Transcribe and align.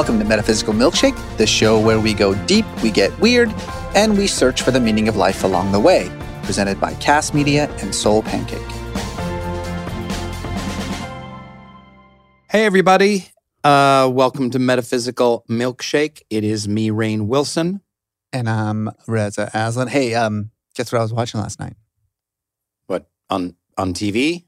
Welcome 0.00 0.18
to 0.20 0.24
Metaphysical 0.24 0.72
Milkshake, 0.72 1.36
the 1.36 1.46
show 1.46 1.78
where 1.78 2.00
we 2.00 2.14
go 2.14 2.34
deep, 2.46 2.64
we 2.82 2.90
get 2.90 3.12
weird, 3.20 3.52
and 3.94 4.16
we 4.16 4.26
search 4.26 4.62
for 4.62 4.70
the 4.70 4.80
meaning 4.80 5.08
of 5.08 5.16
life 5.16 5.44
along 5.44 5.72
the 5.72 5.78
way. 5.78 6.10
Presented 6.42 6.80
by 6.80 6.94
Cast 6.94 7.34
Media 7.34 7.68
and 7.82 7.90
SoulPancake. 7.90 8.66
Hey, 12.48 12.64
everybody. 12.64 13.28
Uh, 13.62 14.08
welcome 14.10 14.48
to 14.48 14.58
Metaphysical 14.58 15.44
Milkshake. 15.50 16.22
It 16.30 16.44
is 16.44 16.66
me, 16.66 16.88
Rainn 16.88 17.26
Wilson. 17.26 17.82
And 18.32 18.48
I'm 18.48 18.88
Reza 19.06 19.50
Aslan. 19.52 19.88
Hey, 19.88 20.14
um, 20.14 20.50
guess 20.74 20.90
what 20.90 21.00
I 21.00 21.02
was 21.02 21.12
watching 21.12 21.42
last 21.42 21.60
night? 21.60 21.74
What, 22.86 23.06
on, 23.28 23.54
on 23.76 23.92
TV? 23.92 24.46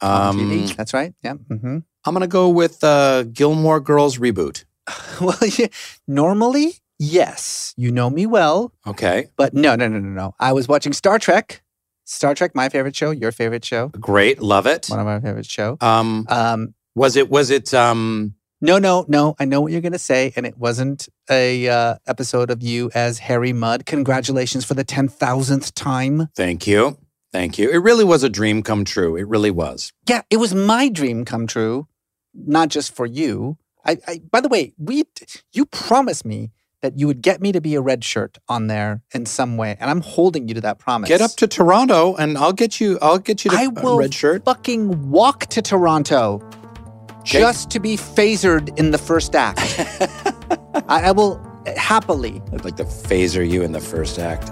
On 0.00 0.34
TV. 0.34 0.74
That's 0.74 0.94
right. 0.94 1.12
Yeah. 1.22 1.34
hmm 1.34 1.80
I'm 2.06 2.14
going 2.14 2.22
to 2.22 2.26
go 2.26 2.48
with 2.48 2.82
uh, 2.82 3.24
Gilmore 3.24 3.80
Girls 3.80 4.16
reboot. 4.16 4.64
Well, 5.20 5.38
yeah, 5.58 5.68
normally, 6.06 6.74
yes, 6.98 7.72
you 7.76 7.90
know 7.92 8.10
me 8.10 8.26
well, 8.26 8.72
Okay. 8.86 9.26
but 9.36 9.54
no, 9.54 9.74
no, 9.76 9.88
no, 9.88 9.98
no, 9.98 10.08
no. 10.08 10.34
I 10.40 10.52
was 10.52 10.68
watching 10.68 10.92
Star 10.92 11.18
Trek. 11.18 11.62
Star 12.04 12.34
Trek, 12.34 12.54
my 12.54 12.68
favorite 12.68 12.94
show, 12.94 13.10
your 13.10 13.32
favorite 13.32 13.64
show, 13.64 13.88
Great. 13.88 14.42
Love 14.42 14.66
it. 14.66 14.86
one 14.88 14.98
of 15.00 15.06
my 15.06 15.20
favorite 15.20 15.46
show. 15.46 15.76
Um, 15.80 16.26
Um, 16.28 16.74
was 16.94 17.16
it, 17.16 17.30
was 17.30 17.50
it, 17.50 17.72
um, 17.72 18.34
no, 18.60 18.78
no, 18.78 19.04
no. 19.08 19.34
I 19.38 19.44
know 19.46 19.60
what 19.60 19.72
you're 19.72 19.80
gonna 19.80 19.98
say, 19.98 20.32
and 20.36 20.44
it 20.46 20.56
wasn't 20.58 21.08
a 21.30 21.68
uh, 21.68 21.96
episode 22.06 22.50
of 22.50 22.62
you 22.62 22.90
as 22.94 23.18
Harry 23.18 23.52
Mudd. 23.52 23.84
Congratulations 23.86 24.64
for 24.64 24.74
the 24.74 24.84
ten 24.84 25.08
thousandth 25.08 25.74
time. 25.74 26.28
thank 26.36 26.66
you. 26.66 26.96
Thank 27.32 27.58
you. 27.58 27.68
It 27.70 27.78
really 27.78 28.04
was 28.04 28.22
a 28.22 28.28
dream 28.28 28.62
come 28.62 28.84
true. 28.84 29.16
It 29.16 29.26
really 29.26 29.50
was. 29.50 29.92
Yeah, 30.08 30.22
it 30.30 30.36
was 30.36 30.54
my 30.54 30.88
dream 30.88 31.24
come 31.24 31.46
true, 31.48 31.88
not 32.32 32.68
just 32.68 32.94
for 32.94 33.06
you. 33.06 33.58
I, 33.84 33.98
I 34.06 34.20
by 34.30 34.40
the 34.40 34.48
way, 34.48 34.72
we 34.78 35.04
you 35.52 35.66
promised 35.66 36.24
me 36.24 36.50
that 36.82 36.98
you 36.98 37.06
would 37.06 37.22
get 37.22 37.40
me 37.40 37.50
to 37.52 37.60
be 37.62 37.74
a 37.76 37.80
red 37.80 38.04
shirt 38.04 38.36
on 38.48 38.66
there 38.66 39.02
in 39.14 39.24
some 39.24 39.56
way, 39.56 39.76
and 39.80 39.90
I'm 39.90 40.02
holding 40.02 40.48
you 40.48 40.54
to 40.54 40.60
that 40.62 40.78
promise. 40.78 41.08
Get 41.08 41.22
up 41.22 41.30
to 41.36 41.46
Toronto 41.46 42.14
and 42.16 42.36
I'll 42.36 42.52
get 42.52 42.78
you, 42.80 42.98
I'll 43.00 43.18
get 43.18 43.44
you 43.44 43.50
to 43.52 43.56
I 43.56 43.62
a 43.64 43.70
will 43.70 43.98
red 43.98 44.12
shirt. 44.12 44.44
fucking 44.44 45.10
walk 45.10 45.46
to 45.46 45.62
Toronto 45.62 46.40
Okay. 47.20 47.38
just 47.40 47.70
to 47.70 47.80
be 47.80 47.96
phasered 47.96 48.78
in 48.78 48.90
the 48.90 48.98
first 48.98 49.34
act. 49.34 49.58
I, 50.90 51.08
I 51.08 51.12
will 51.12 51.40
happily. 51.78 52.42
I'd 52.52 52.66
like 52.66 52.76
to 52.76 52.84
phaser 52.84 53.48
you 53.48 53.62
in 53.62 53.72
the 53.72 53.80
first 53.80 54.18
act. 54.18 54.50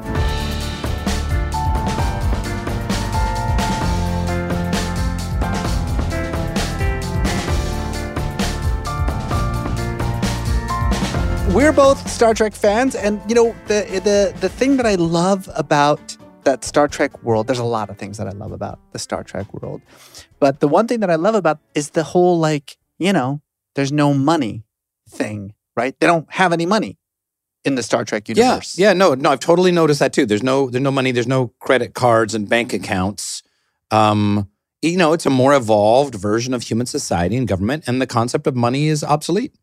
We're 11.53 11.73
both 11.73 12.09
Star 12.11 12.33
Trek 12.33 12.55
fans, 12.55 12.95
and 12.95 13.21
you 13.29 13.35
know 13.35 13.55
the 13.67 13.85
the 14.03 14.35
the 14.41 14.49
thing 14.49 14.79
that 14.79 14.87
I 14.87 14.95
love 14.95 15.51
about 15.55 16.17
that 16.45 16.65
Star 16.65 16.89
Trek 16.89 17.23
world. 17.23 17.47
There's 17.47 17.59
a 17.59 17.65
lot 17.65 17.91
of 17.91 17.99
things 17.99 18.17
that 18.17 18.27
I 18.27 18.31
love 18.31 18.53
about 18.53 18.79
the 18.93 18.99
Star 18.99 19.23
Trek 19.23 19.53
world, 19.53 19.83
but 20.41 20.61
the 20.61 20.69
one 20.69 20.89
thing 20.89 21.01
that 21.01 21.11
I 21.11 21.17
love 21.17 21.35
about 21.35 21.59
is 21.75 21.91
the 21.91 22.05
whole 22.05 22.39
like 22.39 22.79
you 22.99 23.13
know 23.13 23.43
there's 23.75 23.93
no 23.93 24.15
money 24.15 24.65
thing, 25.11 25.53
right? 25.77 25.95
They 26.01 26.07
don't 26.07 26.27
have 26.33 26.55
any 26.55 26.65
money 26.65 26.97
in 27.65 27.75
the 27.75 27.83
Star 27.83 28.05
Trek 28.05 28.29
Yeah, 28.31 28.35
universe. 28.47 28.79
yeah, 28.79 28.95
no, 28.95 29.13
no, 29.15 29.31
I've 29.31 29.41
totally 29.41 29.73
noticed 29.73 30.01
that 30.01 30.13
too. 30.15 30.25
There's 30.27 30.43
no, 30.43 30.69
there's 30.71 30.83
no 30.83 30.91
money, 30.91 31.13
there's 31.13 31.29
no 31.29 31.49
credit 31.61 31.95
cards 31.95 32.35
and 32.35 32.49
bank 32.49 32.73
accounts. 32.73 33.43
Um, 33.91 34.49
you 34.81 34.97
know, 34.97 35.13
it's 35.13 35.27
a 35.27 35.31
more 35.31 35.55
evolved 35.55 36.15
version 36.17 36.55
of 36.55 36.63
human 36.63 36.87
society 36.87 37.37
and 37.37 37.47
government, 37.47 37.85
and 37.87 38.01
the 38.03 38.07
concept 38.07 38.47
of 38.49 38.57
money 38.57 38.89
is 38.89 39.05
obsolete. 39.05 39.55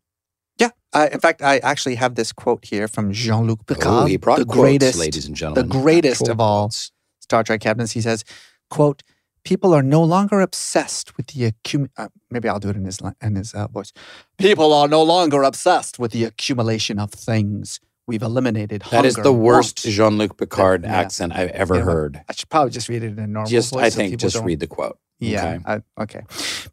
Yeah. 0.60 0.70
Uh, 0.92 1.08
in 1.12 1.20
fact, 1.20 1.40
I 1.42 1.58
actually 1.58 1.94
have 1.96 2.14
this 2.14 2.32
quote 2.32 2.64
here 2.64 2.86
from 2.88 3.12
Jean-Luc 3.12 3.66
Picard, 3.66 4.02
oh, 4.02 4.06
he 4.06 4.16
brought 4.16 4.38
the 4.38 4.44
quotes, 4.44 4.60
greatest, 4.60 4.98
ladies 4.98 5.26
and 5.26 5.34
gentlemen. 5.34 5.68
the 5.68 5.72
greatest 5.80 6.20
Actual 6.22 6.32
of 6.32 6.40
all 6.40 6.62
quotes. 6.64 6.92
Star 7.20 7.42
Trek 7.44 7.60
captains. 7.60 7.92
He 7.92 8.00
says, 8.00 8.24
"quote 8.70 9.02
People 9.42 9.72
are 9.72 9.82
no 9.82 10.02
longer 10.04 10.40
obsessed 10.40 11.16
with 11.16 11.28
the 11.28 11.50
accum. 11.50 11.88
Uh, 11.96 12.08
maybe 12.30 12.46
I'll 12.48 12.58
do 12.60 12.68
it 12.68 12.76
in 12.76 12.84
his 12.84 12.98
in 13.22 13.36
his 13.36 13.54
uh, 13.54 13.68
voice. 13.68 13.90
People 14.36 14.72
are 14.74 14.86
no 14.88 15.02
longer 15.02 15.42
obsessed 15.44 15.98
with 15.98 16.12
the 16.12 16.24
accumulation 16.24 16.98
of 16.98 17.10
things. 17.10 17.80
We've 18.06 18.22
eliminated 18.22 18.82
That 18.90 19.04
is 19.04 19.14
hunger, 19.14 19.28
the 19.28 19.32
worst. 19.32 19.78
Jean-Luc 19.84 20.36
Picard 20.36 20.82
Yeah. 20.82 20.92
accent 20.98 21.32
I've 21.34 21.50
ever 21.50 21.76
Yeah, 21.76 21.82
heard. 21.82 22.20
I 22.28 22.32
should 22.34 22.48
probably 22.50 22.70
just 22.72 22.88
read 22.88 23.02
it 23.04 23.12
in 23.12 23.18
a 23.20 23.26
normal 23.26 23.48
Just, 23.50 23.72
voice. 23.72 23.84
I 23.84 23.90
think, 23.90 24.10
people 24.12 24.26
just 24.26 24.34
don't- 24.36 24.44
read 24.44 24.58
the 24.60 24.66
quote. 24.66 24.98
Yeah. 25.20 25.54
Okay. 25.54 25.62
I- 25.66 26.02
okay. 26.02 26.22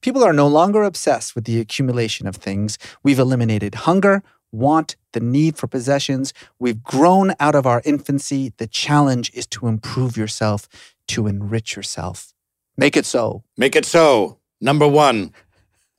People 0.02 0.24
are 0.24 0.34
no 0.34 0.48
longer 0.48 0.84
obsessed 0.84 1.36
with 1.36 1.46
the 1.46 1.60
accumulation 1.60 2.28
of 2.28 2.36
things. 2.38 2.78
We've 3.04 3.20
eliminated 3.20 3.76
hunger, 3.76 4.24
want, 4.52 4.96
the 5.14 5.20
need 5.20 5.58
for 5.58 5.68
possessions. 5.68 6.34
We've 6.60 6.82
grown 6.84 7.34
out 7.40 7.56
of 7.56 7.66
our 7.66 7.82
infancy. 7.86 8.54
The 8.58 8.68
challenge 8.68 9.32
is 9.34 9.46
to 9.48 9.68
improve 9.68 10.16
yourself, 10.18 10.68
to 11.10 11.28
enrich 11.28 11.76
yourself. 11.76 12.34
Make 12.78 12.96
it 12.96 13.06
so. 13.06 13.44
Make 13.58 13.76
it 13.76 13.86
so. 13.86 14.38
Number 14.62 14.88
one. 14.88 15.34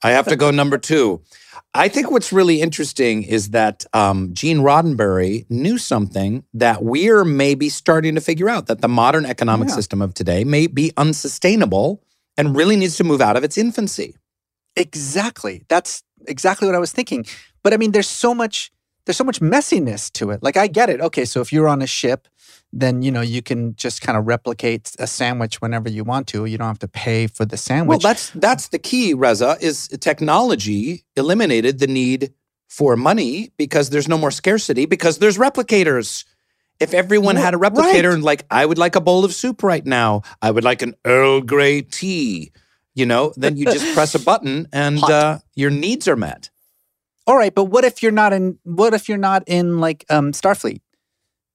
I 0.00 0.10
have 0.12 0.28
to 0.28 0.36
go 0.36 0.52
number 0.52 0.78
two. 0.78 1.22
I 1.74 1.88
think 1.88 2.08
what's 2.12 2.32
really 2.32 2.60
interesting 2.60 3.24
is 3.24 3.50
that 3.50 3.84
um, 3.92 4.30
Gene 4.32 4.58
Roddenberry 4.58 5.44
knew 5.50 5.76
something 5.76 6.44
that 6.54 6.84
we're 6.84 7.24
maybe 7.24 7.68
starting 7.68 8.14
to 8.14 8.20
figure 8.20 8.48
out 8.48 8.66
that 8.68 8.80
the 8.80 8.86
modern 8.88 9.26
economic 9.26 9.68
Yeah. 9.68 9.74
system 9.74 10.00
of 10.00 10.14
today 10.14 10.44
may 10.44 10.68
be 10.68 10.92
unsustainable 10.96 12.00
and 12.38 12.56
really 12.56 12.76
needs 12.76 12.96
to 12.96 13.04
move 13.04 13.20
out 13.20 13.36
of 13.36 13.44
its 13.44 13.58
infancy. 13.58 14.16
Exactly. 14.76 15.64
That's 15.68 16.02
exactly 16.26 16.66
what 16.66 16.74
I 16.74 16.78
was 16.78 16.92
thinking. 16.92 17.26
But 17.62 17.74
I 17.74 17.76
mean, 17.76 17.92
there's 17.92 18.08
so 18.08 18.32
much 18.32 18.70
there's 19.04 19.16
so 19.16 19.24
much 19.24 19.40
messiness 19.40 20.12
to 20.12 20.30
it. 20.30 20.42
Like 20.42 20.56
I 20.56 20.66
get 20.66 20.90
it. 20.90 21.00
Okay, 21.00 21.24
so 21.24 21.40
if 21.40 21.50
you're 21.50 21.66
on 21.66 21.80
a 21.80 21.86
ship, 21.86 22.28
then 22.72 23.00
you 23.00 23.10
know 23.10 23.22
you 23.22 23.42
can 23.42 23.74
just 23.74 24.02
kind 24.02 24.18
of 24.18 24.26
replicate 24.26 24.94
a 24.98 25.06
sandwich 25.06 25.60
whenever 25.62 25.88
you 25.88 26.04
want 26.04 26.26
to. 26.28 26.44
You 26.44 26.58
don't 26.58 26.66
have 26.66 26.78
to 26.80 26.88
pay 26.88 27.26
for 27.26 27.44
the 27.44 27.56
sandwich. 27.56 28.04
Well, 28.04 28.12
that's 28.12 28.30
that's 28.30 28.68
the 28.68 28.78
key, 28.78 29.14
Reza, 29.14 29.56
is 29.60 29.88
technology 30.00 31.04
eliminated 31.16 31.78
the 31.78 31.86
need 31.86 32.34
for 32.68 32.96
money 32.96 33.50
because 33.56 33.90
there's 33.90 34.08
no 34.08 34.18
more 34.18 34.30
scarcity 34.30 34.86
because 34.86 35.18
there's 35.18 35.38
replicators. 35.38 36.24
If 36.80 36.94
everyone 36.94 37.36
had 37.36 37.54
a 37.54 37.56
replicator 37.56 38.04
right. 38.04 38.04
and 38.14 38.22
like, 38.22 38.44
I 38.50 38.64
would 38.64 38.78
like 38.78 38.94
a 38.94 39.00
bowl 39.00 39.24
of 39.24 39.34
soup 39.34 39.62
right 39.62 39.84
now, 39.84 40.22
I 40.40 40.50
would 40.50 40.64
like 40.64 40.82
an 40.82 40.94
Earl 41.04 41.40
Grey 41.40 41.82
tea, 41.82 42.52
you 42.94 43.04
know, 43.04 43.32
then 43.36 43.56
you 43.56 43.64
just 43.64 43.94
press 43.94 44.14
a 44.14 44.20
button 44.20 44.68
and 44.72 45.02
uh, 45.02 45.38
your 45.54 45.70
needs 45.70 46.06
are 46.06 46.16
met. 46.16 46.50
All 47.26 47.36
right, 47.36 47.54
but 47.54 47.64
what 47.64 47.84
if 47.84 48.02
you're 48.02 48.10
not 48.10 48.32
in? 48.32 48.58
What 48.62 48.94
if 48.94 49.06
you're 49.06 49.18
not 49.18 49.44
in 49.46 49.80
like 49.80 50.06
um, 50.08 50.32
Starfleet? 50.32 50.80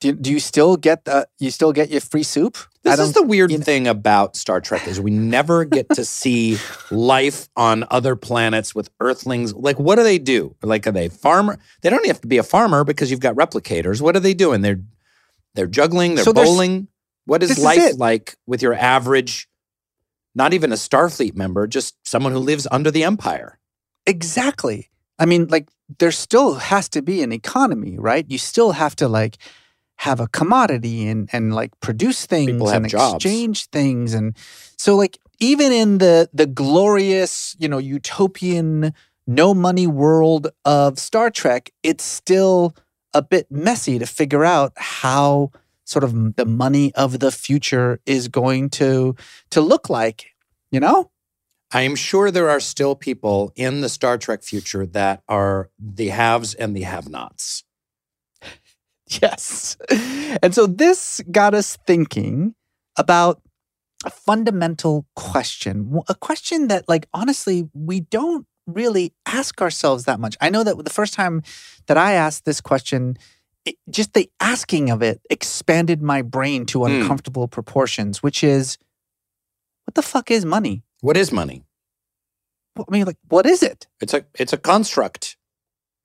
Do 0.02 0.10
you, 0.10 0.14
do 0.14 0.32
you 0.32 0.40
still 0.40 0.78
get 0.78 1.06
the? 1.06 1.28
You 1.40 1.50
still 1.50 1.72
get 1.72 1.90
your 1.90 2.02
free 2.02 2.22
soup? 2.22 2.58
This 2.84 3.00
is 3.00 3.14
the 3.14 3.24
weird 3.24 3.50
you 3.50 3.58
know- 3.58 3.64
thing 3.64 3.88
about 3.88 4.36
Star 4.36 4.60
Trek 4.62 4.88
is 4.88 5.00
we 5.00 5.10
never 5.10 5.66
get 5.66 5.90
to 5.96 6.06
see 6.20 6.58
life 6.92 7.48
on 7.56 7.86
other 7.90 8.16
planets 8.16 8.76
with 8.76 8.90
Earthlings. 9.00 9.54
Like, 9.56 9.80
what 9.80 9.96
do 9.96 10.04
they 10.04 10.20
do? 10.20 10.56
Like, 10.62 10.86
are 10.86 10.92
they 10.92 11.10
farmer? 11.10 11.58
They 11.82 11.90
don't 11.90 12.06
have 12.06 12.22
to 12.22 12.28
be 12.28 12.38
a 12.38 12.44
farmer 12.44 12.84
because 12.84 13.10
you've 13.10 13.20
got 13.22 13.36
replicators. 13.36 14.02
What 14.02 14.16
are 14.16 14.20
they 14.20 14.34
doing? 14.34 14.62
They're 14.62 14.82
they're 15.56 15.68
juggling. 15.68 16.16
They're 16.16 16.24
So 16.24 16.34
bowling. 16.34 16.88
What 17.26 17.42
is 17.44 17.50
this 17.50 17.60
is 17.60 17.64
life 17.64 17.94
like 17.98 18.36
with 18.46 18.62
your 18.62 18.74
average? 18.74 19.48
Not 20.36 20.54
even 20.54 20.72
a 20.72 20.76
Starfleet 20.76 21.36
member, 21.36 21.68
just 21.68 21.96
someone 22.04 22.32
who 22.32 22.40
lives 22.40 22.68
under 22.72 22.90
the 22.90 23.04
Empire. 23.04 23.60
Exactly. 24.06 24.90
I 25.20 25.26
mean, 25.26 25.48
like 25.48 25.70
there 26.00 26.12
still 26.12 26.56
has 26.56 26.90
to 26.90 27.02
be 27.02 27.22
an 27.22 27.32
economy, 27.32 27.98
right? 27.98 28.26
You 28.28 28.38
still 28.38 28.72
have 28.72 28.96
to 28.98 29.08
like 29.08 29.38
have 29.98 30.20
a 30.20 30.28
commodity 30.28 31.08
and 31.08 31.30
and 31.32 31.54
like 31.54 31.72
produce 31.80 32.26
things 32.26 32.72
and 32.72 32.90
jobs. 32.90 33.24
exchange 33.24 33.68
things 33.68 34.14
and 34.14 34.36
so 34.78 34.96
like 34.96 35.18
even 35.40 35.72
in 35.72 36.00
the 36.00 36.30
the 36.34 36.46
glorious, 36.48 37.56
you 37.60 37.68
know, 37.70 37.78
utopian 37.78 38.94
no 39.28 39.54
money 39.54 39.88
world 39.88 40.48
of 40.66 41.00
Star 41.00 41.30
Trek, 41.30 41.72
it's 41.84 42.04
still 42.04 42.76
a 43.14 43.22
bit 43.22 43.52
messy 43.52 44.00
to 44.00 44.06
figure 44.06 44.44
out 44.44 44.74
how 44.76 45.52
sort 45.86 46.04
of 46.04 46.36
the 46.36 46.46
money 46.46 46.94
of 46.96 47.20
the 47.20 47.32
future 47.32 48.00
is 48.06 48.28
going 48.28 48.70
to 48.70 49.16
to 49.52 49.62
look 49.62 49.90
like, 49.90 50.28
you 50.72 50.80
know? 50.80 51.10
I 51.72 51.82
am 51.82 51.96
sure 51.96 52.30
there 52.30 52.50
are 52.50 52.60
still 52.60 52.96
people 52.96 53.52
in 53.56 53.82
the 53.82 53.90
Star 53.90 54.18
Trek 54.18 54.44
future 54.44 54.86
that 54.86 55.24
are 55.28 55.70
the 55.80 56.10
haves 56.10 56.54
and 56.54 56.76
the 56.76 56.84
have 56.84 57.10
nots. 57.10 57.64
Yes. 59.22 59.78
And 60.42 60.56
so 60.56 60.66
this 60.66 61.22
got 61.30 61.54
us 61.54 61.78
thinking 61.86 62.56
about 62.98 63.42
a 64.06 64.10
fundamental 64.10 65.06
question, 65.16 66.00
a 66.08 66.16
question 66.16 66.70
that, 66.70 66.88
like, 66.88 67.08
honestly, 67.14 67.70
we 67.74 68.00
don't 68.00 68.48
really 68.68 69.14
ask 69.26 69.62
ourselves 69.62 70.06
that 70.06 70.20
much. 70.20 70.36
I 70.42 70.50
know 70.50 70.64
that 70.64 70.84
the 70.84 70.90
first 70.90 71.14
time 71.14 71.42
that 71.88 71.98
I 71.98 72.14
asked 72.14 72.46
this 72.46 72.62
question, 72.62 73.18
it, 73.66 73.76
just 73.90 74.14
the 74.14 74.30
asking 74.40 74.90
of 74.90 75.02
it 75.02 75.22
expanded 75.30 76.02
my 76.02 76.22
brain 76.22 76.66
to 76.68 76.80
Hmm. 76.86 76.92
uncomfortable 77.02 77.48
proportions, 77.48 78.22
which 78.24 78.44
is 78.44 78.78
what 79.86 79.96
the 79.96 80.02
fuck 80.02 80.32
is 80.32 80.46
money? 80.46 80.84
What 81.02 81.18
is 81.18 81.32
money? 81.32 81.64
I 82.78 82.84
mean, 82.90 83.06
like, 83.06 83.18
what 83.28 83.46
is 83.46 83.62
it? 83.62 83.88
It's 84.02 84.14
a 84.14 84.26
it's 84.40 84.54
a 84.54 84.58
construct. 84.58 85.38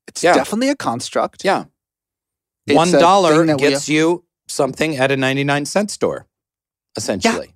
It's 0.06 0.22
Yeah. 0.22 0.34
definitely 0.34 0.68
a 0.70 0.76
construct. 0.76 1.44
Yeah. 1.44 1.64
It's 2.66 2.76
One 2.76 2.90
dollar 2.92 3.46
that 3.46 3.60
we- 3.60 3.68
gets 3.70 3.88
you 3.88 4.24
something 4.48 4.96
at 4.96 5.10
a 5.10 5.16
99 5.16 5.64
cent 5.66 5.90
store, 5.90 6.26
essentially. 6.96 7.54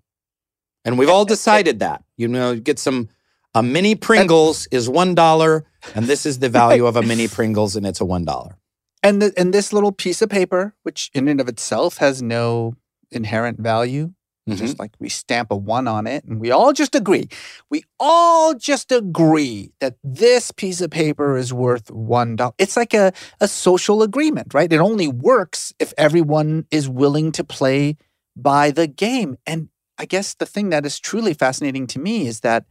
And 0.85 0.99
we've 0.99 1.09
all 1.11 1.25
decided 1.25 1.79
that. 1.81 2.05
You 2.17 2.29
know, 2.29 2.53
you 2.53 2.61
get 2.61 2.79
some 2.79 3.09
a 3.55 3.63
mini 3.63 3.95
Pringles 3.95 4.67
is 4.71 4.89
one 4.89 5.15
dollar, 5.15 5.65
and 5.95 6.07
this 6.07 6.27
is 6.27 6.39
the 6.39 6.49
value 6.61 6.87
of 6.87 6.97
a 6.97 7.03
mini 7.03 7.29
Pringles, 7.29 7.77
and 7.77 7.87
it's 7.87 8.01
a 8.01 8.05
one 8.05 8.25
dollar. 8.25 8.57
And 9.03 9.21
the, 9.21 9.33
and 9.37 9.53
this 9.53 9.73
little 9.73 9.93
piece 9.93 10.23
of 10.23 10.29
paper, 10.29 10.75
which 10.85 11.11
in 11.13 11.27
and 11.29 11.41
of 11.41 11.49
itself 11.49 11.97
has 11.99 12.23
no 12.23 12.75
inherent 13.11 13.59
value, 13.61 14.13
Mhm. 14.49 14.57
just 14.57 14.79
like 14.81 14.91
we 14.99 15.09
stamp 15.09 15.53
a 15.53 15.57
one 15.57 15.87
on 15.87 16.07
it, 16.09 16.25
and 16.25 16.41
we 16.41 16.51
all 16.51 16.73
just 16.73 16.97
agree. 16.97 17.29
We 17.71 17.85
all 18.01 18.55
just 18.55 18.91
agree 18.91 19.71
that 19.81 19.97
this 20.03 20.51
piece 20.51 20.81
of 20.81 20.91
paper 20.91 21.37
is 21.37 21.53
worth 21.53 21.91
one 21.93 22.35
dollar. 22.37 22.53
It's 22.59 22.77
like 22.77 22.93
a, 22.93 23.13
a 23.41 23.47
social 23.47 24.03
agreement, 24.03 24.53
right? 24.53 24.73
It 24.73 24.79
only 24.81 25.07
works 25.07 25.73
if 25.79 25.95
everyone 25.97 26.67
is 26.73 26.89
willing 26.89 27.31
to 27.33 27.45
play 27.45 27.97
by 28.37 28.73
the 28.73 28.89
game. 28.89 29.37
And 29.47 29.69
I 29.99 30.07
guess 30.07 30.35
the 30.35 30.47
thing 30.47 30.71
that 30.71 30.85
is 30.87 30.99
truly 30.99 31.35
fascinating 31.35 31.87
to 31.89 32.01
me 32.01 32.27
is 32.27 32.41
that 32.41 32.65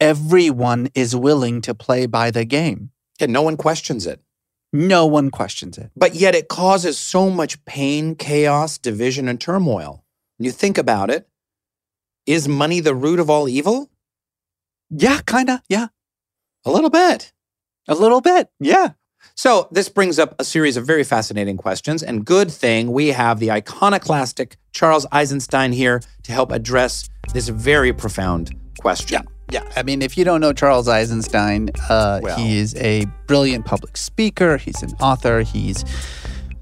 everyone 0.00 0.88
is 0.94 1.14
willing 1.14 1.60
to 1.62 1.74
play 1.74 2.06
by 2.06 2.30
the 2.30 2.44
game. 2.44 2.90
And 3.20 3.32
no 3.32 3.42
one 3.42 3.56
questions 3.56 4.06
it. 4.06 4.20
No 4.72 5.06
one 5.06 5.30
questions 5.30 5.78
it. 5.78 5.90
But 5.96 6.14
yet 6.14 6.34
it 6.34 6.48
causes 6.48 6.98
so 6.98 7.30
much 7.30 7.64
pain, 7.64 8.14
chaos, 8.14 8.78
division, 8.78 9.28
and 9.28 9.40
turmoil. 9.40 10.04
When 10.36 10.44
you 10.44 10.52
think 10.52 10.78
about 10.78 11.10
it, 11.10 11.28
is 12.26 12.46
money 12.46 12.80
the 12.80 12.94
root 12.94 13.18
of 13.18 13.30
all 13.30 13.48
evil? 13.48 13.90
Yeah, 14.90 15.20
kind 15.24 15.48
of. 15.48 15.60
Yeah. 15.68 15.88
A 16.64 16.70
little 16.70 16.90
bit. 16.90 17.32
A 17.88 17.94
little 17.94 18.20
bit. 18.20 18.50
Yeah. 18.60 18.90
So, 19.34 19.68
this 19.72 19.88
brings 19.88 20.18
up 20.18 20.34
a 20.38 20.44
series 20.44 20.76
of 20.76 20.86
very 20.86 21.04
fascinating 21.04 21.56
questions. 21.56 22.02
And 22.02 22.24
good 22.24 22.50
thing 22.50 22.92
we 22.92 23.08
have 23.08 23.40
the 23.40 23.50
iconoclastic 23.50 24.56
Charles 24.72 25.06
Eisenstein 25.10 25.72
here 25.72 26.00
to 26.24 26.32
help 26.32 26.52
address 26.52 27.08
this 27.32 27.48
very 27.48 27.92
profound 27.92 28.54
question. 28.78 29.22
Yeah. 29.22 29.37
I 29.76 29.82
mean, 29.82 30.02
if 30.02 30.18
you 30.18 30.24
don't 30.24 30.40
know 30.40 30.52
Charles 30.52 30.88
Eisenstein, 30.88 31.70
uh, 31.88 32.20
Well. 32.22 32.36
he 32.36 32.58
is 32.58 32.74
a 32.76 33.06
brilliant 33.26 33.64
public 33.64 33.96
speaker. 33.96 34.56
He's 34.56 34.82
an 34.82 34.92
author. 35.00 35.42
He's 35.42 35.84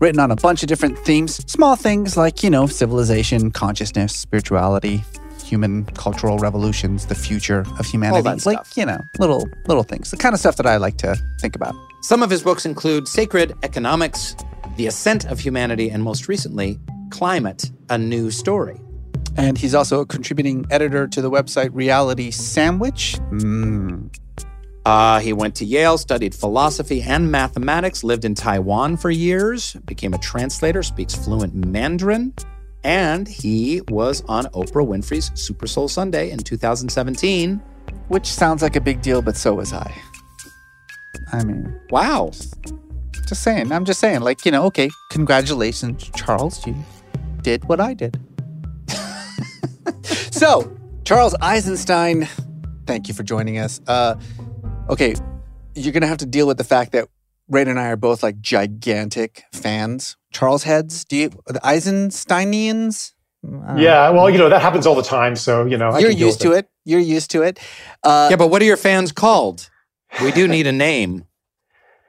written 0.00 0.21
on 0.21 0.31
a 0.31 0.37
bunch 0.37 0.62
of 0.62 0.69
different 0.69 0.99
themes, 1.00 1.37
small 1.50 1.77
things 1.77 2.17
like, 2.17 2.43
you 2.43 2.50
know, 2.50 2.67
civilization, 2.67 3.50
consciousness, 3.50 4.15
spirituality, 4.15 5.03
human 5.43 5.85
cultural 5.87 6.38
revolutions, 6.38 7.06
the 7.06 7.15
future 7.15 7.65
of 7.79 7.87
humanity. 7.87 8.23
that 8.23 8.44
like, 8.47 8.59
stuff. 8.67 8.77
you 8.77 8.85
know, 8.85 8.99
little 9.19 9.49
little 9.67 9.85
things. 9.85 10.11
The 10.11 10.17
kind 10.17 10.35
of 10.35 10.41
stuff 10.41 10.56
that 10.56 10.67
I 10.67 10.77
like 10.77 10.99
to 10.99 11.17
think 11.41 11.56
about. 11.56 11.75
Some 12.03 12.23
of 12.23 12.31
his 12.31 12.43
books 12.43 12.67
include 12.67 13.09
Sacred 13.09 13.55
Economics, 13.62 14.37
The 14.77 14.87
Ascent 14.87 15.25
of 15.27 15.41
Humanity, 15.41 15.91
and 15.91 16.03
most 16.03 16.29
recently, 16.29 16.79
Climate, 17.11 17.71
A 17.88 17.99
New 17.99 18.31
Story. 18.31 18.81
And 19.37 19.58
he's 19.58 19.75
also 19.75 20.00
a 20.00 20.06
contributing 20.06 20.64
editor 20.70 21.06
to 21.08 21.20
the 21.20 21.31
website 21.31 21.70
Reality 21.73 22.31
Sandwich. 22.31 23.17
Mm. 23.31 24.14
Uh, 24.87 25.19
he 25.19 25.32
went 25.32 25.55
to 25.56 25.64
Yale, 25.64 25.99
studied 25.99 26.34
philosophy 26.34 27.02
and 27.02 27.31
mathematics, 27.31 28.05
lived 28.05 28.25
in 28.25 28.34
Taiwan 28.37 28.96
for 28.96 29.11
years, 29.11 29.75
became 29.84 30.14
a 30.14 30.19
translator, 30.19 30.82
speaks 30.82 31.12
fluent 31.14 31.55
Mandarin, 31.55 32.32
and 32.84 33.26
he 33.26 33.81
was 33.88 34.23
on 34.28 34.44
Oprah 34.46 34.87
Winfrey's 34.87 35.32
Super 35.34 35.67
Soul 35.67 35.88
Sunday 35.88 36.31
in 36.31 36.38
2017. 36.38 37.61
Which 38.08 38.26
sounds 38.26 38.62
like 38.62 38.76
a 38.76 38.81
big 38.81 39.02
deal, 39.02 39.20
but 39.23 39.37
so 39.37 39.55
was 39.55 39.73
I. 39.73 39.93
I 41.32 41.43
mean, 41.43 41.81
Wow. 41.90 42.31
just 43.26 43.43
saying. 43.43 43.73
I'm 43.73 43.84
just 43.84 43.99
saying, 43.99 44.20
like, 44.20 44.44
you 44.44 44.52
know, 44.52 44.64
okay, 44.67 44.88
congratulations, 45.11 46.08
Charles. 46.14 46.64
You 46.64 46.76
did 47.43 47.64
what 47.64 47.81
I 47.81 47.94
did. 47.94 48.20
so, 50.31 50.77
Charles 51.05 51.35
Eisenstein, 51.41 52.29
thank 52.87 53.09
you 53.09 53.15
for 53.15 53.23
joining 53.23 53.59
us. 53.59 53.81
Uh, 53.87 54.17
okay, 54.88 55.15
you're 55.75 55.93
going 55.93 56.03
to 56.03 56.06
have 56.09 56.19
to 56.19 56.27
deal 56.27 56.47
with 56.47 56.59
the 56.59 56.65
fact 56.65 56.93
that 56.93 57.09
Rainn 57.50 57.69
and 57.69 57.79
I 57.79 57.88
are 57.88 57.97
both 57.97 58.23
like 58.23 58.41
gigantic 58.41 59.44
fans. 59.53 60.17
Charles 60.33 60.65
heads, 60.65 61.05
do 61.05 61.17
you, 61.17 61.31
the 61.47 61.61
Eisensteinians? 61.61 63.12
Yeah, 63.77 64.11
well, 64.11 64.29
you 64.29 64.38
know 64.38 64.49
that 64.49 64.61
happens 64.61 64.87
all 64.87 64.97
the 64.97 65.03
time, 65.03 65.37
so 65.37 65.67
you 65.67 65.77
know 65.79 65.91
I 65.91 66.00
You're 66.00 66.11
can 66.11 66.19
deal 66.19 66.27
used 66.29 66.44
with 66.44 66.53
to 66.53 66.59
it. 66.59 66.69
You're 66.85 66.99
used 67.00 67.31
to 67.31 67.43
it. 67.43 67.61
Uh, 68.03 68.27
Yeah, 68.31 68.37
but 68.37 68.49
what 68.49 68.61
are 68.61 68.65
your 68.65 68.77
fans 68.77 69.12
called? 69.12 69.71
We 70.21 70.33
do 70.33 70.49
need 70.49 70.67
a 70.67 70.73
name. 70.73 71.25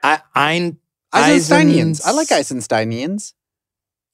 I, 0.02 0.20
Ein, 0.34 0.78
Eisensteinians. 1.14 2.00
Eisens- 2.00 2.06
I 2.06 2.10
like 2.12 2.28
Eisensteinians. 2.28 3.34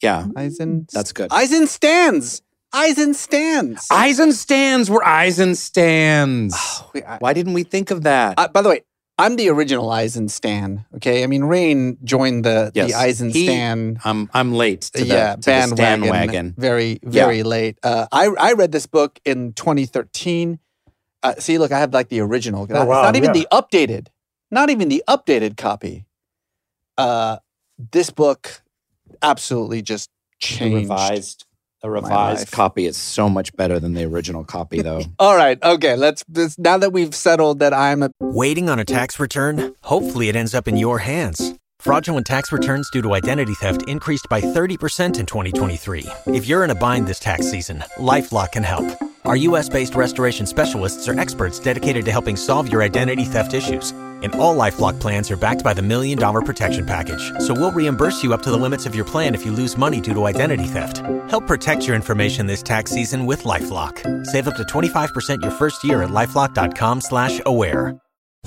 Yeah, 0.03 0.27
Eisen. 0.37 0.87
that's 0.93 1.13
good. 1.13 1.31
Eisenstans. 1.31 2.43
Eisenstans. 2.75 3.87
Eisenstans 3.89 4.91
were 4.91 5.01
Eisenstans. 5.03 6.53
Oh, 6.55 6.91
we- 6.93 7.03
I- 7.05 7.19
Why 7.19 7.33
didn't 7.33 7.55
we 7.55 7.63
think 7.63 7.91
of 7.91 8.03
that? 8.03 8.35
I- 8.39 8.49
by 8.49 8.63
the 8.63 8.69
way, 8.69 8.83
I'm 9.17 9.37
the 9.37 9.49
original 9.49 9.87
Eisenstan. 9.91 10.85
Okay, 10.97 11.23
I 11.23 11.29
mean 11.29 11.43
Rainn 11.43 12.03
joined 12.03 12.45
the 12.45 12.73
Yes, 12.75 12.89
the 12.91 12.97
Eisenstan. 12.99 14.01
I'm 14.05 14.29
I'm 14.35 14.53
late 14.55 14.81
to 14.95 15.05
the, 15.05 15.07
yeah, 15.07 15.37
to 15.37 15.41
the 15.41 15.43
Stan 15.67 15.71
bandwagon. 15.77 16.11
wagon. 16.11 16.55
Very, 16.59 16.99
very 17.05 17.45
late. 17.45 17.79
Uh, 17.85 18.07
I 18.11 18.27
I 18.27 18.53
read 18.55 18.73
this 18.73 18.87
book 18.87 19.21
in 19.25 19.53
2013. 19.53 20.59
Uh, 21.23 21.35
see, 21.39 21.59
look, 21.59 21.71
I 21.71 21.79
have 21.79 21.95
like 21.95 22.09
the 22.09 22.19
original. 22.21 22.67
Oh, 22.69 22.85
wow, 22.85 23.03
it's 23.03 23.07
not 23.07 23.17
even 23.17 23.35
yeah. 23.35 23.45
the 23.45 23.49
updated, 23.53 24.09
not 24.51 24.69
even 24.69 24.89
the 24.89 25.03
updated 25.09 25.57
copy. 25.57 26.07
Uh, 26.99 27.37
this 27.93 28.11
book 28.11 28.63
absolutely 29.23 29.81
just 29.81 30.11
changed. 30.41 30.75
revised, 30.91 31.47
the 31.85 31.91
revised 31.91 32.51
copy 32.51 32.87
is 32.87 32.97
so 32.97 33.29
much 33.29 33.55
better 33.57 33.79
than 33.79 33.93
the 33.93 34.05
original 34.05 34.43
copy, 34.43 34.81
though. 34.81 35.03
All 35.19 35.37
right, 35.37 35.63
okay. 35.63 35.97
Let's 35.97 36.25
this, 36.27 36.59
now 36.59 36.79
that 36.79 36.95
we've 36.95 37.15
settled 37.15 37.59
that 37.59 37.75
I'm 37.75 38.03
a 38.03 38.11
Waiting 38.21 38.71
on 38.71 38.79
a 38.79 38.87
tax 38.87 39.21
return? 39.21 39.75
Hopefully, 39.83 40.31
it 40.31 40.35
ends 40.35 40.55
up 40.55 40.67
in 40.67 40.79
your 40.79 41.01
hands. 41.01 41.55
Fraudulent 41.79 42.27
tax 42.27 42.51
returns 42.51 42.89
due 42.91 43.03
to 43.03 43.13
identity 43.13 43.53
theft 43.53 43.87
increased 43.87 44.27
by 44.31 44.41
30% 44.41 45.19
in 45.19 45.27
2023. 45.27 46.07
If 46.29 46.47
you're 46.47 46.65
in 46.65 46.71
a 46.71 46.75
bind 46.75 47.07
this 47.07 47.19
tax 47.19 47.51
season, 47.51 47.85
LifeLock 47.99 48.53
can 48.53 48.63
help. 48.63 48.87
Our 49.27 49.37
U.S. 49.49 49.69
based 49.69 49.95
restoration 49.95 50.47
specialists 50.47 51.07
are 51.07 51.21
experts 51.21 51.59
dedicated 51.59 52.07
to 52.07 52.13
helping 52.13 52.37
solve 52.37 52.73
your 52.73 52.83
identity 52.83 53.25
theft 53.25 53.53
issues. 53.53 53.93
And 54.25 54.35
all 54.37 54.57
LifeLock 54.57 54.99
plans 55.01 55.31
are 55.31 55.37
backed 55.37 55.63
by 55.63 55.75
the 55.75 55.83
Million 55.83 56.19
Dollar 56.19 56.41
Protection 56.41 56.87
Package. 56.87 57.31
So 57.41 57.53
we'll 57.53 57.73
reimburse 57.73 58.23
you 58.23 58.33
up 58.33 58.43
to 58.43 58.51
the 58.51 58.57
limits 58.57 58.87
of 58.87 58.95
your 58.95 59.05
plan 59.05 59.35
if 59.35 59.45
you 59.45 59.53
lose 59.53 59.77
money 59.77 60.01
due 60.01 60.15
to 60.15 60.25
identity 60.25 60.65
theft. 60.65 60.99
Help 61.29 61.47
protect 61.47 61.87
your 61.87 61.95
information 61.95 62.47
this 62.47 62.63
tax 62.63 62.91
season 62.91 63.27
with 63.27 63.45
LifeLock. 63.45 64.25
Save 64.25 64.49
up 64.49 64.57
to 64.57 64.63
25% 64.63 65.43
your 65.43 65.51
first 65.51 65.85
year 65.85 66.03
at 66.03 66.09
LifeLock.com 66.09 67.03
slash 67.03 67.41
aware. 67.45 67.99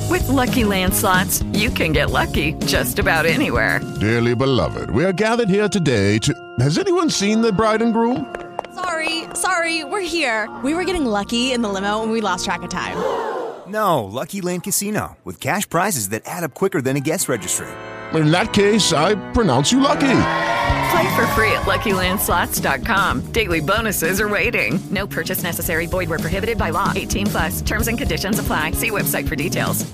With 0.10 0.28
Lucky 0.30 0.64
Land 0.64 0.94
slots, 0.94 1.44
you 1.52 1.70
can 1.70 1.92
get 1.92 2.10
lucky 2.10 2.54
just 2.66 2.98
about 2.98 3.26
anywhere. 3.26 3.82
Dearly 4.00 4.36
beloved, 4.36 4.90
we 4.90 5.04
are 5.04 5.14
gathered 5.14 5.50
here 5.50 5.68
today 5.68 6.18
to. 6.20 6.34
Has 6.60 6.78
anyone 6.78 7.10
seen 7.10 7.42
the 7.42 7.52
bride 7.52 7.82
and 7.82 7.94
groom? 7.94 8.34
Sorry, 8.74 9.26
sorry, 9.34 9.84
we're 9.84 10.02
here. 10.02 10.50
We 10.64 10.74
were 10.74 10.86
getting 10.86 11.06
lucky 11.06 11.52
in 11.52 11.62
the 11.62 11.70
limo 11.70 12.04
and 12.04 12.12
we 12.12 12.22
lost 12.22 12.46
track 12.46 12.64
of 12.64 12.70
time. 12.70 13.37
No, 13.68 14.06
Lucky 14.06 14.42
Land 14.42 14.64
Casino, 14.64 15.18
with 15.24 15.40
cash 15.42 15.68
prizes 15.68 16.10
that 16.10 16.22
add 16.26 16.44
up 16.44 16.54
quicker 16.54 16.82
than 16.82 16.96
a 16.96 17.02
guest 17.02 17.28
registry. 17.28 17.68
In 18.14 18.32
that 18.32 18.54
case, 18.54 18.94
I 18.94 19.16
pronounce 19.34 19.72
you 19.72 19.82
lucky. 19.82 20.20
Play 20.92 21.16
for 21.16 21.28
free 21.36 21.52
at 21.52 21.64
LuckyLandSlots.com. 21.64 23.32
Daily 23.34 23.60
bonuses 23.60 24.22
are 24.22 24.30
waiting. 24.30 24.80
No 24.90 25.06
purchase 25.06 25.44
necessary. 25.44 25.86
Void 25.86 26.10
where 26.10 26.20
prohibited 26.20 26.58
by 26.58 26.70
law. 26.70 26.94
18 26.96 27.28
plus. 27.28 27.62
Terms 27.62 27.88
and 27.90 27.98
conditions 27.98 28.40
apply. 28.40 28.72
See 28.72 28.90
website 28.92 29.28
for 29.28 29.36
details. 29.36 29.86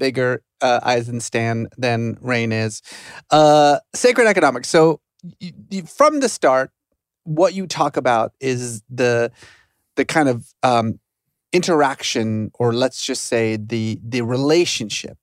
bigger 0.00 0.42
uh, 0.60 0.80
Eisenstan 0.80 1.66
than 1.78 2.16
Rainn 2.16 2.52
is. 2.52 2.82
Uh, 3.30 3.78
sacred 3.94 4.26
economics. 4.26 4.68
So 4.68 5.00
y 5.40 5.52
y 5.70 5.82
from 5.82 6.20
the 6.20 6.28
start, 6.28 6.72
what 7.24 7.54
you 7.54 7.66
talk 7.68 7.96
about 7.96 8.32
is 8.40 8.82
the 8.90 9.30
the 9.96 10.04
kind 10.04 10.28
of 10.28 10.52
um, 10.64 10.98
interaction, 11.52 12.50
or 12.54 12.72
let's 12.72 13.04
just 13.04 13.24
say 13.24 13.56
the 13.56 14.00
the 14.02 14.22
relationship 14.22 15.18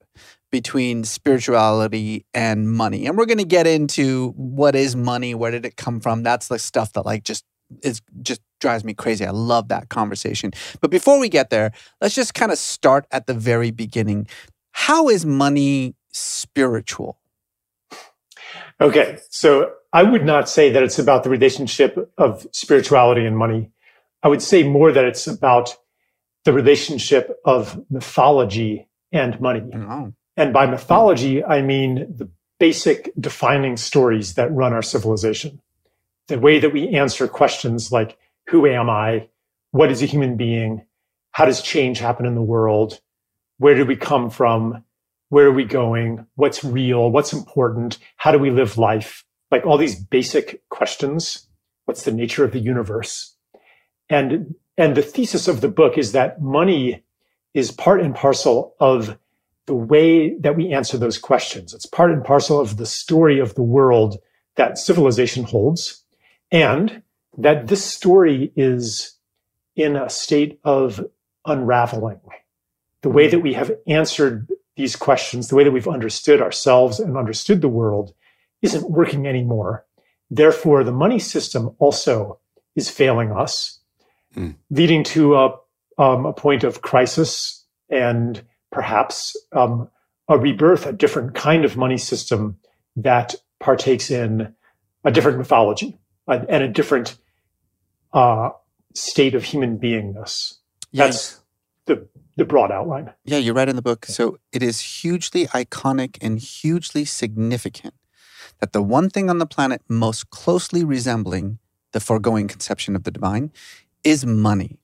between 0.52 1.04
spirituality 1.04 2.26
and 2.34 2.72
money. 2.72 3.06
And 3.06 3.18
we're 3.18 3.26
going 3.26 3.38
to 3.38 3.44
get 3.44 3.68
into 3.68 4.30
what 4.38 4.76
is 4.76 4.96
money, 4.96 5.36
where 5.36 5.52
did 5.52 5.66
it 5.66 5.76
come 5.76 6.00
from? 6.00 6.24
That's 6.24 6.48
the 6.48 6.58
stuff 6.58 6.94
that 6.94 7.06
like 7.06 7.24
just 7.24 7.46
is 7.84 8.02
just 8.22 8.42
drives 8.60 8.84
me 8.84 8.94
crazy. 8.94 9.26
I 9.26 9.32
love 9.32 9.68
that 9.68 9.90
conversation. 9.90 10.52
But 10.82 10.90
before 10.90 11.20
we 11.20 11.30
get 11.30 11.50
there, 11.50 11.72
let's 12.02 12.16
just 12.16 12.34
kind 12.34 12.52
of 12.52 12.58
start 12.58 13.06
at 13.12 13.28
the 13.28 13.34
very 13.34 13.72
beginning. 13.72 14.28
How 14.72 15.10
is 15.10 15.26
money 15.26 15.96
spiritual? 16.12 17.20
Okay, 18.80 19.18
so 19.30 19.72
I 19.92 20.04
would 20.04 20.24
not 20.24 20.48
say 20.48 20.72
that 20.72 20.84
it's 20.84 21.00
about 21.00 21.24
the 21.24 21.30
relationship 21.30 22.12
of 22.18 22.48
spirituality 22.52 23.26
and 23.26 23.38
money. 23.38 23.72
I 24.24 24.28
would 24.28 24.42
say 24.42 24.64
more 24.64 24.92
that 24.92 25.06
it's 25.06 25.28
about 25.28 25.76
the 26.48 26.54
relationship 26.54 27.40
of 27.44 27.78
mythology 27.90 28.88
and 29.12 29.40
money. 29.42 29.62
Oh. 29.76 30.14
And 30.38 30.54
by 30.54 30.66
mythology, 30.66 31.44
I 31.44 31.62
mean 31.62 32.16
the 32.16 32.30
basic 32.58 33.12
defining 33.20 33.76
stories 33.76 34.36
that 34.36 34.54
run 34.54 34.72
our 34.72 34.82
civilization. 34.82 35.62
The 36.30 36.40
way 36.40 36.60
that 36.60 36.72
we 36.72 36.88
answer 36.90 37.28
questions 37.28 37.92
like, 37.92 38.18
who 38.48 38.66
am 38.66 38.90
I? 38.90 39.28
What 39.72 39.92
is 39.92 40.02
a 40.02 40.06
human 40.06 40.38
being? 40.38 40.86
How 41.32 41.44
does 41.44 41.62
change 41.62 42.00
happen 42.00 42.26
in 42.26 42.36
the 42.36 42.42
world? 42.42 43.02
Where 43.58 43.76
did 43.76 43.90
we 43.90 43.98
come 43.98 44.30
from? 44.30 44.86
where 45.30 45.48
are 45.48 45.52
we 45.52 45.66
going? 45.66 46.26
What's 46.36 46.64
real? 46.64 47.12
What's 47.12 47.34
important? 47.34 47.98
How 48.16 48.32
do 48.32 48.40
we 48.40 48.50
live 48.50 48.78
life? 48.78 49.26
Like 49.52 49.66
all 49.66 49.78
these 49.78 50.00
basic 50.00 50.62
questions. 50.70 51.48
What's 51.86 52.04
the 52.04 52.12
nature 52.12 52.44
of 52.44 52.52
the 52.52 52.60
universe? 52.60 53.36
And, 54.10 54.56
and 54.78 54.96
the 54.96 55.02
thesis 55.02 55.48
of 55.48 55.62
the 55.62 55.68
book 55.68 55.98
is 55.98 56.12
that 56.12 56.42
money 56.42 57.04
is 57.54 57.72
part 57.72 58.02
and 58.02 58.14
parcel 58.16 58.76
of 58.80 59.18
the 59.66 59.76
way 59.76 60.36
that 60.40 60.56
we 60.56 60.72
answer 60.72 60.98
those 60.98 61.18
questions. 61.18 61.74
It's 61.74 61.86
part 61.86 62.12
and 62.12 62.24
parcel 62.24 62.60
of 62.60 62.78
the 62.78 62.86
story 62.86 63.40
of 63.40 63.56
the 63.56 63.64
world 63.64 64.18
that 64.56 64.78
civilization 64.78 65.44
holds 65.44 66.04
and 66.52 67.02
that 67.38 67.68
this 67.68 67.84
story 67.84 68.52
is 68.56 69.18
in 69.76 69.96
a 69.96 70.10
state 70.10 70.60
of 70.64 71.06
unraveling. 71.46 72.20
The 73.02 73.10
way 73.10 73.28
that 73.28 73.40
we 73.40 73.54
have 73.54 73.72
answered 73.88 74.50
these 74.76 74.96
questions, 74.96 75.48
the 75.48 75.56
way 75.56 75.64
that 75.64 75.72
we've 75.72 75.88
understood 75.88 76.42
ourselves 76.42 77.00
and 77.00 77.18
understood 77.18 77.62
the 77.62 77.68
world 77.68 78.14
isn't 78.62 78.90
working 78.90 79.28
anymore. 79.28 79.86
Therefore, 80.30 80.84
the 80.84 80.92
money 80.92 81.20
system 81.20 81.76
also 81.80 82.40
is 82.76 82.90
failing 82.90 83.32
us, 83.32 83.77
mm. 84.38 84.56
leading 84.70 85.04
to 85.04 85.36
a, 85.36 85.56
um, 85.98 86.26
a 86.26 86.34
point 86.34 86.64
of 86.64 86.82
crisis 86.82 87.66
and 87.90 88.42
perhaps 88.72 89.36
um, 89.54 89.90
a 90.30 90.38
rebirth, 90.38 90.86
a 90.86 90.94
different 90.94 91.36
kind 91.36 91.66
of 91.66 91.78
money 91.78 91.98
system 91.98 92.58
that 92.96 93.36
partakes 93.60 94.12
in 94.12 94.54
a 95.04 95.12
different 95.12 95.38
mythology 95.38 95.98
and 96.28 96.64
a 96.64 96.68
different 96.68 97.18
uh, 98.14 98.50
state 98.94 99.36
of 99.36 99.44
human 99.44 99.78
beingness. 99.80 100.56
That's 100.94 101.42
the 101.86 102.08
the 102.36 102.46
broad 102.46 102.72
outline. 102.72 103.12
Yeah, 103.26 103.40
you're 103.40 103.56
right 103.56 103.68
in 103.68 103.76
the 103.76 103.82
book. 103.82 104.06
So 104.06 104.38
it 104.52 104.62
is 104.62 104.80
hugely 104.80 105.48
iconic 105.48 106.18
and 106.22 106.40
hugely 106.40 107.04
significant 107.04 107.96
that 108.60 108.74
the 108.74 108.82
one 108.82 109.10
thing 109.10 109.30
on 109.30 109.40
the 109.40 109.46
planet 109.46 109.82
most 109.90 110.30
closely 110.30 110.84
resembling 110.84 111.58
the 111.94 112.00
foregoing 112.00 112.48
conception 112.48 112.96
of 112.96 113.04
the 113.04 113.12
divine 113.12 113.52
is 114.04 114.26
money. 114.26 114.80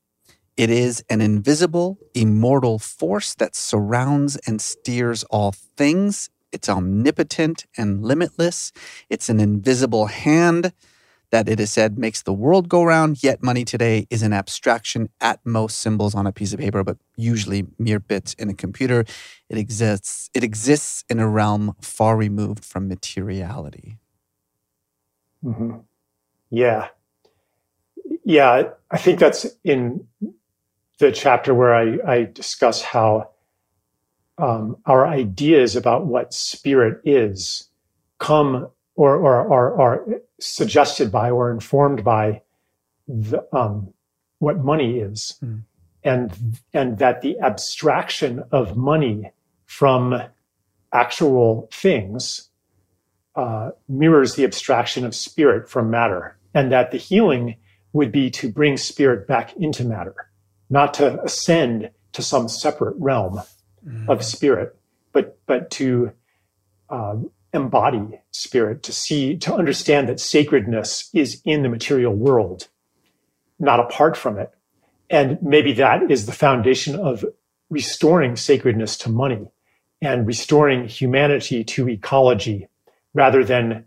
It 0.56 0.70
is 0.70 1.04
an 1.10 1.22
invisible, 1.22 1.98
immortal 2.14 2.78
force 2.78 3.34
that 3.36 3.56
surrounds 3.56 4.36
and 4.48 4.62
steers 4.62 5.24
all 5.26 5.52
things. 5.52 6.30
It's 6.52 6.70
omnipotent 6.70 7.66
and 7.76 8.04
limitless. 8.04 8.72
It's 9.10 9.30
an 9.30 9.40
invisible 9.40 10.06
hand 10.08 10.72
that 11.32 11.50
it 11.50 11.60
is 11.60 11.72
said 11.72 11.98
makes 11.98 12.22
the 12.22 12.32
world 12.32 12.70
go 12.70 12.84
round, 12.84 13.24
yet 13.24 13.42
money 13.42 13.66
today 13.66 14.06
is 14.12 14.22
an 14.22 14.34
abstraction, 14.34 15.10
at 15.20 15.40
most 15.44 15.80
symbols 15.80 16.14
on 16.14 16.28
a 16.28 16.32
piece 16.32 16.54
of 16.54 16.60
paper, 16.60 16.84
but 16.84 16.98
usually 17.18 17.66
mere 17.80 18.00
bits 18.00 18.36
in 18.36 18.50
a 18.50 18.54
computer. 18.54 19.04
It 19.50 19.58
exists, 19.58 20.30
it 20.36 20.44
exists 20.44 21.04
in 21.10 21.20
a 21.20 21.28
realm 21.28 21.76
far 21.82 22.16
removed 22.16 22.64
from 22.64 22.88
materiality. 22.88 23.98
Mm-hmm. 25.44 25.78
Yeah. 26.52 26.90
Yeah, 28.24 28.70
I 28.90 28.98
think 28.98 29.20
that's 29.20 29.46
in 29.64 30.08
the 31.00 31.12
chapter 31.12 31.54
where 31.54 31.76
I, 31.76 31.98
I 32.08 32.24
discuss 32.24 32.82
how 32.82 33.32
um, 34.38 34.78
our 34.86 35.06
ideas 35.06 35.76
about 35.76 36.06
what 36.06 36.34
spirit 36.34 37.02
is 37.04 37.70
come 38.20 38.70
or, 38.96 39.16
or, 39.16 39.42
or, 39.42 39.72
or 39.72 40.22
suggested 40.40 41.12
by 41.12 41.30
or 41.30 41.52
informed 41.52 42.04
by 42.04 42.42
the, 43.08 43.46
um, 43.52 43.94
what 44.40 44.64
money 44.64 45.00
is. 45.00 45.38
Mm. 45.44 45.64
And, 46.06 46.60
and 46.74 46.98
that 47.00 47.22
the 47.22 47.40
abstraction 47.40 48.44
of 48.52 48.76
money 48.76 49.32
from 49.66 50.22
actual 50.92 51.70
things 51.72 52.50
uh, 53.36 53.72
mirrors 53.88 54.36
the 54.36 54.44
abstraction 54.44 55.06
of 55.06 55.16
spirit 55.16 55.70
from 55.70 55.90
matter. 55.90 56.38
And 56.54 56.72
that 56.72 56.92
the 56.92 56.98
healing 56.98 57.56
would 57.94 58.12
be 58.12 58.30
to 58.32 58.52
bring 58.52 58.76
spirit 58.76 59.28
back 59.28 59.56
into 59.56 59.86
matter, 59.86 60.16
not 60.70 60.94
to 60.96 61.22
ascend 61.24 61.90
to 62.12 62.22
some 62.22 62.48
separate 62.48 62.96
realm 62.98 63.42
mm. 63.88 64.10
of 64.10 64.24
spirit, 64.24 64.76
but, 65.12 65.40
but 65.46 65.70
to 65.72 66.12
um, 66.90 67.30
embody 67.54 68.20
spirit, 68.32 68.84
to 68.84 68.92
see, 68.92 69.38
to 69.38 69.54
understand 69.54 70.10
that 70.10 70.20
sacredness 70.20 71.10
is 71.14 71.42
in 71.46 71.62
the 71.62 71.70
material 71.70 72.14
world, 72.14 72.68
not 73.60 73.80
apart 73.80 74.18
from 74.18 74.38
it. 74.38 74.52
And 75.10 75.38
maybe 75.42 75.74
that 75.74 76.10
is 76.10 76.26
the 76.26 76.32
foundation 76.32 76.96
of 76.96 77.24
restoring 77.70 78.36
sacredness 78.36 78.98
to 78.98 79.10
money 79.10 79.48
and 80.02 80.28
restoring 80.28 80.88
humanity 80.88 81.64
to 81.64 81.88
ecology 81.88 82.68
rather 83.14 83.44
than 83.44 83.86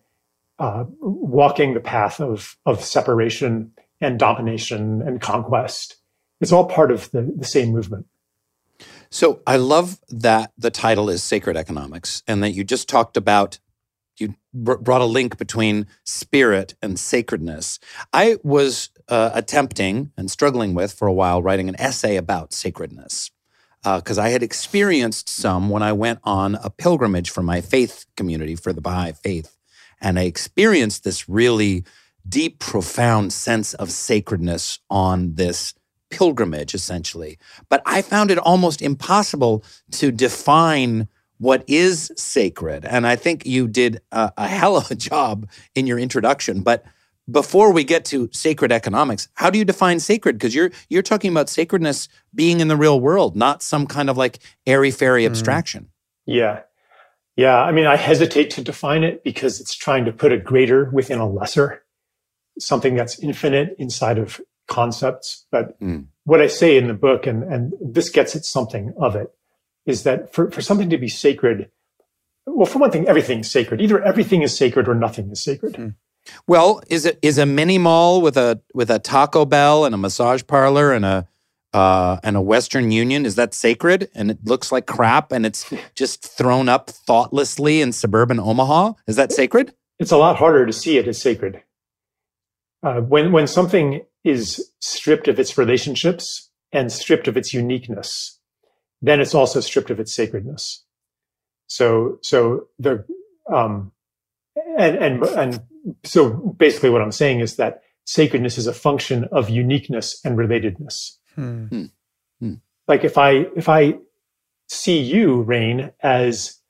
uh, 0.59 0.85
walking 1.01 1.75
the 1.75 1.81
path 1.81 2.21
of, 2.21 2.57
of 2.65 2.83
separation 2.83 3.73
and 4.01 4.19
domination 4.19 5.03
and 5.03 5.21
conquest. 5.21 5.97
It's 6.41 6.53
all 6.53 6.67
part 6.67 6.91
of 6.91 7.11
the, 7.11 7.33
the 7.37 7.45
same 7.45 7.71
movement. 7.71 8.07
So 9.11 9.41
I 9.47 9.57
love 9.57 10.01
that 10.09 10.53
the 10.59 10.71
title 10.71 11.09
is 11.09 11.23
Sacred 11.23 11.57
Economics 11.57 12.23
and 12.27 12.43
that 12.43 12.51
you 12.51 12.65
just 12.65 12.89
talked 12.89 13.17
about, 13.17 13.59
you 14.19 14.35
br- 14.53 14.75
brought 14.75 15.01
a 15.01 15.07
link 15.07 15.39
between 15.39 15.87
spirit 16.05 16.75
and 16.83 16.99
sacredness. 16.99 17.79
I 18.13 18.37
was 18.43 18.91
uh, 19.09 19.31
attempting 19.33 20.13
and 20.17 20.31
struggling 20.31 20.75
with 20.75 20.93
for 20.93 21.09
a 21.09 21.13
while 21.13 21.43
writing 21.43 21.69
an 21.69 21.81
essay 21.81 22.17
about 22.17 22.53
sacredness 22.53 23.31
because 23.83 24.19
uh, 24.19 24.23
I 24.23 24.31
had 24.31 24.43
experienced 24.43 25.29
some 25.29 25.71
when 25.71 25.83
I 25.83 25.93
went 25.93 26.19
on 26.25 26.57
a 26.57 26.71
pilgrimage 26.71 27.31
for 27.31 27.43
my 27.43 27.61
faith 27.61 28.05
community, 28.17 28.57
for 28.57 28.73
the 28.73 28.81
Baha'i 28.81 29.13
faith. 29.13 29.57
And 30.01 30.19
I 30.19 30.23
experienced 30.23 31.05
this 31.05 31.29
really 31.29 31.85
deep, 32.29 32.59
profound 32.59 33.33
sense 33.33 33.75
of 33.75 33.91
sacredness 33.91 34.79
on 34.91 35.35
this 35.35 35.75
pilgrimage, 36.11 36.75
essentially. 36.75 37.39
But 37.69 37.83
I 37.87 38.03
found 38.03 38.31
it 38.31 38.39
almost 38.39 38.83
impossible 38.83 39.65
to 39.93 40.11
define 40.11 41.09
what 41.39 41.65
is 41.67 42.13
sacred. 42.17 42.85
And 42.85 43.07
I 43.07 43.17
think 43.17 43.45
you 43.45 43.69
did 43.69 44.01
a, 44.13 44.33
a 44.37 44.49
hell 44.49 44.77
of 44.77 44.91
a 44.91 44.95
job 45.11 45.49
in 45.75 45.87
your 45.87 45.99
introduction. 45.99 46.63
But 46.63 46.85
before 47.31 47.73
we 47.73 47.85
get 47.85 48.05
to 48.07 48.29
sacred 48.33 48.71
economics, 48.71 49.29
how 49.35 49.51
do 49.51 49.59
you 49.59 49.65
define 49.65 49.99
sacred? 49.99 50.39
Because 50.39 50.55
you're 50.55 50.71
you're 50.89 51.03
talking 51.03 51.31
about 51.31 51.49
sacredness 51.49 52.09
being 52.35 52.61
in 52.61 52.69
the 52.69 52.77
real 52.77 53.01
world, 53.01 53.37
not 53.37 53.63
some 53.63 53.87
kind 53.87 54.09
of 54.09 54.17
like 54.17 54.39
airy 54.67 54.91
fairy 54.91 55.25
mm-hmm. 55.25 55.33
abstraction. 55.33 55.91
Yeah. 56.25 56.61
Yeah. 57.37 57.61
I 57.61 57.73
mean, 57.73 57.87
I 57.87 57.97
hesitate 57.97 58.51
to 58.51 58.63
define 58.63 59.05
it 59.05 59.25
because 59.25 59.61
it's 59.61 59.75
trying 59.75 60.05
to 60.05 60.13
put 60.13 60.33
a 60.33 60.39
greater 60.39 60.89
within 60.91 61.19
a 61.19 61.29
lesser, 61.29 61.83
something 62.59 62.95
that's 62.95 63.19
infinite 63.19 63.77
inside 63.79 64.19
of 64.19 64.41
concepts. 64.67 65.47
But 65.51 65.81
mm. 65.81 66.07
what 66.25 66.41
I 66.41 66.47
say 66.47 66.77
in 66.77 66.89
the 66.89 66.95
book, 66.95 67.27
and, 67.27 67.43
and 67.45 67.73
this 67.81 68.09
gets 68.09 68.37
at 68.37 68.45
something 68.45 68.95
of 68.99 69.17
it, 69.17 69.33
is 69.85 70.03
that 70.03 70.33
for, 70.33 70.51
for 70.51 70.61
something 70.61 70.91
to 70.91 70.99
be 70.99 71.09
sacred, 71.09 71.71
well, 72.47 72.67
for 72.67 72.79
one 72.79 72.91
thing, 72.91 73.09
everything's 73.09 73.51
sacred. 73.51 73.81
Either 73.81 74.03
everything 74.03 74.43
is 74.43 74.57
sacred 74.57 74.89
or 74.89 74.95
nothing 74.95 75.31
is 75.31 75.43
sacred. 75.43 75.75
Mm. 75.75 75.95
Well, 76.47 76.83
is 76.89 77.05
it 77.07 77.19
is 77.23 77.39
a 77.39 77.47
mini 77.47 77.79
mall 77.79 78.21
with 78.21 78.37
a 78.37 78.61
with 78.75 78.91
a 78.91 78.99
Taco 78.99 79.45
Bell 79.45 79.85
and 79.85 79.95
a 79.95 79.99
massage 79.99 80.43
parlor 80.45 80.93
and 80.93 81.05
a 81.05 81.29
uh, 81.73 82.19
and 82.25 82.37
a 82.37 82.41
Western 82.41 82.91
Union 82.91 83.25
is 83.25 83.37
that 83.37 83.55
sacred? 83.55 84.09
And 84.13 84.31
it 84.31 84.39
looks 84.45 84.73
like 84.73 84.87
crap, 84.87 85.31
and 85.31 85.47
it's 85.47 85.73
just 85.95 86.25
thrown 86.25 86.69
up 86.69 86.91
thoughtlessly 86.91 87.81
in 87.81 87.93
suburban 87.93 88.41
Omaha. 88.41 88.95
Is 89.07 89.15
that 89.17 89.33
sacred? 89.33 89.73
It's 89.99 90.11
a 90.11 90.17
lot 90.17 90.37
harder 90.37 90.67
to 90.67 90.73
see 90.73 90.99
it 90.99 91.07
as 91.07 91.21
sacred 91.21 91.63
uh, 92.83 93.01
when 93.01 93.33
when 93.33 93.47
something 93.47 94.03
is 94.25 94.71
stripped 94.81 95.29
of 95.29 95.39
its 95.39 95.57
relationships 95.57 96.51
and 96.73 96.93
stripped 96.93 97.29
of 97.29 97.37
its 97.37 97.55
uniqueness, 97.55 98.39
then 99.01 99.21
it's 99.21 99.35
also 99.35 99.61
stripped 99.61 99.91
of 99.91 100.01
its 100.01 100.15
sacredness. 100.15 100.85
So 101.69 102.19
so 102.23 102.69
the 102.79 103.05
um, 103.53 103.93
and 104.79 104.97
and 104.97 105.23
and 105.23 105.61
so 106.05 106.31
basically 106.59 106.91
what 106.91 107.03
I'm 107.03 107.13
saying 107.13 107.41
is 107.41 107.57
that 107.57 107.83
sacredness 108.05 108.59
is 108.59 108.67
a 108.67 108.75
function 108.75 109.25
of 109.33 109.51
uniqueness 109.51 110.21
and 110.25 110.37
relatedness. 110.39 111.17
Hmm. 111.35 111.67
Hmm. 111.67 111.85
Hmm. 112.41 112.55
Like 112.89 113.05
if 113.05 113.19
I 113.19 113.47
if 113.57 113.69
I 113.69 113.99
see 114.69 115.01
you, 115.01 115.45
Rainn, 115.45 115.93
as 116.01 116.61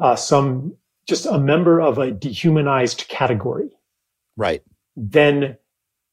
uh, 0.00 0.16
some 0.16 0.76
just 1.06 1.26
a 1.26 1.38
member 1.38 1.80
of 1.80 1.98
a 1.98 2.10
dehumanized 2.10 3.06
category, 3.08 3.70
Right. 4.36 4.62
Then 4.96 5.56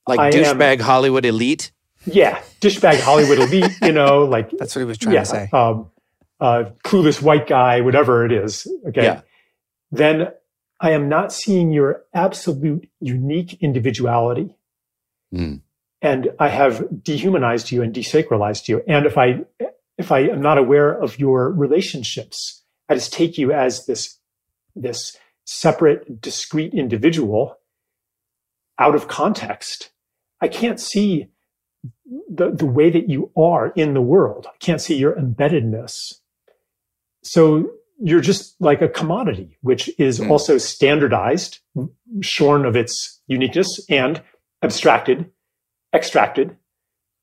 Like 0.07 0.19
I 0.19 0.27
am- 0.27 0.33
douchebag 0.33 0.81
Hollywood 0.81 1.25
elite. 1.25 1.71
yeah, 2.05 2.41
dishbag 2.59 3.00
Hollywood 3.00 3.39
elite, 3.39 3.71
you 3.81 3.91
know, 3.91 4.23
like 4.35 4.50
That's 4.57 4.75
what 4.75 4.79
he 4.81 4.85
was 4.85 4.97
trying 4.97 5.15
yeah, 5.15 5.19
to 5.23 5.25
say. 5.25 5.50
um, 5.53 5.89
uh, 6.39 6.63
clueless 6.83 7.21
white 7.21 7.47
guy, 7.47 7.81
whatever 7.81 8.25
it 8.25 8.31
is. 8.31 8.67
Okay, 8.88 9.03
Yeah. 9.03 9.21
then 9.91 10.29
I 10.79 10.91
am 10.91 11.07
not 11.09 11.31
seeing 11.31 11.71
your 11.71 12.03
absolute 12.13 12.89
unique 13.00 13.57
individuality. 13.61 14.55
Hmm. 15.31 15.57
and 16.01 16.29
I 16.39 16.50
have 16.50 17.03
dehumanized 17.03 17.71
you 17.71 17.81
and 17.83 17.93
desacralized 17.93 18.67
you. 18.67 18.83
And 18.88 19.05
if 19.05 19.17
I 19.17 19.45
if 19.97 20.11
I 20.11 20.21
am 20.21 20.41
not 20.41 20.57
aware 20.57 20.91
of 20.91 21.19
your 21.19 21.51
relationships, 21.51 22.63
I 22.89 22.95
just 22.95 23.13
take 23.13 23.38
you 23.38 23.53
as 23.53 23.85
this 23.85 24.17
this 24.75 25.15
separate, 25.45 26.19
discrete 26.19 26.73
individual 26.73 27.55
out 28.81 28.95
of 28.95 29.07
context. 29.07 29.91
I 30.41 30.47
can't 30.47 30.79
see 30.79 31.27
the, 32.29 32.51
the 32.51 32.65
way 32.65 32.89
that 32.89 33.09
you 33.09 33.31
are 33.38 33.67
in 33.75 33.93
the 33.93 34.01
world. 34.01 34.47
I 34.47 34.57
can't 34.59 34.81
see 34.81 34.95
your 34.97 35.13
embeddedness. 35.15 35.93
So 37.23 37.69
you're 38.03 38.21
just 38.21 38.59
like 38.59 38.81
a 38.81 38.89
commodity, 38.89 39.57
which 39.61 39.83
is 40.00 40.17
Hmm. 40.17 40.31
also 40.31 40.57
standardized, 40.57 41.59
shorn 42.21 42.65
of 42.65 42.75
its 42.75 43.21
uniqueness 43.27 43.85
and 43.89 44.21
abstracted 44.63 45.29
extracted 45.93 46.55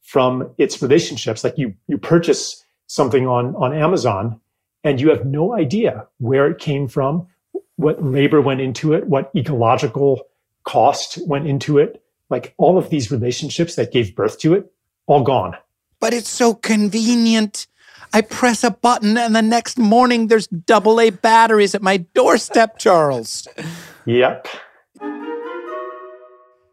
from 0.03 0.50
its 0.59 0.83
relationships. 0.83 1.43
Like 1.43 1.57
you, 1.57 1.75
you 1.87 1.97
purchase 1.99 2.62
something 2.87 3.27
on, 3.27 3.57
on 3.57 3.73
Amazon 3.73 4.41
and 4.85 5.00
you 5.00 5.09
have 5.09 5.25
no 5.25 5.55
idea 5.55 6.07
where 6.19 6.47
it 6.50 6.59
came 6.59 6.87
from, 6.87 7.27
what 7.77 8.05
labor 8.05 8.41
went 8.43 8.61
into 8.61 8.93
it, 8.93 9.07
what 9.07 9.31
ecological 9.35 10.21
cost 10.69 11.19
went 11.27 11.47
into 11.47 11.79
it. 11.79 12.03
Like 12.29 12.55
all 12.59 12.77
of 12.77 12.91
these 12.91 13.11
relationships 13.11 13.75
that 13.77 13.91
gave 13.91 14.15
birth 14.15 14.39
to 14.41 14.53
it, 14.53 14.71
all 15.07 15.23
gone. 15.23 15.57
But 15.99 16.13
it's 16.13 16.29
so 16.29 16.55
convenient. 16.55 17.67
I 18.13 18.21
press 18.21 18.63
a 18.63 18.71
button 18.71 19.17
and 19.17 19.35
the 19.35 19.43
next 19.43 19.79
morning 19.79 20.29
there's 20.29 20.47
double 20.47 21.01
A 21.01 21.09
batteries 21.11 21.75
at 21.75 21.83
my 21.83 21.97
doorstep, 21.97 22.79
Charles. 22.79 23.49
Yep. 24.05 24.47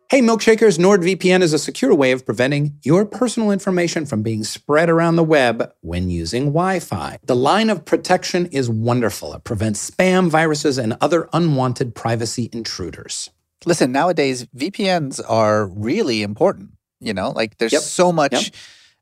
Hey, 0.08 0.22
milkshakers, 0.22 0.78
NordVPN 0.78 1.42
is 1.42 1.52
a 1.52 1.60
secure 1.60 1.94
way 1.96 2.12
of 2.12 2.26
preventing 2.26 2.78
your 2.84 3.06
personal 3.06 3.50
information 3.50 4.06
from 4.06 4.22
being 4.22 4.44
spread 4.44 4.90
around 4.90 5.16
the 5.16 5.24
web 5.24 5.74
when 5.82 6.10
using 6.10 6.46
Wi 6.46 6.80
Fi. 6.80 7.18
The 7.24 7.36
line 7.36 7.70
of 7.70 7.86
protection 7.86 8.46
is 8.48 8.70
wonderful. 8.70 9.34
It 9.34 9.44
prevents 9.44 9.90
spam, 9.90 10.30
viruses, 10.30 10.78
and 10.78 10.96
other 11.02 11.28
unwanted 11.34 11.96
privacy 11.96 12.50
intruders. 12.54 13.32
Listen, 13.66 13.92
nowadays 13.92 14.46
VPNs 14.56 15.20
are 15.28 15.68
really 15.68 16.22
important. 16.24 16.72
You 17.00 17.14
know, 17.14 17.32
like 17.32 17.58
there's 17.58 17.74
Yep. 17.74 17.82
so 17.82 18.12
much 18.12 18.32
Yep. 18.34 18.54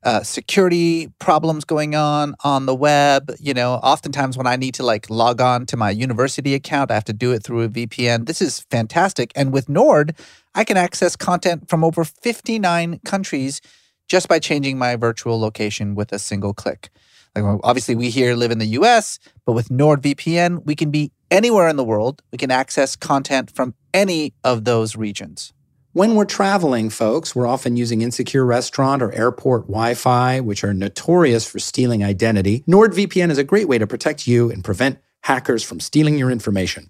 uh, 0.03 0.23
security 0.23 1.07
problems 1.19 1.63
going 1.63 1.95
on 1.95 2.35
on 2.43 2.65
the 2.65 2.75
web. 2.75 3.31
You 3.39 3.53
know, 3.53 3.75
oftentimes 3.75 4.37
when 4.37 4.47
I 4.47 4.55
need 4.55 4.73
to 4.75 4.83
like 4.83 5.09
log 5.09 5.39
on 5.39 5.65
to 5.67 5.77
my 5.77 5.91
university 5.91 6.53
account, 6.55 6.91
I 6.91 6.95
have 6.95 7.05
to 7.05 7.13
do 7.13 7.31
it 7.31 7.43
through 7.43 7.61
a 7.61 7.69
VPN. 7.69 8.25
This 8.25 8.41
is 8.41 8.61
fantastic. 8.69 9.31
And 9.35 9.53
with 9.53 9.69
Nord, 9.69 10.15
I 10.55 10.63
can 10.63 10.75
access 10.77 11.15
content 11.15 11.69
from 11.69 11.83
over 11.83 12.03
59 12.03 12.99
countries 13.05 13.61
just 14.09 14.27
by 14.27 14.39
changing 14.39 14.77
my 14.77 14.95
virtual 14.97 15.39
location 15.39 15.95
with 15.95 16.11
a 16.11 16.19
single 16.19 16.53
click. 16.53 16.89
Like 17.35 17.45
obviously 17.63 17.95
we 17.95 18.09
here 18.09 18.35
live 18.35 18.51
in 18.51 18.59
the 18.59 18.67
US, 18.79 19.19
but 19.45 19.53
with 19.53 19.69
NordVPN, 19.69 20.65
we 20.65 20.75
can 20.75 20.91
be 20.91 21.11
anywhere 21.31 21.67
in 21.67 21.77
the 21.77 21.83
world. 21.83 22.21
We 22.31 22.37
can 22.37 22.51
access 22.51 22.95
content 22.95 23.49
from 23.55 23.73
any 23.93 24.33
of 24.43 24.65
those 24.65 24.95
regions. 24.95 25.53
When 25.93 26.15
we're 26.15 26.25
traveling, 26.25 26.89
folks, 26.89 27.35
we're 27.35 27.45
often 27.45 27.77
using 27.77 28.01
insecure 28.01 28.43
restaurant 28.43 29.03
or 29.03 29.11
airport 29.11 29.67
Wi 29.67 29.93
Fi, 29.93 30.39
which 30.39 30.63
are 30.63 30.73
notorious 30.73 31.45
for 31.45 31.59
stealing 31.59 32.03
identity. 32.03 32.63
NordVPN 32.67 33.29
is 33.29 33.37
a 33.37 33.43
great 33.43 33.67
way 33.67 33.77
to 33.77 33.85
protect 33.85 34.25
you 34.25 34.49
and 34.49 34.63
prevent 34.63 34.97
hackers 35.21 35.63
from 35.63 35.79
stealing 35.79 36.17
your 36.17 36.31
information. 36.31 36.89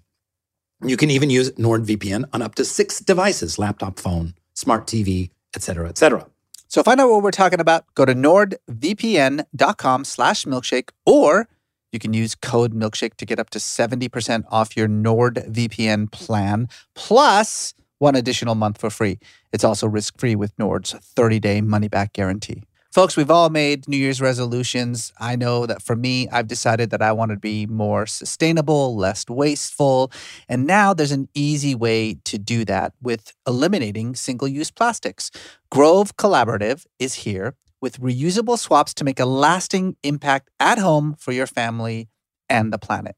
You 0.82 0.96
can 0.96 1.10
even 1.10 1.28
use 1.28 1.50
NordVPN 1.52 2.24
on 2.32 2.40
up 2.40 2.54
to 2.54 2.64
six 2.64 2.98
devices 3.00 3.58
laptop, 3.58 3.98
phone, 3.98 4.34
smart 4.54 4.86
TV, 4.86 5.30
etc., 5.54 5.88
etc. 5.90 6.26
So 6.68 6.82
find 6.82 7.00
out 7.00 7.10
what 7.10 7.22
we're 7.22 7.30
talking 7.30 7.60
about. 7.60 7.84
Go 7.94 8.04
to 8.04 8.14
nordvpn.com 8.14 10.04
slash 10.04 10.44
milkshake, 10.44 10.88
or 11.06 11.46
you 11.94 12.00
can 12.00 12.12
use 12.12 12.34
code 12.34 12.74
milkshake 12.74 13.14
to 13.14 13.24
get 13.24 13.38
up 13.38 13.48
to 13.50 13.58
70% 13.58 14.44
off 14.50 14.76
your 14.76 14.88
NordVPN 14.88 16.10
plan, 16.10 16.68
plus 16.94 17.72
one 17.98 18.16
additional 18.16 18.54
month 18.54 18.78
for 18.78 18.90
free. 18.90 19.18
It's 19.52 19.64
also 19.64 19.86
risk-free 19.86 20.34
with 20.34 20.52
Nord's 20.58 20.92
30-day 20.92 21.62
money-back 21.62 22.12
guarantee. 22.12 22.64
Folks, 22.92 23.16
we've 23.16 23.30
all 23.30 23.50
made 23.50 23.88
New 23.88 23.96
Year's 23.96 24.20
resolutions. 24.20 25.12
I 25.18 25.34
know 25.34 25.66
that 25.66 25.82
for 25.82 25.96
me, 25.96 26.28
I've 26.28 26.46
decided 26.46 26.90
that 26.90 27.02
I 27.02 27.10
want 27.10 27.32
to 27.32 27.36
be 27.36 27.66
more 27.66 28.06
sustainable, 28.06 28.94
less 28.94 29.28
wasteful. 29.28 30.12
And 30.48 30.64
now 30.64 30.94
there's 30.94 31.10
an 31.10 31.28
easy 31.34 31.74
way 31.74 32.18
to 32.24 32.38
do 32.38 32.64
that 32.66 32.92
with 33.02 33.32
eliminating 33.48 34.14
single 34.14 34.46
use 34.46 34.70
plastics. 34.70 35.32
Grove 35.70 36.16
Collaborative 36.16 36.86
is 37.00 37.14
here 37.14 37.56
with 37.84 38.00
reusable 38.00 38.58
swaps 38.58 38.94
to 38.94 39.04
make 39.04 39.20
a 39.20 39.26
lasting 39.26 39.94
impact 40.02 40.48
at 40.58 40.78
home 40.78 41.14
for 41.18 41.32
your 41.32 41.46
family 41.46 42.08
and 42.48 42.72
the 42.72 42.78
planet. 42.78 43.14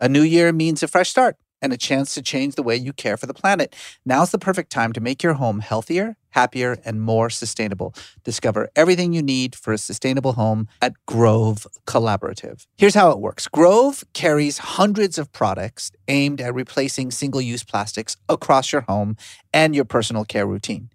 A 0.00 0.08
new 0.08 0.22
year 0.22 0.52
means 0.52 0.82
a 0.82 0.88
fresh 0.88 1.10
start 1.10 1.36
and 1.62 1.72
a 1.72 1.76
chance 1.76 2.14
to 2.14 2.20
change 2.20 2.56
the 2.56 2.64
way 2.64 2.74
you 2.74 2.92
care 2.92 3.16
for 3.16 3.26
the 3.26 3.34
planet. 3.34 3.76
Now's 4.04 4.32
the 4.32 4.38
perfect 4.38 4.72
time 4.72 4.92
to 4.94 5.00
make 5.00 5.22
your 5.22 5.34
home 5.34 5.60
healthier, 5.60 6.16
happier, 6.30 6.78
and 6.84 7.00
more 7.00 7.30
sustainable. 7.30 7.94
Discover 8.24 8.70
everything 8.74 9.12
you 9.12 9.22
need 9.22 9.54
for 9.54 9.72
a 9.72 9.78
sustainable 9.78 10.32
home 10.32 10.66
at 10.82 10.94
Grove 11.06 11.64
Collaborative. 11.86 12.66
Here's 12.76 12.96
how 12.96 13.12
it 13.12 13.20
works 13.20 13.46
Grove 13.46 14.02
carries 14.12 14.58
hundreds 14.58 15.18
of 15.18 15.30
products 15.30 15.92
aimed 16.08 16.40
at 16.40 16.52
replacing 16.52 17.12
single 17.12 17.40
use 17.40 17.62
plastics 17.62 18.16
across 18.28 18.72
your 18.72 18.82
home 18.82 19.16
and 19.52 19.72
your 19.72 19.84
personal 19.84 20.24
care 20.24 20.48
routine. 20.48 20.90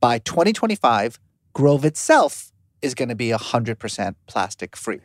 By 0.00 0.20
2025, 0.20 1.18
Grove 1.54 1.84
itself 1.84 2.51
is 2.82 2.94
going 2.94 3.08
to 3.08 3.14
be 3.14 3.28
100% 3.28 4.14
plastic 4.26 4.76
free. 4.76 5.00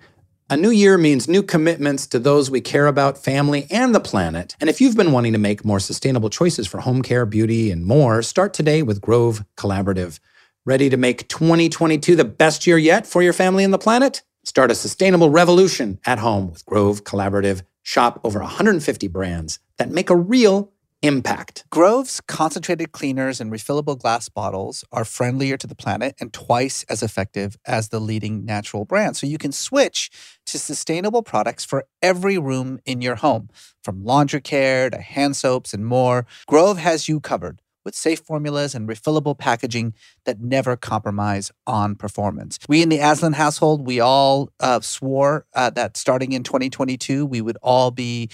A 0.49 0.55
new 0.55 0.69
year 0.69 0.97
means 0.97 1.27
new 1.27 1.43
commitments 1.43 2.07
to 2.07 2.19
those 2.19 2.49
we 2.49 2.61
care 2.61 2.87
about, 2.87 3.17
family, 3.17 3.67
and 3.69 3.93
the 3.93 3.99
planet. 3.99 4.55
And 4.61 4.69
if 4.69 4.79
you've 4.79 4.95
been 4.95 5.11
wanting 5.11 5.33
to 5.33 5.39
make 5.39 5.65
more 5.65 5.79
sustainable 5.79 6.29
choices 6.29 6.67
for 6.67 6.79
home 6.79 7.01
care, 7.01 7.25
beauty, 7.25 7.69
and 7.69 7.85
more, 7.85 8.21
start 8.21 8.53
today 8.53 8.81
with 8.81 9.01
Grove 9.01 9.43
Collaborative. 9.57 10.19
Ready 10.65 10.89
to 10.89 10.95
make 10.95 11.27
2022 11.27 12.15
the 12.15 12.23
best 12.23 12.65
year 12.65 12.77
yet 12.77 13.05
for 13.05 13.21
your 13.21 13.33
family 13.33 13.65
and 13.65 13.73
the 13.73 13.77
planet? 13.77 14.23
Start 14.45 14.71
a 14.71 14.75
sustainable 14.75 15.29
revolution 15.29 15.99
at 16.05 16.19
home 16.19 16.51
with 16.51 16.65
Grove 16.65 17.03
Collaborative. 17.03 17.63
Shop 17.83 18.21
over 18.23 18.39
150 18.39 19.07
brands 19.09 19.59
that 19.77 19.91
make 19.91 20.09
a 20.09 20.15
real 20.15 20.71
impact. 21.01 21.65
Grove's 21.69 22.21
concentrated 22.21 22.91
cleaners 22.91 23.39
and 23.39 23.51
refillable 23.51 23.97
glass 23.97 24.29
bottles 24.29 24.83
are 24.91 25.05
friendlier 25.05 25.57
to 25.57 25.67
the 25.67 25.75
planet 25.75 26.15
and 26.19 26.33
twice 26.33 26.83
as 26.89 27.03
effective 27.03 27.55
as 27.65 27.89
the 27.89 27.99
leading 27.99 28.45
natural 28.45 28.83
brand. 28.83 29.15
So 29.15 29.27
you 29.27 29.37
can 29.37 29.51
switch 29.51 30.09
to 30.47 30.57
sustainable 30.57 31.21
products 31.21 31.63
for 31.63 31.85
every 32.01 32.37
room 32.37 32.79
in 32.85 33.01
your 33.01 33.15
home, 33.15 33.49
from 33.83 34.03
laundry 34.03 34.41
care 34.41 34.89
to 34.89 34.97
hand 34.99 35.35
soaps 35.35 35.73
and 35.73 35.85
more. 35.85 36.25
Grove 36.47 36.79
has 36.79 37.07
you 37.07 37.19
covered 37.19 37.61
with 37.85 37.95
safe 37.95 38.19
formulas 38.19 38.75
and 38.75 38.89
refillable 38.89 39.37
packaging 39.37 39.93
that 40.25 40.41
never 40.41 40.75
compromise 40.75 41.53
on 41.65 41.95
performance. 41.95 42.59
We 42.67 42.81
in 42.81 42.89
the 42.89 42.99
Aslan 42.99 43.31
household, 43.31 43.87
we 43.87 44.01
all 44.01 44.49
uh, 44.59 44.81
swore 44.81 45.45
uh, 45.53 45.69
that 45.69 45.95
starting 45.95 46.33
in 46.33 46.43
2022, 46.43 47.25
we 47.25 47.39
would 47.39 47.57
all 47.61 47.91
be 47.91 48.29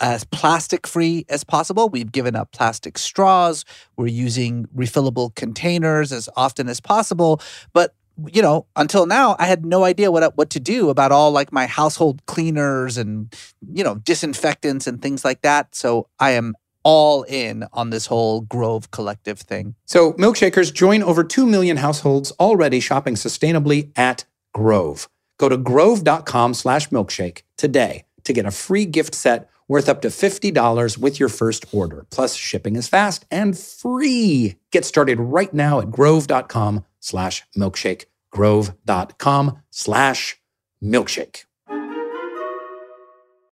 as 0.00 0.24
plastic 0.24 0.86
free 0.86 1.24
as 1.28 1.44
possible. 1.44 1.88
We've 1.88 2.10
given 2.10 2.36
up 2.36 2.52
plastic 2.52 2.98
straws. 2.98 3.64
We're 3.96 4.08
using 4.08 4.66
refillable 4.76 5.34
containers 5.34 6.12
as 6.12 6.28
often 6.36 6.68
as 6.68 6.80
possible. 6.80 7.40
But 7.72 7.94
you 8.32 8.42
know, 8.42 8.66
until 8.74 9.06
now, 9.06 9.36
I 9.38 9.46
had 9.46 9.64
no 9.64 9.84
idea 9.84 10.10
what 10.10 10.36
what 10.36 10.50
to 10.50 10.60
do 10.60 10.90
about 10.90 11.12
all 11.12 11.30
like 11.30 11.52
my 11.52 11.66
household 11.66 12.24
cleaners 12.26 12.98
and 12.98 13.32
you 13.72 13.84
know 13.84 13.96
disinfectants 13.96 14.86
and 14.86 15.00
things 15.00 15.24
like 15.24 15.42
that. 15.42 15.74
So 15.74 16.08
I 16.18 16.32
am 16.32 16.54
all 16.84 17.22
in 17.24 17.64
on 17.72 17.90
this 17.90 18.06
whole 18.06 18.40
Grove 18.40 18.90
Collective 18.90 19.38
thing. 19.40 19.74
So, 19.84 20.14
milkshakers 20.14 20.72
join 20.72 21.02
over 21.02 21.22
2 21.22 21.44
million 21.44 21.76
households 21.76 22.30
already 22.40 22.80
shopping 22.80 23.14
sustainably 23.14 23.90
at 23.96 24.24
Grove. 24.54 25.08
Go 25.38 25.48
to 25.48 25.56
grove.com 25.56 26.54
slash 26.54 26.88
milkshake 26.88 27.42
today 27.56 28.04
to 28.24 28.32
get 28.32 28.46
a 28.46 28.50
free 28.50 28.86
gift 28.86 29.14
set 29.14 29.48
worth 29.68 29.88
up 29.88 30.00
to 30.02 30.08
$50 30.08 30.98
with 30.98 31.20
your 31.20 31.28
first 31.28 31.66
order. 31.72 32.06
Plus, 32.10 32.34
shipping 32.34 32.74
is 32.74 32.88
fast 32.88 33.26
and 33.30 33.56
free. 33.56 34.56
Get 34.72 34.84
started 34.84 35.20
right 35.20 35.52
now 35.52 35.80
at 35.80 35.90
grove.com 35.90 36.84
slash 36.98 37.44
milkshake. 37.56 38.06
Grove.com 38.32 39.62
slash 39.70 40.40
milkshake. 40.82 41.44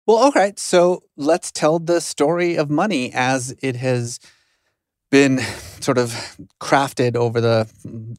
Well, 0.05 0.17
all 0.17 0.31
right. 0.31 0.59
So 0.59 1.03
let's 1.15 1.51
tell 1.51 1.79
the 1.79 2.01
story 2.01 2.57
of 2.57 2.69
money 2.69 3.11
as 3.13 3.55
it 3.61 3.77
has 3.77 4.19
been 5.09 5.39
sort 5.79 5.97
of 5.97 6.37
crafted 6.59 7.15
over 7.15 7.39
the 7.39 7.69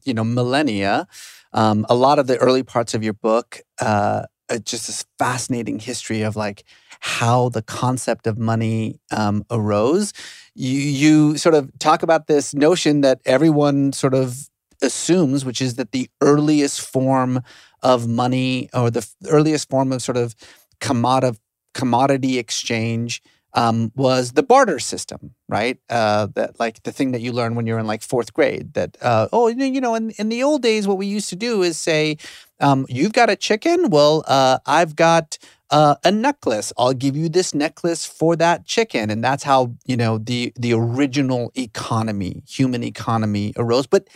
you 0.03 0.13
know 0.13 0.23
millennia. 0.23 1.07
Um, 1.53 1.85
a 1.89 1.95
lot 1.95 2.19
of 2.19 2.27
the 2.27 2.37
early 2.37 2.63
parts 2.63 2.93
of 2.93 3.03
your 3.03 3.13
book, 3.13 3.61
uh, 3.79 4.23
just 4.63 4.87
this 4.87 5.05
fascinating 5.17 5.79
history 5.79 6.21
of 6.21 6.35
like 6.35 6.63
how 6.99 7.49
the 7.49 7.61
concept 7.61 8.27
of 8.27 8.37
money 8.37 8.99
um, 9.11 9.45
arose. 9.49 10.13
You, 10.53 10.79
you 10.79 11.37
sort 11.37 11.55
of 11.55 11.71
talk 11.79 12.03
about 12.03 12.27
this 12.27 12.53
notion 12.53 13.01
that 13.01 13.21
everyone 13.25 13.93
sort 13.93 14.13
of 14.13 14.49
assumes, 14.81 15.45
which 15.45 15.61
is 15.61 15.75
that 15.75 15.91
the 15.91 16.09
earliest 16.21 16.81
form 16.81 17.41
of 17.81 18.07
money 18.07 18.69
or 18.73 18.89
the 18.89 19.07
earliest 19.27 19.69
form 19.69 19.91
of 19.91 20.01
sort 20.01 20.17
of 20.17 20.35
commodity 20.79 21.39
commodity 21.75 22.39
exchange 22.39 23.21
um, 23.55 23.91
was 23.95 24.33
the 24.33 24.43
barter 24.43 24.79
system, 24.79 25.33
right? 25.47 25.79
Uh, 25.89 26.27
that 26.35 26.59
like 26.59 26.83
the 26.83 26.91
thing 26.91 27.13
that 27.13 27.21
you 27.21 27.31
learn 27.31 27.55
when 27.55 27.65
you're 27.65 27.79
in 27.79 27.87
like 27.87 28.03
fourth 28.03 28.33
grade. 28.33 28.73
That 28.73 28.97
uh, 29.01 29.29
oh, 29.33 29.47
you 29.47 29.81
know, 29.81 29.95
in, 29.95 30.11
in 30.11 30.29
the 30.29 30.43
old 30.43 30.61
days, 30.61 30.87
what 30.87 30.97
we 30.97 31.07
used 31.07 31.29
to 31.29 31.35
do 31.35 31.63
is 31.63 31.77
say, 31.77 32.17
um, 32.59 32.85
"You've 32.89 33.13
got 33.13 33.29
a 33.29 33.35
chicken. 33.35 33.89
Well, 33.89 34.23
uh, 34.27 34.59
I've 34.65 34.95
got." 34.95 35.37
Uh, 35.71 35.95
a 36.03 36.11
necklace. 36.11 36.71
I'll 36.77 36.93
give 36.93 37.17
you 37.17 37.27
this 37.27 37.55
necklace 37.55 38.05
for 38.05 38.35
that 38.35 38.67
chicken, 38.67 39.09
and 39.09 39.23
that's 39.23 39.43
how 39.43 39.73
you 39.87 39.97
know 39.97 40.19
the 40.19 40.53
the 40.55 40.73
original 40.73 41.51
economy, 41.55 42.43
human 42.47 42.83
economy, 42.83 43.51
arose. 43.57 43.87
But 43.87 44.07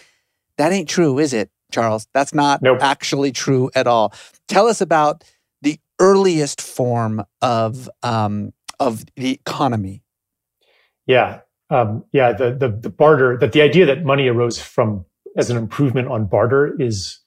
that 0.57 0.71
ain't 0.71 0.87
true, 0.87 1.17
is 1.17 1.33
it, 1.33 1.49
Charles? 1.71 2.07
That's 2.13 2.35
not 2.35 2.61
nope. 2.61 2.77
actually 2.81 3.31
true 3.31 3.71
at 3.73 3.87
all. 3.87 4.13
Tell 4.47 4.67
us 4.67 4.79
about 4.79 5.23
the 5.63 5.79
earliest 5.99 6.61
form 6.61 7.23
of 7.41 7.89
um, 8.03 8.53
of 8.79 9.05
the 9.15 9.31
economy. 9.31 10.03
Yeah, 11.05 11.41
um, 11.69 12.05
yeah. 12.11 12.33
The, 12.33 12.53
the 12.53 12.69
the 12.69 12.89
barter 12.89 13.37
that 13.37 13.51
the 13.51 13.61
idea 13.61 13.85
that 13.85 14.03
money 14.03 14.27
arose 14.27 14.59
from 14.61 15.05
as 15.35 15.49
an 15.49 15.57
improvement 15.57 16.07
on 16.07 16.25
barter 16.25 16.79
is 16.79 17.19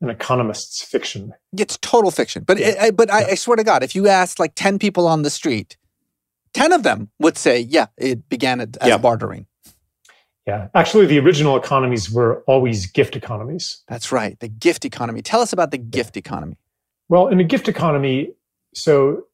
an 0.00 0.10
economist's 0.10 0.82
fiction. 0.82 1.32
It's 1.56 1.76
total 1.78 2.10
fiction. 2.10 2.44
But 2.44 2.58
yeah. 2.58 2.74
I, 2.80 2.90
but 2.90 3.08
yeah. 3.08 3.16
I, 3.16 3.24
I 3.30 3.34
swear 3.34 3.56
to 3.56 3.64
God, 3.64 3.82
if 3.82 3.94
you 3.94 4.08
asked 4.08 4.38
like 4.38 4.54
ten 4.54 4.78
people 4.78 5.06
on 5.06 5.22
the 5.22 5.30
street, 5.30 5.76
ten 6.52 6.72
of 6.72 6.82
them 6.82 7.10
would 7.18 7.36
say, 7.36 7.60
"Yeah, 7.60 7.86
it 7.96 8.28
began 8.28 8.60
as 8.60 8.68
yeah. 8.84 8.98
bartering." 8.98 9.46
Yeah, 10.46 10.68
actually, 10.74 11.04
the 11.04 11.18
original 11.18 11.58
economies 11.58 12.10
were 12.10 12.42
always 12.46 12.86
gift 12.86 13.16
economies. 13.16 13.82
That's 13.86 14.10
right, 14.10 14.40
the 14.40 14.48
gift 14.48 14.86
economy. 14.86 15.20
Tell 15.20 15.42
us 15.42 15.52
about 15.52 15.72
the 15.72 15.78
gift 15.78 16.16
economy. 16.16 16.56
Well, 17.10 17.28
in 17.28 17.38
a 17.38 17.44
gift 17.44 17.68
economy, 17.68 18.32
so 18.74 19.24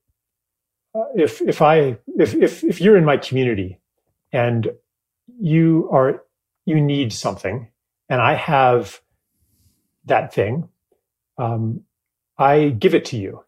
if 1.14 1.40
if 1.42 1.62
I 1.62 1.98
if 2.06 2.34
if 2.34 2.64
if 2.64 2.80
you're 2.80 2.96
in 2.96 3.04
my 3.04 3.16
community 3.16 3.78
and 4.32 4.68
you 5.40 5.88
are 5.92 6.22
you 6.64 6.80
need 6.80 7.12
something 7.12 7.68
and 8.08 8.20
I 8.20 8.34
have 8.34 9.00
that 10.06 10.34
thing, 10.34 10.68
um, 11.38 11.82
I 12.38 12.68
give 12.68 12.94
it 12.94 13.06
to 13.06 13.16
you 13.16 13.44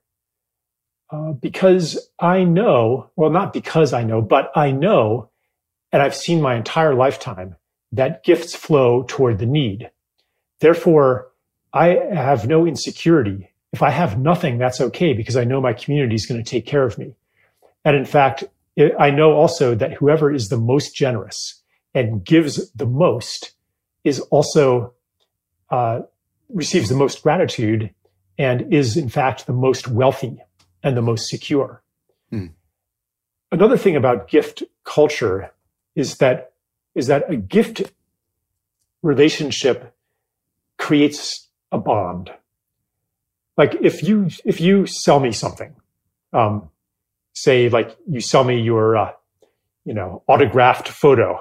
uh, 1.10 1.32
because 1.32 2.10
I 2.18 2.44
know. 2.44 3.10
Well, 3.16 3.30
not 3.30 3.52
because 3.52 3.92
I 3.92 4.02
know, 4.02 4.22
but 4.22 4.50
I 4.56 4.70
know, 4.70 5.30
and 5.92 6.02
I've 6.02 6.16
seen 6.16 6.40
my 6.40 6.56
entire 6.56 6.94
lifetime 6.94 7.56
that 7.92 8.24
gifts 8.24 8.54
flow 8.54 9.04
toward 9.06 9.38
the 9.38 9.46
need. 9.46 9.90
Therefore, 10.60 11.28
I 11.72 11.88
have 12.12 12.46
no 12.46 12.66
insecurity 12.66 13.50
if 13.76 13.82
I 13.82 13.90
have 13.90 14.18
nothing, 14.18 14.56
that's 14.56 14.80
okay 14.80 15.12
because 15.12 15.36
I 15.36 15.44
know 15.44 15.60
my 15.60 15.74
community 15.74 16.14
is 16.14 16.24
going 16.24 16.42
to 16.42 16.50
take 16.50 16.64
care 16.64 16.84
of 16.84 16.96
me. 16.96 17.14
And 17.86 17.96
in 17.96 18.04
fact, 18.04 18.42
I 18.98 19.10
know 19.10 19.32
also 19.32 19.76
that 19.76 19.92
whoever 19.94 20.30
is 20.34 20.48
the 20.48 20.58
most 20.58 20.94
generous 20.94 21.62
and 21.94 22.24
gives 22.24 22.70
the 22.72 22.84
most 22.84 23.52
is 24.02 24.18
also 24.30 24.92
uh, 25.70 26.00
receives 26.48 26.88
the 26.88 26.96
most 26.96 27.22
gratitude 27.22 27.94
and 28.38 28.74
is 28.74 28.96
in 28.96 29.08
fact 29.08 29.46
the 29.46 29.52
most 29.52 29.86
wealthy 29.86 30.42
and 30.82 30.96
the 30.96 31.00
most 31.00 31.28
secure. 31.28 31.80
Hmm. 32.30 32.48
Another 33.52 33.78
thing 33.78 33.94
about 33.94 34.28
gift 34.28 34.64
culture 34.82 35.52
is 35.94 36.18
that 36.18 36.52
is 36.96 37.06
that 37.06 37.30
a 37.30 37.36
gift 37.36 37.92
relationship 39.02 39.94
creates 40.76 41.48
a 41.70 41.78
bond 41.78 42.32
like 43.56 43.76
if 43.80 44.02
you 44.02 44.28
if 44.44 44.60
you 44.60 44.86
sell 44.86 45.20
me 45.20 45.32
something, 45.32 45.74
um, 46.32 46.68
say 47.36 47.68
like 47.68 47.94
you 48.08 48.20
sell 48.20 48.42
me 48.42 48.60
your 48.60 48.96
uh, 48.96 49.12
you 49.84 49.94
know 49.94 50.22
autographed 50.26 50.88
photo, 50.88 51.38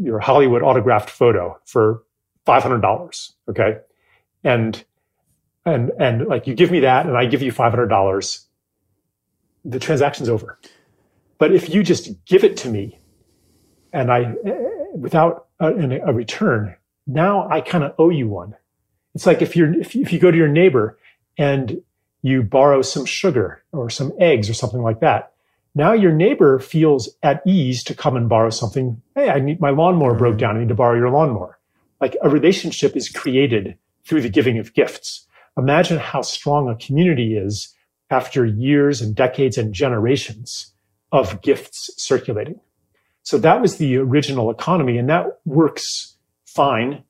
your 0.00 0.20
Hollywood 0.20 0.62
autographed 0.62 1.10
photo 1.10 1.58
for 1.66 2.04
five 2.46 2.62
hundred 2.62 2.80
dollars, 2.80 3.34
okay, 3.50 3.78
and 4.44 4.82
and 5.66 5.90
and 5.98 6.26
like 6.26 6.46
you 6.46 6.54
give 6.54 6.70
me 6.70 6.80
that, 6.80 7.04
and 7.04 7.16
I 7.16 7.26
give 7.26 7.42
you 7.42 7.50
five 7.50 7.72
hundred 7.72 7.88
dollars, 7.88 8.46
the 9.64 9.80
transaction's 9.80 10.28
over. 10.28 10.58
But 11.38 11.52
if 11.52 11.68
you 11.68 11.82
just 11.82 12.24
give 12.24 12.44
it 12.44 12.56
to 12.58 12.70
me, 12.70 12.98
and 13.92 14.10
I 14.10 14.34
without 14.94 15.48
a, 15.60 15.68
a 16.06 16.12
return, 16.12 16.76
now 17.06 17.48
I 17.48 17.60
kind 17.60 17.84
of 17.84 17.92
owe 17.98 18.10
you 18.10 18.28
one. 18.28 18.54
It's 19.14 19.26
like 19.26 19.42
if 19.42 19.56
you're 19.56 19.74
if 19.80 19.94
you, 19.96 20.02
if 20.02 20.12
you 20.12 20.20
go 20.20 20.30
to 20.30 20.36
your 20.36 20.48
neighbor 20.48 20.96
and 21.36 21.82
you 22.22 22.42
borrow 22.42 22.82
some 22.82 23.04
sugar 23.04 23.62
or 23.72 23.90
some 23.90 24.12
eggs 24.18 24.50
or 24.50 24.54
something 24.54 24.82
like 24.82 25.00
that. 25.00 25.32
Now 25.74 25.92
your 25.92 26.12
neighbor 26.12 26.58
feels 26.58 27.08
at 27.22 27.42
ease 27.46 27.84
to 27.84 27.94
come 27.94 28.16
and 28.16 28.28
borrow 28.28 28.50
something. 28.50 29.00
Hey, 29.14 29.28
I 29.28 29.38
need 29.38 29.60
my 29.60 29.70
lawnmower 29.70 30.14
broke 30.14 30.32
mm-hmm. 30.32 30.38
down. 30.38 30.56
I 30.56 30.60
need 30.60 30.68
to 30.68 30.74
borrow 30.74 30.96
your 30.96 31.10
lawnmower. 31.10 31.58
Like 32.00 32.16
a 32.22 32.28
relationship 32.28 32.96
is 32.96 33.08
created 33.08 33.76
through 34.04 34.22
the 34.22 34.28
giving 34.28 34.58
of 34.58 34.74
gifts. 34.74 35.26
Imagine 35.56 35.98
how 35.98 36.22
strong 36.22 36.68
a 36.68 36.76
community 36.76 37.36
is 37.36 37.74
after 38.10 38.44
years 38.44 39.02
and 39.02 39.14
decades 39.14 39.58
and 39.58 39.74
generations 39.74 40.72
of 41.12 41.42
gifts 41.42 41.90
circulating. 41.96 42.60
So 43.22 43.38
that 43.38 43.60
was 43.60 43.76
the 43.76 43.96
original 43.98 44.50
economy 44.50 44.98
and 44.98 45.08
that 45.10 45.40
works 45.44 46.16
fine 46.46 47.04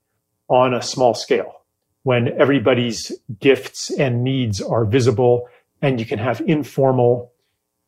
on 0.49 0.75
a 0.75 0.83
small 0.83 1.14
scale 1.14 1.58
when 2.02 2.28
everybody's 2.40 3.12
gifts 3.40 3.90
and 3.90 4.22
needs 4.22 4.61
are 4.61 4.84
visible 4.84 5.48
and 5.82 6.00
you 6.00 6.06
can 6.06 6.18
have 6.18 6.40
informal 6.46 7.32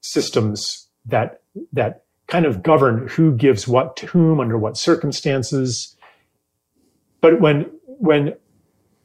systems 0.01 0.89
that 1.07 1.43
that 1.73 2.05
kind 2.27 2.47
of 2.47 2.63
govern 2.63 3.09
who 3.09 3.35
gives 3.35 3.67
what 3.67 3.97
to 3.97 4.07
whom 4.07 4.41
under 4.41 4.57
what 4.57 4.77
circumstances. 4.77 5.97
But 7.21 7.41
when 7.41 7.71
when 7.85 8.35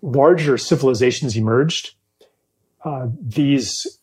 larger 0.01 0.57
civilizations 0.57 1.35
emerged 1.35 1.95
uh, 2.83 3.07
these 3.19 3.99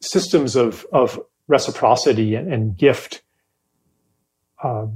systems 0.00 0.56
of 0.56 0.86
of 0.92 1.20
reciprocity 1.46 2.34
and, 2.34 2.52
and 2.52 2.76
gift 2.76 3.22
uh, 4.62 4.86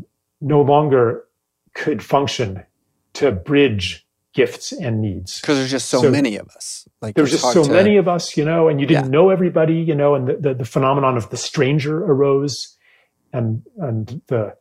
no 0.40 0.62
longer 0.62 1.24
could 1.74 2.02
function 2.02 2.64
to 3.12 3.30
bridge 3.30 4.06
gifts 4.34 4.72
and 4.72 5.00
needs. 5.00 5.40
Because 5.40 5.58
there's 5.58 5.70
just 5.70 5.88
so, 5.88 6.02
so, 6.02 6.10
many 6.10 6.36
of 6.36 6.48
us. 6.48 6.88
Like 7.00 7.14
there's 7.14 7.30
just 7.30 7.52
so 7.52 7.64
to... 7.64 7.70
many 7.70 7.96
of 7.96 8.08
us, 8.08 8.36
you 8.36 8.44
know, 8.44 8.68
and 8.68 8.80
you 8.80 8.86
didn't 8.86 9.06
yeah. 9.06 9.10
know 9.10 9.30
everybody, 9.30 9.74
you 9.74 9.94
know, 9.94 10.14
and 10.14 10.28
the, 10.28 10.36
the, 10.36 10.54
the, 10.54 10.64
phenomenon 10.64 11.16
of 11.16 11.30
the 11.30 11.36
stranger 11.36 12.04
arose 12.04 12.76
and 13.32 13.62
and 13.78 14.20
the 14.28 14.54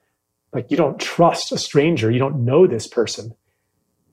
like 0.54 0.72
you 0.72 0.78
don't 0.78 1.00
trust 1.00 1.52
a 1.52 1.58
stranger, 1.58 2.12
you 2.12 2.20
don't 2.20 2.44
know 2.44 2.68
this 2.68 2.88
person. 2.88 3.36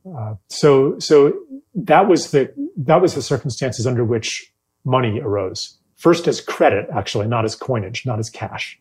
Uh, 0.06 0.34
so 0.48 0.98
so 0.98 1.32
that 1.74 2.08
was 2.08 2.30
the 2.30 2.52
that 2.76 3.00
was 3.00 3.14
the 3.14 3.22
circumstances 3.22 3.86
under 3.86 4.04
which 4.04 4.52
money 4.84 5.20
arose. 5.20 5.78
First 5.96 6.28
as 6.28 6.40
credit, 6.40 6.86
actually, 6.94 7.26
not 7.26 7.44
as 7.44 7.54
coinage, 7.54 8.04
not 8.04 8.18
as 8.18 8.28
cash. 8.28 8.78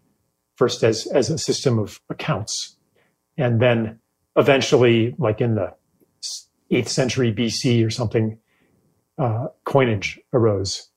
First 0.56 0.84
as 0.84 1.08
as 1.08 1.30
a 1.30 1.38
system 1.38 1.80
of 1.80 2.02
accounts. 2.10 2.76
And 3.38 3.62
then 3.62 4.00
eventually, 4.36 5.16
like 5.18 5.42
in 5.42 5.56
the 5.56 5.74
8th 6.74 6.90
century 6.90 7.34
BC 7.34 7.86
or 7.86 7.90
something, 7.90 8.38
uh, 9.18 9.48
coinage 9.64 10.20
arose. 10.34 10.90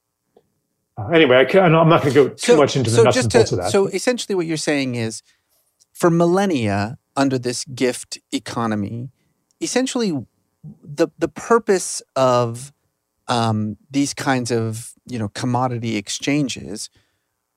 Uh, 0.98 1.08
anyway, 1.08 1.36
I 1.36 1.66
am 1.66 1.72
not 1.72 2.02
going 2.02 2.14
to 2.14 2.24
go 2.24 2.28
too 2.28 2.52
so, 2.52 2.56
much 2.56 2.76
into 2.76 2.90
the 2.90 2.96
so 2.96 3.02
nuts 3.02 3.16
and 3.18 3.32
bolts 3.32 3.52
of 3.52 3.58
that. 3.58 3.70
So 3.70 3.86
essentially, 3.86 4.34
what 4.34 4.46
you're 4.46 4.56
saying 4.56 4.94
is, 4.94 5.22
for 5.92 6.10
millennia 6.10 6.98
under 7.16 7.38
this 7.38 7.64
gift 7.64 8.18
economy, 8.32 9.10
essentially 9.60 10.26
the 10.82 11.08
the 11.18 11.28
purpose 11.28 12.02
of 12.14 12.72
um, 13.28 13.76
these 13.90 14.14
kinds 14.14 14.50
of 14.50 14.94
you 15.06 15.18
know 15.18 15.28
commodity 15.28 15.96
exchanges 15.96 16.90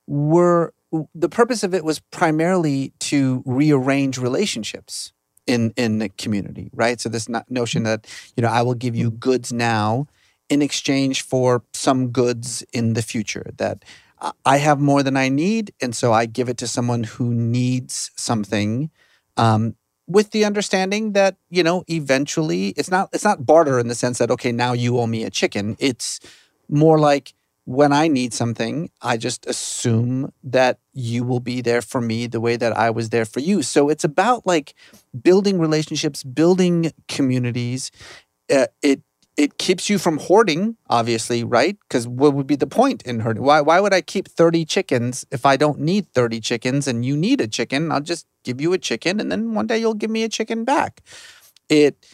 were 0.07 0.73
the 1.13 1.29
purpose 1.29 1.63
of 1.63 1.73
it 1.73 1.85
was 1.85 1.99
primarily 1.99 2.93
to 2.99 3.43
rearrange 3.45 4.17
relationships 4.17 5.13
in 5.49 5.73
in 5.75 5.97
the 5.97 6.09
community, 6.09 6.69
right? 6.73 7.01
So 7.01 7.09
this 7.09 7.27
no- 7.27 7.43
notion 7.49 7.83
that 7.83 8.07
you 8.37 8.41
know 8.43 8.49
I 8.49 8.61
will 8.61 8.75
give 8.75 8.95
you 8.95 9.11
goods 9.11 9.51
now 9.51 10.07
in 10.49 10.61
exchange 10.61 11.23
for 11.23 11.63
some 11.73 12.09
goods 12.11 12.63
in 12.71 12.93
the 12.93 13.01
future 13.01 13.51
that 13.57 13.83
I 14.45 14.57
have 14.57 14.79
more 14.79 15.01
than 15.01 15.17
I 15.17 15.29
need, 15.29 15.73
and 15.81 15.95
so 15.95 16.13
I 16.13 16.25
give 16.25 16.49
it 16.49 16.57
to 16.57 16.67
someone 16.67 17.03
who 17.03 17.33
needs 17.33 18.11
something. 18.15 18.91
Um, 19.37 19.75
with 20.07 20.31
the 20.31 20.43
understanding 20.45 21.13
that 21.13 21.35
you 21.49 21.63
know 21.63 21.83
eventually 21.87 22.69
it's 22.69 22.91
not 22.91 23.09
it's 23.13 23.23
not 23.23 23.45
barter 23.45 23.79
in 23.79 23.87
the 23.87 23.95
sense 23.95 24.17
that 24.17 24.31
okay 24.31 24.51
now 24.51 24.73
you 24.73 24.97
owe 24.97 25.05
me 25.05 25.23
a 25.23 25.29
chicken 25.29 25.77
it's 25.79 26.19
more 26.67 26.97
like 26.99 27.33
when 27.69 27.93
i 27.93 28.07
need 28.07 28.33
something 28.33 28.89
i 29.01 29.15
just 29.15 29.45
assume 29.45 30.33
that 30.43 30.79
you 30.93 31.23
will 31.23 31.39
be 31.39 31.61
there 31.61 31.83
for 31.83 32.01
me 32.01 32.25
the 32.25 32.41
way 32.41 32.55
that 32.55 32.75
i 32.75 32.89
was 32.89 33.09
there 33.09 33.25
for 33.25 33.41
you 33.41 33.61
so 33.61 33.89
it's 33.89 34.03
about 34.03 34.43
like 34.47 34.73
building 35.21 35.59
relationships 35.59 36.23
building 36.23 36.91
communities 37.07 37.91
uh, 38.51 38.65
it 38.81 39.01
it 39.37 39.57
keeps 39.57 39.89
you 39.89 39.97
from 39.97 40.17
hoarding, 40.17 40.75
obviously, 40.89 41.45
right? 41.45 41.77
Because 41.87 42.05
what 42.05 42.33
would 42.33 42.45
be 42.45 42.57
the 42.57 42.67
point 42.67 43.03
in 43.03 43.21
hoarding? 43.21 43.41
Why, 43.41 43.61
why 43.61 43.79
would 43.79 43.93
I 43.93 44.01
keep 44.01 44.27
30 44.27 44.65
chickens 44.65 45.25
if 45.31 45.45
I 45.45 45.55
don't 45.55 45.79
need 45.79 46.11
30 46.13 46.41
chickens 46.41 46.89
and 46.89 47.05
you 47.05 47.15
need 47.15 47.39
a 47.39 47.47
chicken? 47.47 47.89
I'll 47.89 48.01
just 48.01 48.27
give 48.43 48.59
you 48.59 48.73
a 48.73 48.77
chicken 48.77 49.17
and 49.21 49.31
then 49.31 49.53
one 49.53 49.65
day 49.65 49.77
you'll 49.77 49.93
give 49.93 50.09
me 50.09 50.23
a 50.23 50.29
chicken 50.29 50.65
back. 50.65 50.99
It 51.69 52.05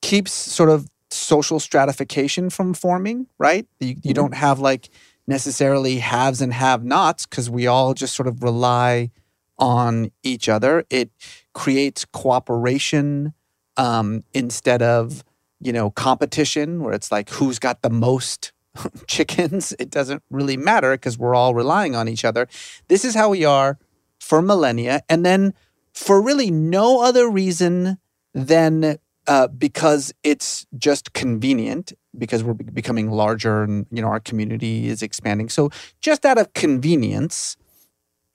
keeps 0.00 0.32
sort 0.32 0.70
of 0.70 0.88
social 1.12 1.60
stratification 1.60 2.50
from 2.50 2.74
forming, 2.74 3.26
right? 3.38 3.66
You, 3.80 3.96
you 4.02 4.14
don't 4.14 4.34
have 4.34 4.58
like 4.58 4.88
necessarily 5.26 5.98
haves 5.98 6.40
and 6.40 6.52
have 6.52 6.84
nots 6.84 7.26
because 7.26 7.48
we 7.48 7.66
all 7.66 7.94
just 7.94 8.14
sort 8.14 8.26
of 8.26 8.42
rely 8.42 9.10
on 9.58 10.10
each 10.22 10.48
other. 10.48 10.84
It 10.90 11.10
creates 11.54 12.04
cooperation 12.04 13.34
um, 13.76 14.22
instead 14.32 14.82
of 14.82 15.24
you 15.62 15.72
know, 15.72 15.90
competition 15.90 16.82
where 16.82 16.92
it's 16.92 17.12
like 17.12 17.30
who's 17.30 17.58
got 17.58 17.82
the 17.82 17.90
most 17.90 18.52
chickens. 19.06 19.72
It 19.78 19.90
doesn't 19.90 20.22
really 20.28 20.56
matter 20.56 20.92
because 20.92 21.16
we're 21.16 21.36
all 21.36 21.54
relying 21.54 21.94
on 21.94 22.08
each 22.08 22.24
other. 22.24 22.48
This 22.88 23.04
is 23.04 23.14
how 23.14 23.30
we 23.30 23.44
are 23.44 23.78
for 24.18 24.42
millennia. 24.42 25.02
And 25.08 25.24
then 25.24 25.54
for 25.94 26.20
really 26.20 26.50
no 26.50 27.02
other 27.02 27.30
reason 27.30 27.98
than 28.34 28.98
uh, 29.32 29.48
because 29.48 30.12
it's 30.22 30.66
just 30.76 31.14
convenient 31.14 31.94
because 32.18 32.44
we're 32.44 32.52
becoming 32.52 33.10
larger 33.10 33.62
and 33.62 33.86
you 33.90 34.02
know 34.02 34.08
our 34.08 34.20
community 34.20 34.88
is 34.88 35.02
expanding 35.02 35.48
so 35.48 35.70
just 36.02 36.26
out 36.26 36.36
of 36.36 36.52
convenience 36.52 37.56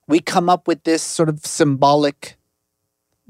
we 0.07 0.19
come 0.19 0.49
up 0.49 0.67
with 0.67 0.83
this 0.85 1.03
sort 1.03 1.29
of 1.29 1.45
symbolic 1.45 2.35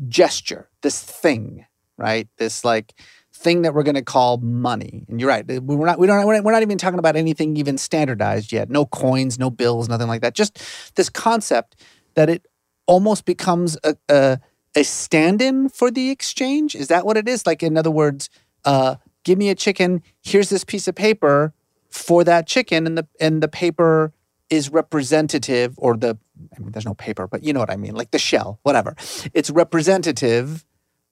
gesture 0.07 0.69
this 0.81 1.03
thing 1.03 1.65
right 1.97 2.29
this 2.37 2.63
like 2.63 2.93
thing 3.33 3.63
that 3.63 3.73
we're 3.73 3.83
going 3.83 3.93
to 3.93 4.01
call 4.01 4.37
money. 4.37 5.05
And 5.07 5.19
you're 5.19 5.29
right. 5.29 5.45
We're 5.45 5.85
not, 5.85 5.99
we 5.99 6.07
don't, 6.07 6.25
we're 6.25 6.51
not 6.51 6.63
even 6.63 6.79
talking 6.79 6.97
about 6.97 7.15
anything 7.15 7.55
even 7.55 7.77
standardized 7.77 8.51
yet. 8.51 8.67
No 8.71 8.87
coins, 8.87 9.37
no 9.37 9.51
bills, 9.51 9.87
nothing 9.87 10.07
like 10.07 10.21
that. 10.21 10.33
Just 10.33 10.59
this 10.95 11.07
concept 11.07 11.75
that 12.15 12.31
it 12.31 12.47
almost 12.87 13.25
becomes 13.25 13.77
a, 13.83 13.95
a, 14.09 14.39
a 14.77 14.83
stand-in 14.83 15.69
for 15.69 15.89
the 15.89 16.11
exchange. 16.11 16.75
Is 16.75 16.87
that 16.87 17.05
what 17.05 17.17
it 17.17 17.27
is? 17.27 17.47
Like, 17.47 17.63
in 17.63 17.77
other 17.77 17.91
words, 17.91 18.29
uh, 18.63 18.95
give 19.23 19.37
me 19.37 19.49
a 19.49 19.55
chicken. 19.55 20.03
Here's 20.21 20.49
this 20.49 20.63
piece 20.63 20.87
of 20.87 20.93
paper 20.93 21.53
for 21.89 22.23
that 22.23 22.45
chicken. 22.45 22.85
And 22.85 22.97
the, 22.99 23.07
and 23.19 23.41
the 23.41 23.47
paper 23.47 24.13
is 24.49 24.69
representative 24.69 25.73
or 25.77 25.97
the, 25.97 26.17
I 26.55 26.59
mean, 26.59 26.71
there's 26.71 26.85
no 26.85 26.93
paper, 26.93 27.27
but 27.27 27.43
you 27.43 27.53
know 27.53 27.59
what 27.59 27.71
I 27.71 27.75
mean? 27.75 27.95
Like 27.95 28.11
the 28.11 28.19
shell, 28.19 28.59
whatever. 28.61 28.95
It's 29.33 29.49
representative 29.49 30.63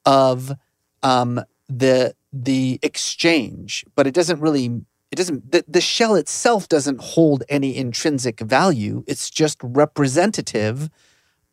of 0.06 0.54
um, 1.02 1.42
the 1.68 2.16
the 2.32 2.80
exchange, 2.84 3.86
but 3.96 4.06
it 4.06 4.14
doesn't 4.14 4.40
really 4.42 4.66
it 5.12 5.16
doesn't 5.16 5.52
the, 5.52 5.64
the 5.68 5.82
shell 5.82 6.16
itself 6.16 6.68
doesn't 6.68 7.00
hold 7.02 7.44
any 7.50 7.76
intrinsic 7.76 8.40
value. 8.42 9.04
It's 9.08 9.30
just 9.30 9.58
representative 9.64 10.90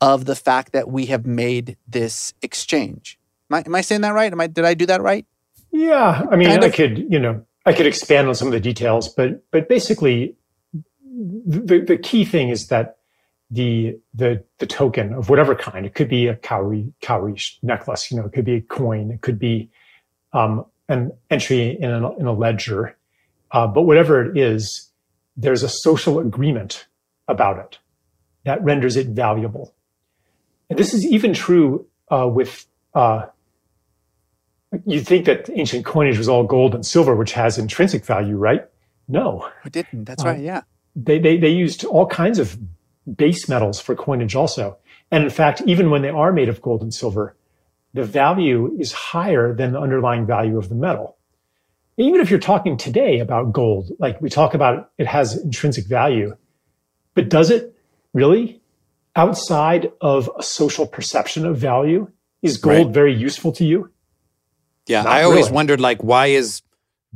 of 0.03 0.25
the 0.25 0.35
fact 0.35 0.73
that 0.73 0.91
we 0.91 1.07
have 1.07 1.25
made 1.25 1.77
this 1.87 2.35
exchange. 2.43 3.19
Am 3.49 3.59
I, 3.59 3.62
am 3.65 3.75
I 3.77 3.81
saying 3.83 4.01
that 4.01 4.12
right? 4.15 4.33
Am 4.33 4.41
I 4.41 4.49
did 4.49 4.65
I 4.65 4.75
do 4.75 4.85
that 4.87 5.01
right? 5.01 5.25
Yeah, 5.71 6.27
I 6.31 6.37
mean, 6.37 6.49
Kind 6.49 6.65
I 6.65 6.67
of. 6.67 6.75
could, 6.75 7.07
you 7.09 7.21
know, 7.21 7.47
I 7.65 7.73
could 7.73 7.87
expand 7.87 8.29
on 8.29 8.35
some 8.35 8.49
of 8.49 8.53
the 8.53 8.61
details, 8.61 9.09
but 9.09 9.49
but 9.53 9.69
basically, 9.69 10.35
the 11.05 11.79
the 11.87 11.97
key 11.97 12.25
thing 12.25 12.49
is 12.49 12.67
that 12.67 12.97
the 13.49 13.97
the 14.12 14.43
the 14.59 14.67
token 14.67 15.15
of 15.15 15.31
whatever 15.31 15.55
kind, 15.55 15.87
it 15.87 15.95
could 15.95 16.09
be 16.09 16.27
a 16.27 16.35
cowrie 16.35 16.93
cowrie 17.01 17.41
necklace, 17.62 18.11
you 18.11 18.17
know, 18.17 18.27
it 18.27 18.33
could 18.33 18.45
be 18.45 18.57
a 18.57 18.61
coin, 18.61 19.12
it 19.12 19.21
could 19.21 19.38
be 19.38 19.71
um, 20.33 20.67
an 20.88 21.12
entry 21.31 21.79
in 21.81 21.91
a, 21.91 22.17
in 22.17 22.27
a 22.27 22.33
ledger, 22.33 22.97
uh, 23.53 23.69
but 23.69 23.83
whatever 23.83 24.25
it 24.25 24.37
is, 24.37 24.91
there's 25.37 25.62
a 25.62 25.69
social 25.69 26.19
agreement 26.19 26.87
about 27.29 27.59
it 27.59 27.79
that 28.45 28.62
renders 28.65 28.97
it 28.97 29.07
valuable. 29.07 29.73
And 30.73 30.79
this 30.79 30.95
is 30.95 31.05
even 31.07 31.35
true 31.35 31.87
uh, 32.11 32.27
with. 32.33 32.67
Uh, 32.95 33.27
You'd 34.87 35.07
think 35.07 35.27
that 35.27 35.51
ancient 35.55 35.85
coinage 35.85 36.17
was 36.17 36.31
all 36.31 36.45
gold 36.45 36.75
and 36.75 36.85
silver, 36.85 37.15
which 37.15 37.33
has 37.33 37.59
intrinsic 37.59 38.07
value, 38.07 38.37
right? 38.39 38.67
No, 39.07 39.47
We 39.65 39.71
didn't. 39.71 40.07
That's 40.07 40.25
Uh, 40.25 40.29
right. 40.29 40.41
Yeah. 40.41 40.63
they, 40.97 41.19
they, 41.19 41.37
they 41.37 41.51
used 41.51 41.85
all 41.85 42.07
kinds 42.07 42.39
of 42.39 42.57
base 43.17 43.51
metals 43.51 43.79
for 43.81 43.95
coinage 43.95 44.35
also. 44.35 44.79
And 45.11 45.25
in 45.25 45.29
fact, 45.31 45.61
even 45.67 45.91
when 45.91 46.01
they 46.01 46.09
are 46.09 46.33
made 46.33 46.49
of 46.49 46.63
gold 46.63 46.81
and 46.81 46.95
silver, 46.95 47.37
the 47.93 48.03
value 48.03 48.75
is 48.79 48.93
higher 48.93 49.55
than 49.55 49.73
the 49.73 49.79
underlying 49.81 50.25
value 50.25 50.57
of 50.57 50.71
the 50.71 50.75
metal. 50.75 51.19
Even 51.99 52.23
if 52.23 52.31
you're 52.31 52.41
talking 52.41 52.79
today 52.79 53.19
about 53.19 53.53
gold, 53.53 53.91
like 53.99 54.23
we 54.23 54.31
talk 54.31 54.55
about 54.55 54.91
it 54.97 55.07
has 55.07 55.37
intrinsic 55.37 55.85
value, 55.87 56.35
but 57.13 57.29
does 57.29 57.51
it 57.51 57.77
really? 58.15 58.62
Outside 59.14 59.92
of 60.01 60.31
a 60.38 60.42
social 60.42 60.87
perception 60.87 61.44
of 61.46 61.57
value, 61.57 62.09
is 62.42 62.57
gold 62.57 62.87
Right. 62.87 62.94
very 62.94 63.14
useful 63.14 63.53
to 63.53 63.64
you? 63.64 63.90
Yeah, 64.88 65.03
Not 65.03 65.12
I 65.12 65.22
always 65.22 65.44
really. 65.46 65.55
wondered 65.55 65.81
like 65.81 66.03
why 66.03 66.27
is 66.29 66.62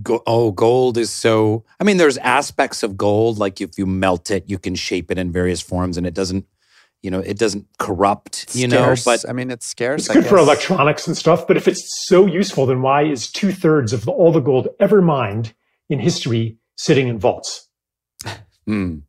go- 0.02 0.22
oh 0.26 0.52
gold 0.52 0.98
is 0.98 1.10
so 1.10 1.64
I 1.80 1.84
mean 1.84 1.96
there's 1.96 2.18
aspects 2.18 2.82
of 2.82 2.96
gold 2.96 3.38
like 3.38 3.60
if 3.60 3.76
you 3.78 3.86
melt 3.86 4.30
it 4.30 4.44
you 4.46 4.58
can 4.58 4.74
shape 4.76 5.10
it 5.10 5.18
in 5.18 5.32
various 5.32 5.60
forms 5.62 5.96
and 5.96 6.06
it 6.06 6.12
doesn't 6.14 6.44
you 7.02 7.10
know 7.10 7.18
it 7.20 7.38
doesn't 7.38 7.66
corrupt 7.78 8.54
you 8.54 8.68
know 8.68 8.94
but 9.04 9.24
I 9.28 9.32
mean, 9.32 9.50
it's 9.50 9.66
scarce. 9.66 10.02
It's 10.02 10.10
I 10.10 10.14
good 10.14 10.26
for 10.26 10.36
electronics 10.38 11.06
and 11.08 11.16
stuff, 11.16 11.46
but 11.48 11.56
if 11.56 11.66
it's 11.66 12.06
so 12.06 12.26
useful, 12.26 12.66
then 12.66 12.82
why 12.82 13.02
is 13.04 13.30
two 13.32 13.52
thirds 13.52 13.92
of 13.92 14.04
the, 14.04 14.12
all 14.12 14.30
the 14.32 14.40
gold 14.40 14.68
ever 14.78 15.00
mined 15.02 15.54
in 15.88 15.98
history 15.98 16.56
sitting 16.76 17.08
in 17.08 17.18
vaults? 17.18 17.68
Mm. 18.68 19.02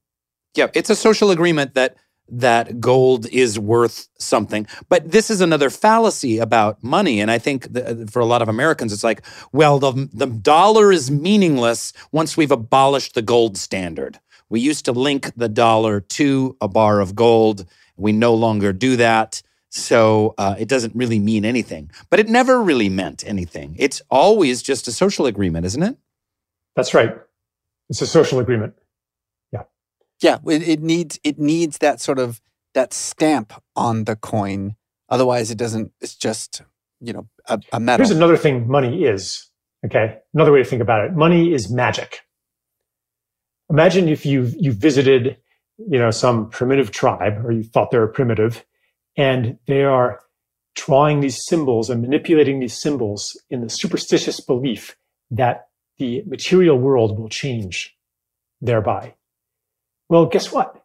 Yeah, 0.56 0.68
it's 0.74 0.90
a 0.90 0.96
social 0.96 1.30
agreement 1.32 1.74
that 1.76 1.96
that 2.30 2.80
gold 2.80 3.28
is 3.28 3.58
worth 3.58 4.08
something. 4.18 4.68
But 4.90 5.12
this 5.12 5.30
is 5.30 5.42
another 5.42 5.70
fallacy 5.70 6.40
about 6.40 6.84
money, 6.84 7.20
and 7.20 7.32
I 7.32 7.38
think 7.38 7.74
that 7.74 8.10
for 8.12 8.20
a 8.20 8.26
lot 8.26 8.42
of 8.42 8.50
Americans, 8.50 8.94
it's 8.94 9.04
like, 9.04 9.26
well, 9.52 9.80
the 9.80 10.10
the 10.14 10.28
dollar 10.28 10.92
is 10.92 11.10
meaningless 11.12 11.94
once 12.12 12.38
we've 12.38 12.52
abolished 12.52 13.14
the 13.14 13.22
gold 13.22 13.58
standard. 13.58 14.20
We 14.50 14.60
used 14.60 14.86
to 14.86 14.92
link 14.92 15.32
the 15.36 15.50
dollar 15.50 16.00
to 16.00 16.56
a 16.62 16.68
bar 16.68 17.02
of 17.02 17.16
gold. 17.16 17.66
We 17.98 18.12
no 18.12 18.34
longer 18.34 18.72
do 18.72 18.96
that. 18.96 19.42
So 19.70 20.34
uh, 20.38 20.56
it 20.58 20.70
doesn't 20.70 20.96
really 20.96 21.20
mean 21.20 21.44
anything. 21.44 21.92
But 22.10 22.20
it 22.20 22.30
never 22.30 22.62
really 22.62 22.90
meant 22.90 23.28
anything. 23.28 23.76
It's 23.78 24.02
always 24.10 24.64
just 24.64 24.88
a 24.88 24.92
social 24.92 25.26
agreement, 25.26 25.66
isn't 25.66 25.84
it? 25.84 25.98
That's 26.76 26.94
right. 26.94 27.16
It's 27.90 28.02
a 28.02 28.08
social 28.08 28.40
agreement. 28.40 28.74
Yeah, 30.22 30.38
it, 30.46 30.82
needs 30.82 31.20
it 31.24 31.38
needs 31.38 31.78
that 31.80 32.02
sort 32.02 32.20
of 32.20 32.42
that 32.74 32.94
stamp 32.94 33.54
on 33.76 34.06
the 34.06 34.16
coin. 34.16 34.76
Otherwise, 35.10 35.52
it 35.52 35.58
doesn't. 35.58 35.92
It's 36.02 36.16
just 36.16 36.62
you 37.00 37.14
know 37.14 37.28
a, 37.48 37.60
a 37.72 37.80
metal. 37.80 38.06
Here's 38.06 38.16
another 38.16 38.38
thing 38.38 38.68
money 38.68 39.04
is. 39.04 39.50
Okay. 39.86 40.18
Another 40.34 40.52
way 40.52 40.60
to 40.60 40.66
think 40.66 40.82
about 40.82 41.06
it. 41.06 41.14
Money 41.14 41.54
is 41.54 41.72
magic. 41.72 42.22
Imagine 43.70 44.10
if 44.10 44.26
you 44.26 44.52
you 44.58 44.72
visited, 44.72 45.38
you 45.78 46.00
know, 46.00 46.12
some 46.12 46.50
primitive 46.50 46.92
tribe 46.92 47.46
or 47.46 47.52
you 47.52 47.64
thought 47.64 47.92
they 47.92 48.00
were 48.00 48.08
primitive 48.08 48.66
and 49.16 49.58
they 49.68 49.84
are 49.84 50.22
drawing 50.76 51.20
these 51.20 51.44
symbols 51.46 51.90
and 51.90 52.02
manipulating 52.02 52.60
these 52.60 52.80
symbols 52.80 53.40
in 53.50 53.62
the 53.62 53.70
superstitious 53.70 54.40
belief 54.40 54.96
that 55.32 55.68
the 55.98 56.24
material 56.28 56.78
world 56.78 57.20
will 57.20 57.30
change 57.30 57.96
thereby. 58.62 59.14
Well, 60.10 60.26
guess 60.26 60.52
what? 60.52 60.84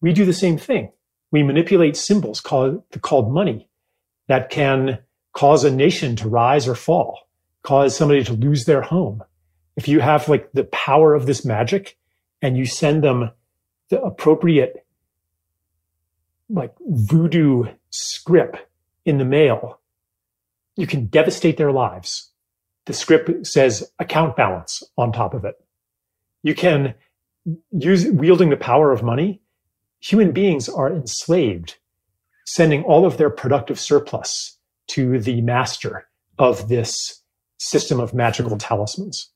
We 0.00 0.12
do 0.12 0.24
the 0.24 0.32
same 0.32 0.58
thing. 0.58 0.92
We 1.30 1.42
manipulate 1.42 1.96
symbols 1.96 2.40
called, 2.40 2.82
called 3.00 3.32
money 3.32 3.68
that 4.28 4.50
can 4.50 4.98
cause 5.32 5.64
a 5.64 5.70
nation 5.70 6.16
to 6.16 6.28
rise 6.28 6.68
or 6.68 6.74
fall, 6.74 7.28
cause 7.62 7.96
somebody 7.96 8.22
to 8.24 8.32
lose 8.32 8.64
their 8.64 8.82
home. 8.82 9.22
If 9.76 9.88
you 9.88 10.00
have 10.00 10.28
like 10.28 10.52
the 10.52 10.64
power 10.64 11.14
of 11.14 11.26
this 11.26 11.44
magic 11.44 11.98
and 12.40 12.56
you 12.56 12.66
send 12.66 13.02
them 13.02 13.30
the 13.88 14.00
appropriate 14.00 14.86
like 16.48 16.74
voodoo 16.80 17.64
script 17.90 18.58
in 19.04 19.18
the 19.18 19.24
mail, 19.24 19.80
you 20.76 20.86
can 20.86 21.06
devastate 21.06 21.56
their 21.56 21.72
lives. 21.72 22.30
The 22.86 22.92
script 22.92 23.46
says 23.46 23.90
account 23.98 24.36
balance 24.36 24.82
on 24.96 25.12
top 25.12 25.34
of 25.34 25.44
it. 25.44 25.54
You 26.42 26.54
can 26.54 26.94
use 27.72 28.06
wielding 28.06 28.50
the 28.50 28.56
power 28.56 28.92
of 28.92 29.02
money. 29.02 29.40
Human 30.00 30.32
beings 30.32 30.68
are 30.68 30.92
enslaved, 30.92 31.76
sending 32.46 32.82
all 32.84 33.06
of 33.06 33.16
their 33.16 33.30
productive 33.30 33.80
surplus 33.80 34.58
to 34.88 35.18
the 35.18 35.40
master 35.40 36.08
of 36.38 36.68
this 36.68 37.22
system 37.58 38.00
of 38.00 38.12
magical 38.12 38.58
talismans. 38.58 39.30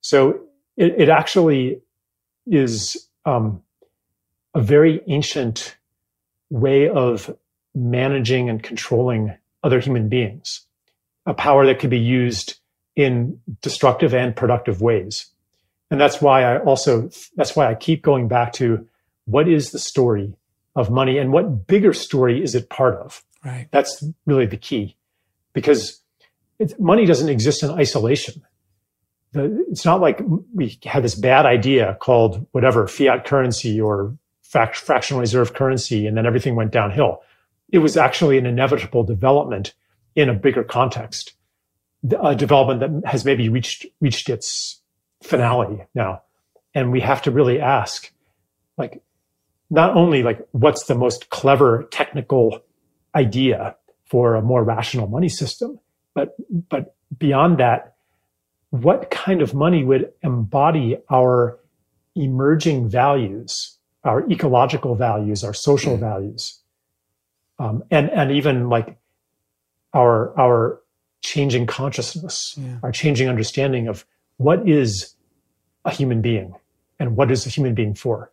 So 0.00 0.40
it, 0.76 0.94
it 0.98 1.08
actually 1.08 1.80
is 2.46 3.08
um, 3.24 3.62
a 4.54 4.60
very 4.60 5.00
ancient 5.06 5.76
way 6.50 6.88
of 6.88 7.36
managing 7.74 8.48
and 8.48 8.62
controlling 8.62 9.36
other 9.62 9.80
human 9.80 10.08
beings, 10.08 10.66
a 11.26 11.34
power 11.34 11.66
that 11.66 11.78
could 11.78 11.90
be 11.90 11.98
used 11.98 12.58
in 12.94 13.38
destructive 13.60 14.14
and 14.14 14.34
productive 14.34 14.80
ways. 14.80 15.26
And 15.90 16.00
that's 16.00 16.20
why 16.20 16.42
I 16.42 16.58
also, 16.58 17.10
that's 17.36 17.54
why 17.54 17.70
I 17.70 17.74
keep 17.74 18.02
going 18.02 18.28
back 18.28 18.52
to 18.54 18.86
what 19.26 19.48
is 19.48 19.70
the 19.70 19.78
story 19.78 20.34
of 20.74 20.90
money 20.90 21.18
and 21.18 21.32
what 21.32 21.66
bigger 21.66 21.92
story 21.92 22.42
is 22.42 22.54
it 22.54 22.68
part 22.68 22.96
of? 22.96 23.24
Right. 23.44 23.68
That's 23.70 24.04
really 24.26 24.46
the 24.46 24.56
key 24.56 24.96
because 25.52 26.00
money 26.78 27.06
doesn't 27.06 27.28
exist 27.28 27.62
in 27.62 27.70
isolation. 27.70 28.42
The, 29.32 29.64
it's 29.70 29.84
not 29.84 30.00
like 30.00 30.20
we 30.54 30.78
had 30.84 31.02
this 31.02 31.14
bad 31.14 31.46
idea 31.46 31.96
called 32.00 32.46
whatever 32.52 32.86
fiat 32.86 33.24
currency 33.24 33.80
or 33.80 34.16
frac- 34.48 34.74
fractional 34.74 35.20
reserve 35.20 35.54
currency, 35.54 36.06
and 36.06 36.16
then 36.16 36.26
everything 36.26 36.56
went 36.56 36.72
downhill. 36.72 37.22
It 37.70 37.78
was 37.78 37.96
actually 37.96 38.38
an 38.38 38.46
inevitable 38.46 39.04
development 39.04 39.74
in 40.14 40.28
a 40.28 40.34
bigger 40.34 40.64
context, 40.64 41.34
a 42.20 42.34
development 42.34 42.80
that 42.80 43.10
has 43.10 43.24
maybe 43.24 43.48
reached 43.48 43.86
reached 44.00 44.28
its 44.28 44.80
finality 45.26 45.84
now, 45.94 46.22
and 46.74 46.92
we 46.92 47.00
have 47.00 47.22
to 47.22 47.30
really 47.30 47.60
ask, 47.60 48.12
like, 48.78 49.02
not 49.70 49.96
only 49.96 50.22
like 50.22 50.46
what's 50.52 50.84
the 50.84 50.94
most 50.94 51.30
clever 51.30 51.88
technical 51.90 52.62
idea 53.14 53.76
for 54.04 54.34
a 54.36 54.42
more 54.42 54.62
rational 54.62 55.08
money 55.08 55.28
system, 55.28 55.80
but 56.14 56.36
but 56.68 56.94
beyond 57.18 57.58
that, 57.58 57.94
what 58.70 59.10
kind 59.10 59.42
of 59.42 59.54
money 59.54 59.82
would 59.84 60.12
embody 60.22 60.98
our 61.10 61.58
emerging 62.14 62.88
values, 62.88 63.76
our 64.04 64.28
ecological 64.30 64.94
values, 64.94 65.42
our 65.42 65.54
social 65.54 65.96
mm. 65.96 66.00
values, 66.00 66.60
um, 67.58 67.82
and 67.90 68.10
and 68.10 68.30
even 68.30 68.68
like 68.68 68.96
our 69.92 70.38
our 70.38 70.80
changing 71.22 71.66
consciousness, 71.66 72.54
yeah. 72.56 72.76
our 72.82 72.92
changing 72.92 73.28
understanding 73.28 73.88
of 73.88 74.06
what 74.36 74.68
is 74.68 75.15
a 75.86 75.92
human 75.92 76.20
being 76.20 76.54
and 76.98 77.16
what 77.16 77.30
is 77.30 77.46
a 77.46 77.48
human 77.48 77.74
being 77.74 77.94
for. 77.94 78.32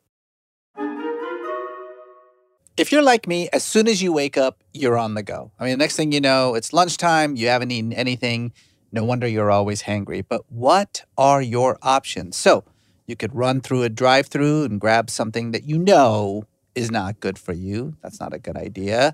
If 2.76 2.92
you're 2.92 3.04
like 3.04 3.28
me, 3.28 3.50
as 3.54 3.64
soon 3.64 3.88
as 3.88 4.02
you 4.02 4.12
wake 4.12 4.36
up, 4.36 4.64
you're 4.74 4.98
on 4.98 5.14
the 5.14 5.22
go. 5.22 5.52
I 5.60 5.66
mean, 5.66 5.72
the 5.74 5.78
next 5.78 5.96
thing 5.96 6.12
you 6.12 6.20
know, 6.20 6.56
it's 6.56 6.74
lunchtime, 6.74 7.36
you 7.36 7.48
haven't 7.48 7.70
eaten 7.70 7.94
anything. 7.94 8.52
No 8.92 9.04
wonder 9.04 9.28
you're 9.28 9.52
always 9.52 9.84
hangry. 9.84 10.26
But 10.28 10.42
what 10.50 11.04
are 11.16 11.42
your 11.42 11.78
options? 11.84 12.36
So 12.36 12.64
you 13.06 13.16
could 13.16 13.36
run 13.36 13.62
through 13.62 13.84
a 13.84 13.90
drive 13.90 14.28
through 14.28 14.64
and 14.64 14.82
grab 14.82 15.12
something 15.12 15.52
that 15.52 15.66
you 15.66 15.78
know 15.78 16.46
is 16.74 16.90
not 16.90 17.20
good 17.20 17.38
for 17.38 17.54
you. 17.54 17.96
That's 18.02 18.20
not 18.20 18.34
a 18.34 18.40
good 18.40 18.58
idea. 18.58 19.14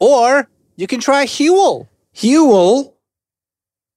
Or 0.00 0.48
you 0.74 0.88
can 0.88 0.98
try 0.98 1.26
Huel. 1.26 1.86
Huel? 2.16 2.94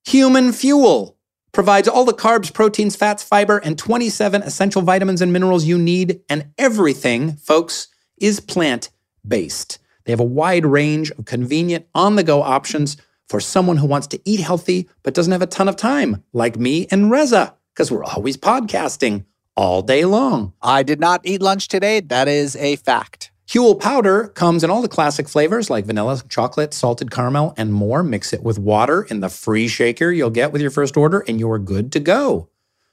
Human 0.06 0.54
fuel 0.54 1.19
provides 1.60 1.90
all 1.90 2.06
the 2.06 2.14
carbs, 2.14 2.54
proteins, 2.54 2.96
fats, 2.96 3.22
fiber, 3.22 3.58
and 3.58 3.78
27 3.78 4.44
essential 4.44 4.82
vitamins 4.82 5.22
and 5.22 5.34
minerals 5.34 5.66
you 5.66 5.78
need. 5.78 6.22
And 6.30 6.54
everything, 6.58 7.34
folks, 7.34 7.90
is 8.18 8.40
plant 8.40 8.88
based. 9.28 9.78
They 10.06 10.14
have 10.14 10.22
a 10.22 10.24
wide 10.24 10.66
range 10.66 11.12
of 11.12 11.26
convenient 11.26 11.86
on 11.94 12.16
the 12.16 12.24
go 12.24 12.42
options 12.42 12.96
for 13.28 13.42
someone 13.42 13.76
who 13.76 13.88
wants 13.88 14.08
to 14.08 14.22
eat 14.24 14.40
healthy 14.40 14.88
but 15.04 15.14
doesn't 15.14 15.34
have 15.34 15.42
a 15.42 15.48
ton 15.48 15.68
of 15.68 15.76
time, 15.76 16.24
like 16.32 16.56
me 16.56 16.88
and 16.92 17.12
Reza, 17.12 17.54
because 17.74 17.92
we're 17.92 18.06
always 18.06 18.38
podcasting 18.38 19.26
all 19.58 19.82
day 19.82 20.06
long. 20.06 20.54
I 20.62 20.84
did 20.84 21.02
not 21.02 21.20
eat 21.26 21.42
lunch 21.42 21.68
today. 21.68 22.00
That 22.00 22.30
is 22.30 22.56
a 22.56 22.78
fact. 22.78 23.29
Huel 23.50 23.80
powder 23.80 24.28
comes 24.28 24.64
in 24.64 24.70
all 24.70 24.84
the 24.84 24.88
classic 24.88 25.28
flavors 25.28 25.72
like 25.72 25.86
vanilla, 25.86 26.22
chocolate, 26.30 26.72
salted 26.72 27.10
caramel, 27.10 27.56
and 27.58 27.74
more. 27.74 28.04
Mix 28.04 28.32
it 28.32 28.44
with 28.44 28.60
water 28.60 29.08
in 29.10 29.22
the 29.22 29.30
free 29.30 29.68
shaker 29.68 30.12
you'll 30.12 30.30
get 30.30 30.52
with 30.52 30.62
your 30.62 30.70
first 30.70 30.96
order, 30.96 31.22
and 31.28 31.40
you're 31.40 31.58
good 31.58 31.92
to 31.94 32.00
go. 32.00 32.48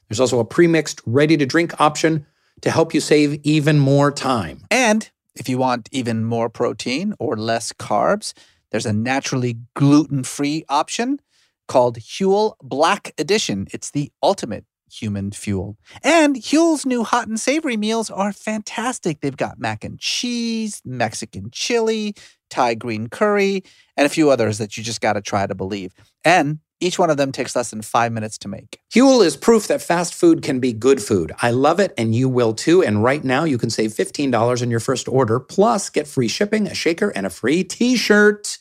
There's 0.08 0.18
also 0.18 0.38
a 0.38 0.46
pre-mixed, 0.46 1.02
ready-to-drink 1.04 1.78
option 1.78 2.24
to 2.62 2.70
help 2.70 2.94
you 2.94 3.02
save 3.02 3.38
even 3.42 3.78
more 3.78 4.10
time. 4.10 4.64
And 4.70 5.10
if 5.34 5.46
you 5.46 5.58
want 5.58 5.90
even 5.92 6.24
more 6.24 6.48
protein 6.48 7.12
or 7.18 7.36
less 7.36 7.74
carbs, 7.74 8.32
there's 8.70 8.86
a 8.86 8.94
naturally 8.94 9.58
gluten 9.74 10.24
free 10.24 10.64
option 10.70 11.20
called 11.68 11.98
Huel 11.98 12.54
Black 12.62 13.12
Edition. 13.18 13.66
It's 13.74 13.90
the 13.90 14.10
ultimate 14.22 14.64
human 14.90 15.30
fuel. 15.30 15.76
And 16.02 16.36
Huel's 16.36 16.86
new 16.86 17.04
hot 17.04 17.28
and 17.28 17.38
savory 17.38 17.76
meals 17.76 18.10
are 18.10 18.32
fantastic. 18.32 19.20
They've 19.20 19.36
got 19.36 19.58
mac 19.58 19.84
and 19.84 19.98
cheese, 19.98 20.82
Mexican 20.84 21.50
chili, 21.50 22.14
Thai 22.50 22.74
green 22.74 23.08
curry, 23.08 23.62
and 23.96 24.06
a 24.06 24.10
few 24.10 24.30
others 24.30 24.58
that 24.58 24.76
you 24.76 24.82
just 24.82 25.00
got 25.00 25.14
to 25.14 25.20
try 25.20 25.46
to 25.46 25.54
believe. 25.54 25.92
And 26.24 26.60
each 26.80 26.98
one 26.98 27.08
of 27.08 27.16
them 27.16 27.32
takes 27.32 27.56
less 27.56 27.70
than 27.70 27.80
five 27.80 28.12
minutes 28.12 28.36
to 28.38 28.48
make. 28.48 28.80
Huel 28.94 29.24
is 29.24 29.36
proof 29.36 29.66
that 29.68 29.80
fast 29.80 30.14
food 30.14 30.42
can 30.42 30.60
be 30.60 30.72
good 30.72 31.02
food. 31.02 31.32
I 31.40 31.50
love 31.50 31.80
it, 31.80 31.94
and 31.96 32.14
you 32.14 32.28
will 32.28 32.52
too. 32.52 32.82
And 32.82 33.02
right 33.02 33.24
now, 33.24 33.44
you 33.44 33.56
can 33.56 33.70
save 33.70 33.92
$15 33.92 34.62
on 34.62 34.70
your 34.70 34.80
first 34.80 35.08
order, 35.08 35.40
plus 35.40 35.88
get 35.88 36.06
free 36.06 36.28
shipping, 36.28 36.66
a 36.66 36.74
shaker, 36.74 37.08
and 37.08 37.24
a 37.24 37.30
free 37.30 37.64
t 37.64 37.96
shirt. 37.96 38.58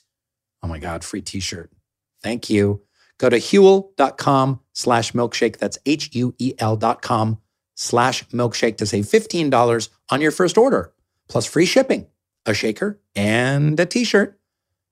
Oh 0.63 0.67
my 0.67 0.79
God, 0.79 1.03
free 1.03 1.21
t 1.21 1.39
shirt. 1.39 1.71
Thank 2.23 2.49
you. 2.49 2.81
Go 3.17 3.29
to 3.29 3.37
huel.com 3.37 4.61
slash 4.75 5.13
milkshake. 5.13 5.57
That's 5.57 5.79
H 5.87 6.13
U 6.13 6.35
E 6.37 6.53
L 6.59 6.75
dot 6.77 7.01
com 7.01 7.39
slash 7.73 8.27
milkshake 8.29 8.77
to 8.77 8.85
save 8.85 9.05
$15 9.05 9.89
on 10.09 10.21
your 10.21 10.31
first 10.31 10.57
order, 10.57 10.93
plus 11.27 11.45
free 11.45 11.65
shipping, 11.65 12.05
a 12.45 12.53
shaker, 12.53 13.01
and 13.15 13.79
a 13.79 13.85
t 13.87 14.03
shirt. 14.03 14.39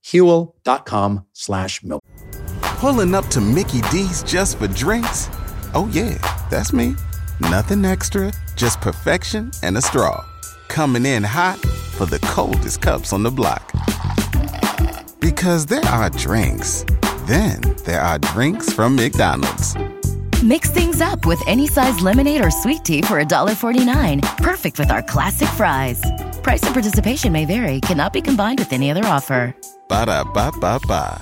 Huel.com 0.06 1.26
slash 1.32 1.84
milk. 1.84 2.02
Pulling 2.62 3.16
up 3.16 3.28
to 3.28 3.40
Mickey 3.40 3.82
D's 3.84 4.22
just 4.24 4.58
for 4.58 4.68
drinks? 4.68 5.30
Oh, 5.74 5.90
yeah, 5.94 6.18
that's 6.50 6.74
me. 6.74 6.96
Nothing 7.40 7.86
extra, 7.86 8.34
just 8.58 8.82
perfection 8.82 9.52
and 9.64 9.78
a 9.78 9.82
straw. 9.82 10.26
Coming 10.68 11.06
in 11.06 11.24
hot 11.24 11.58
for 11.60 12.06
the 12.06 12.20
coldest 12.20 12.82
cups 12.82 13.14
on 13.14 13.24
the 13.24 13.32
block. 13.32 13.72
Because 15.20 15.66
there 15.66 15.86
are 15.86 16.10
drinks, 16.10 16.84
then 17.28 17.62
there 17.86 18.02
are 18.02 18.20
drinks 18.20 18.72
from 18.72 18.96
McDonald's. 18.96 19.76
Mix 20.44 20.70
things 20.70 21.00
up 21.02 21.26
with 21.26 21.42
any 21.48 21.68
size 21.68 22.02
lemonade 22.02 22.44
or 22.44 22.52
sweet 22.52 22.84
tea 22.84 23.02
for 23.02 23.24
$1.49. 23.24 24.22
Perfect 24.38 24.78
with 24.78 24.92
our 24.92 25.02
classic 25.02 25.48
fries. 25.50 26.02
Price 26.42 26.64
and 26.64 26.74
participation 26.74 27.32
may 27.32 27.46
vary, 27.46 27.80
cannot 27.82 28.12
be 28.14 28.22
combined 28.22 28.60
with 28.60 28.74
any 28.74 28.92
other 28.92 29.06
offer. 29.06 29.56
Ba 29.88 30.06
da 30.06 30.24
ba 30.24 30.52
ba 30.60 30.80
ba. 30.88 31.22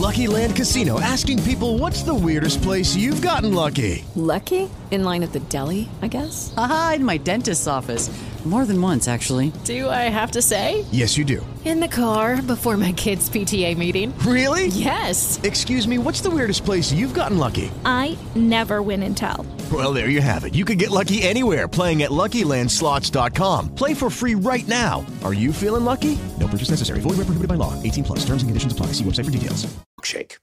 Lucky 0.00 0.26
Land 0.28 0.56
Casino 0.56 1.00
asking 1.00 1.42
people 1.42 1.76
what's 1.78 2.02
the 2.02 2.14
weirdest 2.14 2.62
place 2.62 2.96
you've 2.96 3.20
gotten 3.20 3.52
lucky? 3.52 4.04
Lucky? 4.14 4.70
In 4.90 5.04
line 5.04 5.22
at 5.22 5.32
the 5.32 5.40
deli, 5.40 5.88
I 6.00 6.08
guess? 6.08 6.54
Aha, 6.56 6.94
in 6.96 7.04
my 7.04 7.16
dentist's 7.16 7.66
office. 7.66 8.08
More 8.46 8.64
than 8.64 8.80
once, 8.80 9.06
actually. 9.06 9.52
Do 9.64 9.90
I 9.90 10.08
have 10.08 10.30
to 10.30 10.40
say? 10.40 10.86
Yes, 10.90 11.18
you 11.18 11.26
do. 11.26 11.44
In 11.66 11.78
the 11.78 11.88
car 11.88 12.40
before 12.40 12.78
my 12.78 12.92
kids' 12.92 13.28
PTA 13.28 13.76
meeting. 13.76 14.16
Really? 14.20 14.68
Yes. 14.68 15.38
Excuse 15.42 15.86
me, 15.86 15.98
what's 15.98 16.22
the 16.22 16.30
weirdest 16.30 16.64
place 16.64 16.90
you've 16.90 17.12
gotten 17.12 17.36
lucky? 17.36 17.70
I 17.84 18.16
never 18.34 18.80
win 18.80 19.02
and 19.02 19.14
tell. 19.14 19.44
Well, 19.70 19.92
there 19.92 20.08
you 20.08 20.22
have 20.22 20.44
it. 20.44 20.54
You 20.54 20.64
can 20.64 20.78
get 20.78 20.88
lucky 20.90 21.20
anywhere 21.20 21.68
playing 21.68 22.02
at 22.02 22.10
LuckyLandSlots.com. 22.10 23.74
Play 23.74 23.92
for 23.92 24.08
free 24.08 24.34
right 24.36 24.66
now. 24.66 25.04
Are 25.22 25.34
you 25.34 25.52
feeling 25.52 25.84
lucky? 25.84 26.16
No 26.38 26.48
purchase 26.48 26.70
necessary. 26.70 27.00
Void 27.00 27.18
where 27.18 27.26
prohibited 27.26 27.48
by 27.48 27.56
law. 27.56 27.74
18 27.82 28.04
plus. 28.04 28.20
Terms 28.20 28.42
and 28.42 28.48
conditions 28.48 28.72
apply. 28.72 28.86
See 28.86 29.04
website 29.04 29.26
for 29.26 29.30
details. 29.30 29.66
Shake. 30.02 30.38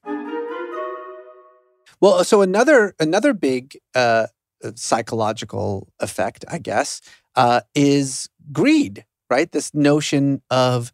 Well, 1.99 2.23
so 2.23 2.41
another 2.41 2.93
another 2.99 3.33
big 3.33 3.75
uh, 3.95 4.27
psychological 4.75 5.87
effect, 5.99 6.45
I 6.47 6.59
guess, 6.59 7.01
uh, 7.37 7.61
is 7.75 8.29
greed. 8.51 9.05
Right, 9.29 9.51
this 9.51 9.73
notion 9.73 10.41
of 10.49 10.93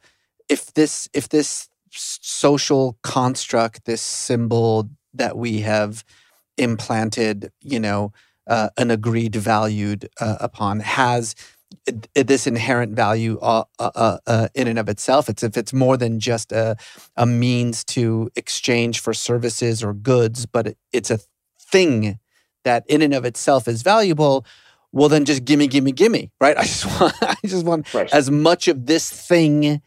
if 0.49 0.73
this 0.73 1.09
if 1.13 1.29
this 1.29 1.69
social 1.91 2.97
construct, 3.03 3.85
this 3.85 4.01
symbol 4.01 4.89
that 5.13 5.37
we 5.37 5.61
have 5.61 6.03
implanted, 6.57 7.51
you 7.61 7.79
know, 7.79 8.11
uh, 8.47 8.69
an 8.77 8.91
agreed 8.91 9.35
valued 9.35 10.09
uh, 10.19 10.37
upon 10.39 10.79
has 10.81 11.35
this 12.15 12.47
inherent 12.47 12.95
value 12.95 13.39
uh, 13.41 13.63
uh, 13.79 13.91
uh, 13.95 14.17
uh, 14.27 14.47
in 14.55 14.67
and 14.67 14.79
of 14.79 14.89
itself. 14.89 15.29
It's 15.29 15.43
if 15.43 15.57
it's 15.57 15.73
more 15.73 15.97
than 15.97 16.19
just 16.19 16.51
a 16.51 16.75
a 17.15 17.25
means 17.25 17.83
to 17.85 18.29
exchange 18.35 18.99
for 18.99 19.13
services 19.13 19.83
or 19.83 19.93
goods, 19.93 20.45
but 20.45 20.75
it's 20.91 21.11
a 21.11 21.19
thing 21.59 22.19
that 22.63 22.85
in 22.87 23.01
and 23.01 23.13
of 23.13 23.25
itself 23.25 23.67
is 23.67 23.81
valuable. 23.81 24.45
Well, 24.93 25.09
then 25.09 25.25
just 25.25 25.43
gimme, 25.43 25.67
gimme, 25.67 25.91
gimme, 25.91 26.31
right? 26.39 26.57
I 26.57 26.63
just 26.63 26.85
want, 26.85 27.13
I 27.21 27.35
just 27.45 27.65
want 27.65 27.93
as 28.13 28.31
much 28.31 28.69
of 28.69 28.85
this 28.85 29.09
thing 29.09 29.81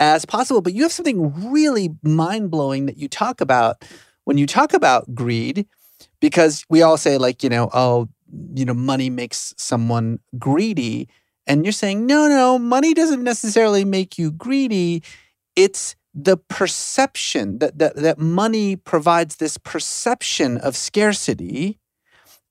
as 0.00 0.24
possible. 0.24 0.60
But 0.60 0.74
you 0.74 0.82
have 0.82 0.92
something 0.92 1.52
really 1.52 1.90
mind 2.02 2.50
blowing 2.50 2.86
that 2.86 2.98
you 2.98 3.08
talk 3.08 3.40
about 3.40 3.84
when 4.24 4.36
you 4.36 4.46
talk 4.46 4.74
about 4.74 5.14
greed, 5.14 5.66
because 6.20 6.64
we 6.68 6.82
all 6.82 6.96
say, 6.96 7.16
like, 7.16 7.42
you 7.42 7.48
know, 7.48 7.70
oh, 7.72 8.08
you 8.54 8.64
know, 8.64 8.74
money 8.74 9.08
makes 9.08 9.54
someone 9.56 10.18
greedy. 10.38 11.08
And 11.46 11.64
you're 11.64 11.72
saying, 11.72 12.06
no, 12.06 12.28
no, 12.28 12.58
money 12.58 12.92
doesn't 12.92 13.24
necessarily 13.24 13.84
make 13.84 14.18
you 14.18 14.30
greedy. 14.30 15.02
It's 15.56 15.96
the 16.14 16.36
perception 16.36 17.58
that, 17.60 17.78
that, 17.78 17.96
that 17.96 18.18
money 18.18 18.76
provides 18.76 19.36
this 19.36 19.56
perception 19.56 20.58
of 20.58 20.76
scarcity. 20.76 21.78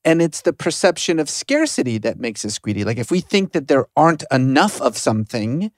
And 0.07 0.21
it's 0.21 0.41
the 0.41 0.53
perception 0.53 1.19
of 1.19 1.29
scarcity 1.29 1.97
that 1.97 2.17
makes 2.17 2.45
us 2.45 2.57
greedy. 2.57 2.85
Like 2.85 2.97
if 2.97 3.11
we 3.11 3.19
think 3.19 3.51
that 3.51 3.67
there 3.67 3.87
aren't 3.97 4.23
enough 4.31 4.79
of 4.81 4.97
something, 4.97 5.69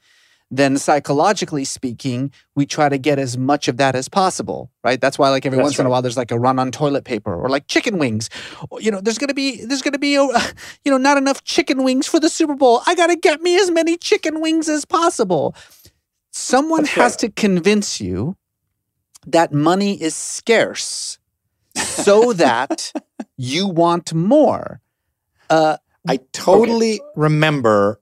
then 0.52 0.78
psychologically 0.78 1.64
speaking, 1.64 2.32
we 2.56 2.66
try 2.66 2.90
to 2.90 2.98
get 2.98 3.20
as 3.20 3.38
much 3.38 3.68
of 3.68 3.78
that 3.78 3.96
as 3.96 4.10
possible, 4.10 4.72
right? 4.84 5.00
That's 5.00 5.20
why, 5.20 5.30
like 5.30 5.46
every 5.46 5.58
That's 5.58 5.66
once 5.66 5.80
in 5.80 5.86
a 5.86 5.90
while, 5.90 6.02
there's 6.02 6.18
like 6.18 6.32
a 6.32 6.40
run 6.40 6.58
on 6.58 6.72
toilet 6.72 7.06
paper 7.06 7.34
or 7.34 7.50
like 7.50 7.68
chicken 7.68 8.00
wings. 8.00 8.30
You 8.80 8.90
know, 8.92 9.00
there's 9.00 9.20
gonna 9.20 9.36
be 9.36 9.64
there's 9.64 9.84
gonna 9.84 10.00
be 10.00 10.16
a, 10.16 10.22
you 10.84 10.92
know 10.92 10.98
not 10.98 11.18
enough 11.18 11.44
chicken 11.44 11.84
wings 11.84 12.08
for 12.08 12.20
the 12.20 12.30
Super 12.30 12.56
Bowl. 12.56 12.82
I 12.88 12.96
gotta 12.96 13.16
get 13.16 13.42
me 13.42 13.60
as 13.60 13.70
many 13.70 13.96
chicken 13.98 14.42
wings 14.42 14.68
as 14.70 14.86
possible. 14.86 15.56
Someone 16.32 16.86
has 16.86 17.16
to 17.18 17.30
convince 17.30 18.02
you 18.02 18.36
that 19.28 19.54
money 19.54 20.02
is 20.02 20.16
scarce, 20.16 21.19
so 22.04 22.34
that 22.34 22.92
you 23.38 23.68
want 23.68 24.14
more. 24.14 24.82
Uh, 25.50 25.78
I 26.08 26.20
totally 26.32 27.02
remember 27.16 28.00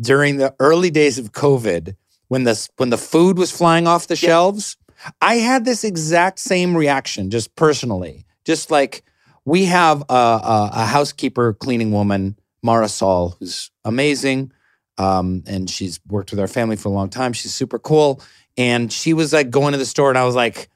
during 0.00 0.36
the 0.38 0.54
early 0.58 0.90
days 0.90 1.18
of 1.18 1.32
COVID 1.32 1.94
when 2.28 2.44
the 2.44 2.68
when 2.76 2.90
the 2.90 2.98
food 2.98 3.38
was 3.38 3.50
flying 3.50 3.86
off 3.86 4.06
the 4.06 4.16
shelves. 4.16 4.76
I 5.20 5.36
had 5.36 5.64
this 5.64 5.84
exact 5.84 6.38
same 6.38 6.76
reaction, 6.76 7.30
just 7.30 7.54
personally. 7.56 8.24
Just 8.44 8.70
like 8.70 9.04
we 9.44 9.64
have 9.66 10.02
a, 10.08 10.14
a, 10.14 10.70
a 10.74 10.86
housekeeper, 10.86 11.54
cleaning 11.54 11.92
woman, 11.92 12.38
Marisol, 12.64 13.34
who's 13.38 13.70
amazing, 13.84 14.52
um, 14.98 15.42
and 15.46 15.68
she's 15.68 16.00
worked 16.08 16.30
with 16.30 16.40
our 16.40 16.48
family 16.48 16.76
for 16.76 16.88
a 16.88 16.92
long 16.92 17.08
time. 17.08 17.32
She's 17.32 17.54
super 17.54 17.78
cool, 17.78 18.22
and 18.56 18.92
she 18.92 19.12
was 19.12 19.32
like 19.32 19.50
going 19.50 19.72
to 19.72 19.78
the 19.78 19.86
store, 19.86 20.08
and 20.08 20.18
I 20.18 20.24
was 20.24 20.34
like, 20.34 20.68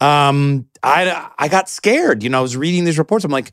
um, 0.00 0.66
I 0.82 1.28
I 1.38 1.48
got 1.48 1.68
scared. 1.68 2.22
You 2.22 2.30
know, 2.30 2.38
I 2.38 2.42
was 2.42 2.56
reading 2.56 2.84
these 2.84 2.98
reports. 2.98 3.24
I'm 3.24 3.30
like, 3.30 3.52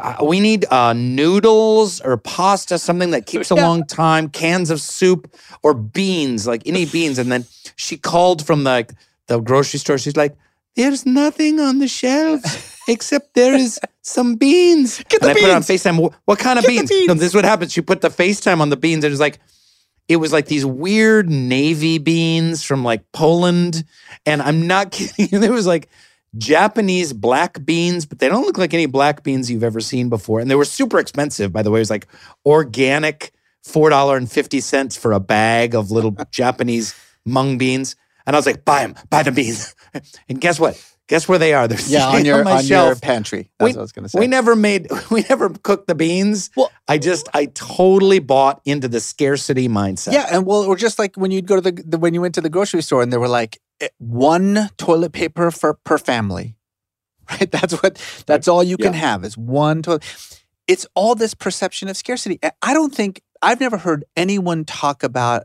uh, 0.00 0.24
we 0.24 0.40
need 0.40 0.64
uh, 0.70 0.92
noodles 0.92 2.00
or 2.00 2.16
pasta, 2.16 2.78
something 2.78 3.10
that 3.10 3.26
keeps 3.26 3.50
a 3.50 3.54
long 3.66 3.84
time, 3.86 4.28
cans 4.28 4.70
of 4.70 4.80
soup 4.80 5.34
or 5.62 5.74
beans, 5.74 6.46
like 6.46 6.62
any 6.66 6.84
beans. 6.86 7.18
And 7.18 7.30
then 7.32 7.44
she 7.76 7.96
called 7.96 8.46
from 8.46 8.64
the 8.64 8.86
the 9.26 9.40
grocery 9.40 9.78
store. 9.80 9.98
She's 9.98 10.16
like, 10.16 10.36
"There's 10.76 11.04
nothing 11.04 11.58
on 11.60 11.78
the 11.78 11.88
shelves 11.88 12.78
except 12.88 13.34
there 13.34 13.54
is 13.54 13.80
some 14.02 14.36
beans." 14.36 15.02
Get 15.08 15.22
and 15.22 15.28
the 15.28 15.30
I 15.30 15.34
put 15.34 15.42
it 15.42 15.50
on 15.50 15.62
beans. 15.62 15.82
Facetime. 15.82 15.96
"Wh- 16.12 16.14
What 16.28 16.38
kind 16.38 16.58
of 16.58 16.64
beans? 16.66 16.90
No, 17.08 17.14
this 17.14 17.28
is 17.30 17.34
what 17.34 17.44
happened. 17.44 17.72
She 17.72 17.80
put 17.80 18.00
the 18.02 18.08
FaceTime 18.10 18.60
on 18.60 18.70
the 18.70 18.76
beans, 18.76 19.02
and 19.04 19.10
it 19.10 19.14
was 19.14 19.20
like. 19.20 19.38
It 20.08 20.16
was 20.16 20.32
like 20.32 20.46
these 20.46 20.66
weird 20.66 21.30
navy 21.30 21.98
beans 21.98 22.62
from 22.62 22.84
like 22.84 23.10
Poland. 23.12 23.84
And 24.26 24.42
I'm 24.42 24.66
not 24.66 24.90
kidding. 24.92 25.40
There 25.40 25.52
was 25.52 25.66
like 25.66 25.88
Japanese 26.38 27.12
black 27.12 27.64
beans, 27.64 28.06
but 28.06 28.18
they 28.18 28.28
don't 28.28 28.44
look 28.44 28.58
like 28.58 28.74
any 28.74 28.86
black 28.86 29.22
beans 29.22 29.50
you've 29.50 29.62
ever 29.62 29.80
seen 29.80 30.08
before. 30.08 30.40
And 30.40 30.50
they 30.50 30.54
were 30.54 30.64
super 30.64 30.98
expensive, 30.98 31.52
by 31.52 31.62
the 31.62 31.70
way. 31.70 31.78
It 31.78 31.82
was 31.82 31.90
like 31.90 32.06
organic 32.46 33.32
$4.50 33.64 34.98
for 34.98 35.12
a 35.12 35.20
bag 35.20 35.74
of 35.74 35.90
little 35.90 36.16
Japanese 36.30 36.94
mung 37.24 37.58
beans. 37.58 37.96
And 38.26 38.34
I 38.36 38.38
was 38.38 38.46
like, 38.46 38.64
buy 38.64 38.86
them, 38.86 38.94
buy 39.10 39.22
the 39.22 39.32
beans. 39.32 39.74
and 40.28 40.40
guess 40.40 40.58
what? 40.58 40.80
Guess 41.12 41.28
where 41.28 41.36
they 41.38 41.52
are? 41.52 41.68
They're 41.68 41.78
yeah, 41.88 42.06
on 42.08 42.24
your 42.24 42.42
my 42.42 42.52
on 42.52 42.64
your 42.64 42.96
pantry. 42.96 43.50
That's 43.58 43.68
We- 43.68 43.72
what 43.74 43.80
I 43.80 43.82
was 43.82 43.92
gonna 43.92 44.08
say. 44.08 44.18
We 44.18 44.26
never 44.26 44.56
made, 44.56 44.88
we 45.10 45.20
never 45.28 45.50
cooked 45.50 45.86
the 45.86 45.94
beans. 45.94 46.48
I 46.88 46.96
just, 46.96 47.28
I 47.34 47.50
totally 47.52 48.18
bought 48.18 48.62
into 48.64 48.88
the 48.88 48.98
scarcity 48.98 49.68
mindset. 49.68 50.14
Yeah, 50.14 50.26
and 50.32 50.46
well, 50.46 50.62
or 50.62 50.74
just 50.74 50.98
like 50.98 51.16
when 51.16 51.30
you'd 51.30 51.46
go 51.46 51.56
to 51.56 51.60
the, 51.60 51.82
the 51.86 51.98
when 51.98 52.14
you 52.14 52.22
went 52.22 52.34
to 52.36 52.40
the 52.40 52.48
grocery 52.48 52.80
store 52.80 53.02
and 53.02 53.12
they 53.12 53.18
were 53.18 53.28
like 53.28 53.60
eh, 53.82 53.88
one 53.98 54.70
toilet 54.78 55.12
paper 55.12 55.50
for 55.50 55.74
per 55.84 55.98
family, 55.98 56.56
right? 57.30 57.50
That's 57.50 57.74
what 57.82 58.00
that's 58.24 58.48
all 58.48 58.62
you 58.64 58.78
can 58.78 58.94
Yeah. 58.94 59.00
have 59.00 59.22
is 59.22 59.36
one 59.36 59.82
toilet. 59.82 60.04
It's 60.66 60.86
all 60.94 61.14
this 61.14 61.34
perception 61.34 61.90
of 61.90 61.96
scarcity. 61.98 62.38
I 62.62 62.72
don't 62.72 62.94
think 62.94 63.20
I've 63.42 63.60
never 63.60 63.76
heard 63.76 64.06
anyone 64.16 64.64
talk 64.64 65.02
about 65.02 65.42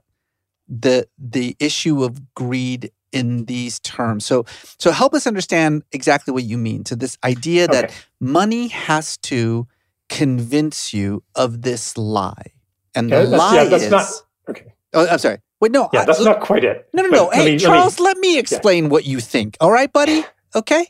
the 0.69 1.09
the 1.17 1.57
issue 1.59 2.05
of 2.05 2.33
greed 2.35 2.91
in 3.11 3.45
these 3.45 3.79
terms. 3.79 4.25
So 4.25 4.45
so 4.77 4.91
help 4.91 5.13
us 5.13 5.25
understand 5.27 5.83
exactly 5.91 6.33
what 6.33 6.43
you 6.43 6.57
mean. 6.57 6.85
So 6.85 6.95
this 6.95 7.17
idea 7.23 7.67
that 7.67 7.85
Okay. 7.85 7.93
money 8.19 8.67
has 8.69 9.17
to 9.17 9.67
convince 10.09 10.93
you 10.93 11.23
of 11.35 11.61
this 11.61 11.97
lie. 11.97 12.51
And 12.95 13.09
Yeah, 13.09 13.23
the 13.23 13.37
lie 13.37 13.55
yeah, 13.55 13.63
that's 13.65 13.83
is 13.83 13.91
not- 13.91 14.09
okay. 14.49 14.73
Oh, 14.93 15.07
I'm 15.07 15.17
sorry. 15.19 15.39
Wait, 15.59 15.71
no. 15.71 15.89
Yeah, 15.93 16.01
I- 16.01 16.05
that's 16.05 16.23
not 16.23 16.39
quite 16.41 16.63
it. 16.63 16.87
No, 16.93 17.03
no, 17.03 17.09
no. 17.09 17.29
Hey, 17.29 17.39
me- 17.39 17.43
let 17.45 17.51
me- 17.53 17.59
Charles, 17.59 17.99
let 17.99 18.17
me, 18.17 18.37
explain 18.37 18.89
what 18.89 19.05
you 19.05 19.19
think. 19.19 19.57
All 19.59 19.71
right, 19.71 19.91
buddy? 19.91 20.23
Okay? 20.55 20.87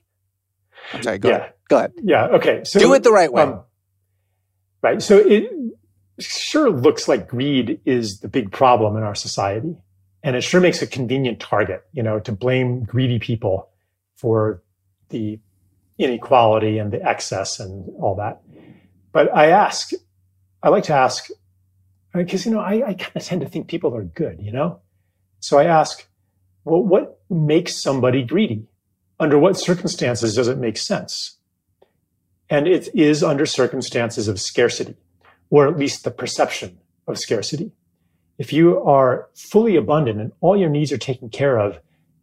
I'm 0.93 1.03
sorry. 1.03 1.17
Go 1.19 1.29
Yeah. 1.29 1.35
ahead. 1.37 1.53
Go 1.69 1.77
ahead. 1.77 1.91
Yeah. 2.03 2.25
Okay. 2.27 2.63
So 2.63 2.79
Do 2.79 2.93
it 2.93 3.03
the 3.03 3.11
right 3.11 3.31
way. 3.31 3.41
um, 3.43 3.61
right. 4.81 5.01
So 5.01 5.17
it 5.17 5.49
sure 6.19 6.69
looks 6.69 7.07
like 7.07 7.27
greed 7.27 7.79
is 7.85 8.19
the 8.21 8.27
big 8.27 8.51
problem 8.51 8.95
in 8.97 9.03
our 9.03 9.15
society, 9.15 9.75
and 10.23 10.35
it 10.35 10.41
sure 10.41 10.61
makes 10.61 10.81
a 10.81 10.87
convenient 10.87 11.39
target, 11.39 11.85
you 11.93 12.03
know, 12.03 12.19
to 12.19 12.31
blame 12.31 12.83
greedy 12.83 13.19
people 13.19 13.69
for 14.15 14.61
the 15.09 15.39
inequality 15.97 16.77
and 16.77 16.91
the 16.91 17.01
excess 17.03 17.59
and 17.59 17.89
all 17.99 18.15
that. 18.15 18.41
But 19.11 19.33
I 19.35 19.47
ask, 19.47 19.91
I 20.61 20.69
like 20.69 20.83
to 20.85 20.93
ask, 20.93 21.29
because 22.13 22.45
you 22.45 22.51
know, 22.51 22.59
I, 22.59 22.87
I 22.87 22.93
kind 22.93 23.15
of 23.15 23.23
tend 23.23 23.41
to 23.41 23.49
think 23.49 23.67
people 23.67 23.95
are 23.95 24.03
good, 24.03 24.39
you 24.41 24.51
know. 24.51 24.81
So 25.39 25.57
I 25.57 25.65
ask, 25.65 26.07
well, 26.65 26.83
what 26.83 27.21
makes 27.29 27.81
somebody 27.81 28.23
greedy? 28.23 28.67
Under 29.19 29.39
what 29.39 29.57
circumstances 29.57 30.35
does 30.35 30.47
it 30.47 30.57
make 30.57 30.77
sense? 30.77 31.37
And 32.49 32.67
it 32.67 32.89
is 32.93 33.23
under 33.23 33.45
circumstances 33.45 34.27
of 34.27 34.39
scarcity, 34.39 34.95
or 35.49 35.67
at 35.67 35.77
least 35.77 36.03
the 36.03 36.11
perception 36.11 36.79
of 37.07 37.17
scarcity. 37.17 37.71
If 38.37 38.53
you 38.53 38.83
are 38.83 39.29
fully 39.35 39.75
abundant 39.75 40.19
and 40.19 40.31
all 40.41 40.57
your 40.57 40.69
needs 40.69 40.91
are 40.91 40.97
taken 40.97 41.29
care 41.29 41.59
of, 41.59 41.79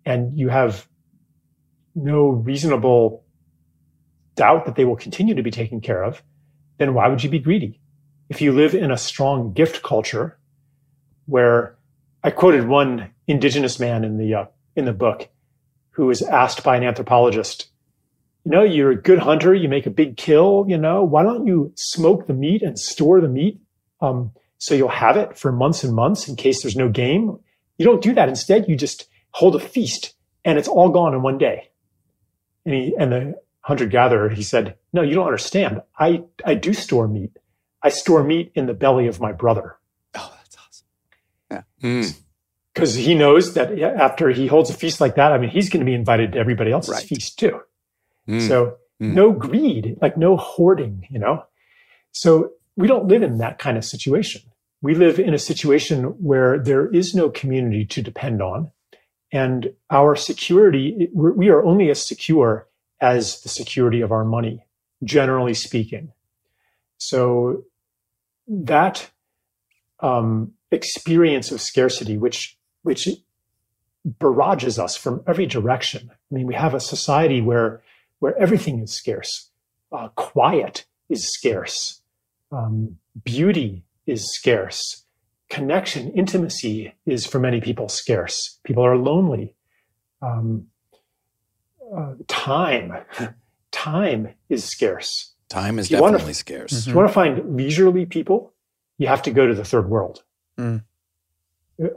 and 0.06 0.38
you 0.38 0.48
have 0.48 0.86
no 1.94 2.28
reasonable 2.28 3.24
doubt 4.36 4.66
that 4.66 4.76
they 4.76 4.84
will 4.84 4.96
continue 4.96 5.34
to 5.34 5.42
be 5.42 5.50
taken 5.50 5.80
care 5.80 6.02
of, 6.02 6.22
then 6.78 6.94
why 6.94 7.08
would 7.08 7.22
you 7.22 7.30
be 7.30 7.38
greedy? 7.38 7.80
If 8.28 8.40
you 8.40 8.52
live 8.52 8.74
in 8.74 8.90
a 8.90 8.96
strong 8.96 9.52
gift 9.52 9.82
culture, 9.82 10.38
where 11.26 11.76
I 12.22 12.30
quoted 12.30 12.68
one 12.68 13.10
indigenous 13.26 13.78
man 13.78 14.04
in 14.04 14.18
the 14.18 14.34
uh, 14.34 14.44
in 14.76 14.84
the 14.84 14.92
book, 14.92 15.28
who 15.90 16.06
was 16.06 16.22
asked 16.22 16.64
by 16.64 16.76
an 16.76 16.84
anthropologist, 16.84 17.68
you 18.44 18.50
know, 18.50 18.62
you're 18.62 18.90
a 18.90 19.00
good 19.00 19.18
hunter, 19.18 19.54
you 19.54 19.68
make 19.68 19.86
a 19.86 19.90
big 19.90 20.16
kill, 20.16 20.64
you 20.68 20.76
know, 20.76 21.04
why 21.04 21.22
don't 21.22 21.46
you 21.46 21.72
smoke 21.76 22.26
the 22.26 22.34
meat 22.34 22.62
and 22.62 22.78
store 22.78 23.20
the 23.20 23.28
meat 23.28 23.60
um, 24.00 24.32
so 24.58 24.74
you'll 24.74 24.88
have 24.88 25.16
it 25.16 25.36
for 25.36 25.52
months 25.52 25.84
and 25.84 25.94
months 25.94 26.28
in 26.28 26.36
case 26.36 26.62
there's 26.62 26.76
no 26.76 26.88
game? 26.88 27.38
You 27.78 27.84
don't 27.84 28.02
do 28.02 28.14
that. 28.14 28.28
Instead, 28.28 28.68
you 28.68 28.76
just 28.76 29.06
hold 29.30 29.56
a 29.56 29.60
feast 29.60 30.14
and 30.44 30.58
it's 30.58 30.68
all 30.68 30.90
gone 30.90 31.14
in 31.14 31.22
one 31.22 31.38
day. 31.38 31.70
And 32.64 32.74
he, 32.74 32.94
and 32.98 33.12
the 33.12 33.34
hunter 33.60 33.86
gatherer, 33.86 34.28
he 34.28 34.42
said, 34.42 34.76
no, 34.92 35.02
you 35.02 35.14
don't 35.14 35.26
understand. 35.26 35.82
I, 35.98 36.24
I 36.44 36.54
do 36.54 36.72
store 36.72 37.08
meat. 37.08 37.36
I 37.82 37.88
store 37.90 38.24
meat 38.24 38.52
in 38.54 38.66
the 38.66 38.74
belly 38.74 39.06
of 39.06 39.20
my 39.20 39.32
brother. 39.32 39.76
Oh, 40.14 40.34
that's 40.38 40.56
awesome. 40.56 40.86
Yeah. 41.50 41.62
Mm 41.82 42.24
because 42.74 42.94
he 42.94 43.14
knows 43.14 43.54
that 43.54 43.78
after 43.80 44.30
he 44.30 44.48
holds 44.48 44.68
a 44.68 44.74
feast 44.74 45.00
like 45.00 45.14
that, 45.14 45.32
I 45.32 45.38
mean, 45.38 45.50
he's 45.50 45.70
going 45.70 45.80
to 45.80 45.86
be 45.86 45.94
invited 45.94 46.32
to 46.32 46.38
everybody 46.38 46.72
else's 46.72 47.00
feast 47.04 47.38
too. 47.38 47.60
Mm. 48.28 48.48
So 48.48 48.76
no 48.98 49.32
greed, 49.32 49.96
like 50.02 50.16
no 50.16 50.36
hoarding, 50.36 51.06
you 51.08 51.20
know? 51.20 51.44
So 52.10 52.50
we 52.76 52.86
don't 52.86 53.08
live 53.08 53.22
in 53.22 53.38
that 53.38 53.58
kind 53.58 53.76
of 53.76 53.84
situation. 53.84 54.42
We 54.82 54.94
live 54.94 55.18
in 55.18 55.32
a 55.32 55.38
situation 55.38 56.04
where 56.22 56.58
there 56.58 56.88
is 56.88 57.14
no 57.14 57.30
community 57.30 57.86
to 57.86 58.02
depend 58.02 58.42
on. 58.42 58.70
And 59.32 59.72
our 59.90 60.14
security, 60.14 61.08
we 61.12 61.48
are 61.48 61.64
only 61.64 61.90
as 61.90 62.06
secure 62.06 62.68
as 63.00 63.40
the 63.40 63.48
security 63.48 64.00
of 64.00 64.12
our 64.12 64.24
money, 64.24 64.64
generally 65.02 65.54
speaking. 65.54 66.12
So 66.98 67.64
that 68.46 69.10
um, 70.00 70.52
experience 70.70 71.50
of 71.50 71.60
scarcity, 71.60 72.16
which 72.16 72.56
which 72.82 73.08
barrages 74.04 74.78
us 74.78 74.96
from 74.96 75.22
every 75.26 75.46
direction. 75.46 76.10
I 76.10 76.34
mean, 76.34 76.46
we 76.46 76.54
have 76.54 76.74
a 76.74 76.80
society 76.80 77.40
where 77.40 77.82
where 78.18 78.36
everything 78.38 78.80
is 78.80 78.92
scarce. 78.92 79.50
Uh, 79.90 80.08
quiet 80.08 80.84
is 81.08 81.32
scarce. 81.32 82.02
Um, 82.54 82.98
beauty 83.24 83.84
is 84.06 84.32
scarce. 84.34 85.04
Connection, 85.50 86.10
intimacy 86.12 86.94
is 87.06 87.26
for 87.26 87.38
many 87.38 87.60
people 87.60 87.88
scarce. 87.88 88.58
People 88.64 88.84
are 88.84 88.96
lonely. 88.96 89.54
Um, 90.22 90.66
uh, 91.94 92.14
time, 92.28 92.92
time 93.72 94.28
is 94.48 94.64
scarce. 94.64 95.32
Time 95.48 95.78
is 95.78 95.90
you 95.90 96.00
wanna- 96.00 96.12
definitely 96.18 96.34
scarce. 96.34 96.72
If 96.72 96.86
you 96.88 96.94
want 96.94 97.08
to 97.08 97.12
find 97.14 97.56
leisurely 97.56 98.06
people, 98.06 98.52
you 98.98 99.06
have 99.08 99.22
to 99.22 99.30
go 99.30 99.46
to 99.46 99.54
the 99.54 99.64
third 99.64 99.88
world. 99.90 100.22
Mm. 100.58 100.82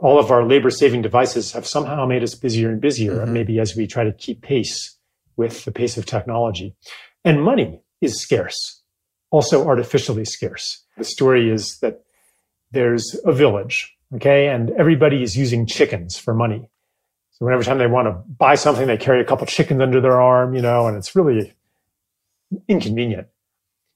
All 0.00 0.18
of 0.18 0.30
our 0.32 0.44
labor 0.44 0.70
saving 0.70 1.02
devices 1.02 1.52
have 1.52 1.66
somehow 1.66 2.04
made 2.04 2.22
us 2.24 2.34
busier 2.34 2.68
and 2.70 2.80
busier, 2.80 3.24
Mhm. 3.24 3.28
maybe 3.28 3.60
as 3.60 3.76
we 3.76 3.86
try 3.86 4.02
to 4.04 4.12
keep 4.12 4.42
pace 4.42 4.96
with 5.36 5.64
the 5.64 5.70
pace 5.72 5.96
of 5.96 6.04
technology. 6.04 6.74
And 7.24 7.42
money 7.42 7.80
is 8.00 8.20
scarce, 8.20 8.82
also 9.30 9.66
artificially 9.66 10.24
scarce. 10.24 10.84
The 10.96 11.04
story 11.04 11.50
is 11.50 11.78
that 11.80 12.02
there's 12.70 13.18
a 13.24 13.32
village, 13.32 13.96
okay, 14.16 14.48
and 14.48 14.70
everybody 14.70 15.22
is 15.22 15.36
using 15.36 15.66
chickens 15.66 16.16
for 16.18 16.34
money. 16.34 16.68
So 17.32 17.44
whenever 17.44 17.62
time 17.62 17.78
they 17.78 17.86
want 17.86 18.08
to 18.08 18.12
buy 18.12 18.56
something, 18.56 18.86
they 18.86 18.96
carry 18.96 19.20
a 19.20 19.24
couple 19.24 19.46
chickens 19.46 19.80
under 19.80 20.00
their 20.00 20.20
arm, 20.20 20.54
you 20.54 20.62
know, 20.62 20.86
and 20.86 20.96
it's 20.96 21.14
really 21.14 21.54
inconvenient. 22.66 23.28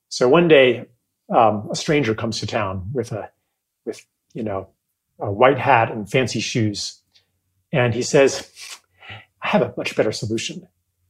So 0.09 0.28
one 0.28 0.49
day, 0.49 0.87
um, 1.35 1.68
a 1.70 1.74
stranger 1.74 2.14
comes 2.14 2.39
to 2.41 2.47
town 2.47 2.91
with 2.93 3.12
a, 3.12 3.30
with 3.85 4.05
you 4.35 4.43
know, 4.43 4.68
a 5.18 5.30
white 5.30 5.59
hat 5.59 5.91
and 5.91 6.09
fancy 6.11 6.41
shoes, 6.41 7.01
and 7.72 7.95
he 7.95 8.03
says, 8.03 8.51
"I 9.43 9.49
have 9.49 9.62
a 9.62 9.72
much 9.76 9.97
better 9.97 10.12
solution. 10.12 10.68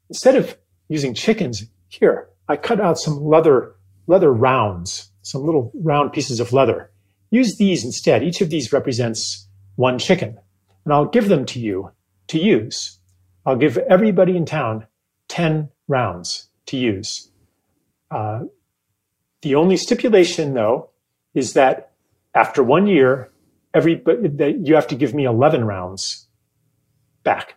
Instead 0.08 0.36
of 0.36 0.56
using 0.88 1.14
chickens, 1.14 1.64
here 1.88 2.28
I 2.48 2.56
cut 2.56 2.80
out 2.80 2.98
some 2.98 3.24
leather 3.24 3.74
leather 4.06 4.32
rounds, 4.32 5.10
some 5.22 5.44
little 5.44 5.70
round 5.74 6.12
pieces 6.12 6.40
of 6.40 6.52
leather. 6.52 6.90
Use 7.30 7.56
these 7.56 7.84
instead. 7.84 8.22
Each 8.22 8.40
of 8.40 8.50
these 8.50 8.72
represents 8.72 9.48
one 9.76 9.98
chicken, 9.98 10.38
and 10.84 10.92
I'll 10.92 11.06
give 11.06 11.28
them 11.28 11.46
to 11.46 11.60
you 11.60 11.90
to 12.28 12.38
use. 12.38 12.98
I'll 13.46 13.56
give 13.56 13.78
everybody 13.78 14.36
in 14.36 14.44
town 14.44 14.86
ten 15.28 15.70
rounds 15.88 16.48
to 16.66 16.76
use." 16.76 17.30
Uh, 18.10 18.44
the 19.40 19.54
only 19.54 19.76
stipulation, 19.76 20.54
though, 20.54 20.90
is 21.34 21.54
that 21.54 21.92
after 22.34 22.62
one 22.62 22.86
year, 22.86 23.30
every 23.72 23.94
but 23.94 24.38
that 24.38 24.66
you 24.66 24.74
have 24.74 24.86
to 24.88 24.94
give 24.94 25.14
me 25.14 25.24
eleven 25.24 25.64
rounds 25.64 26.28
back. 27.22 27.54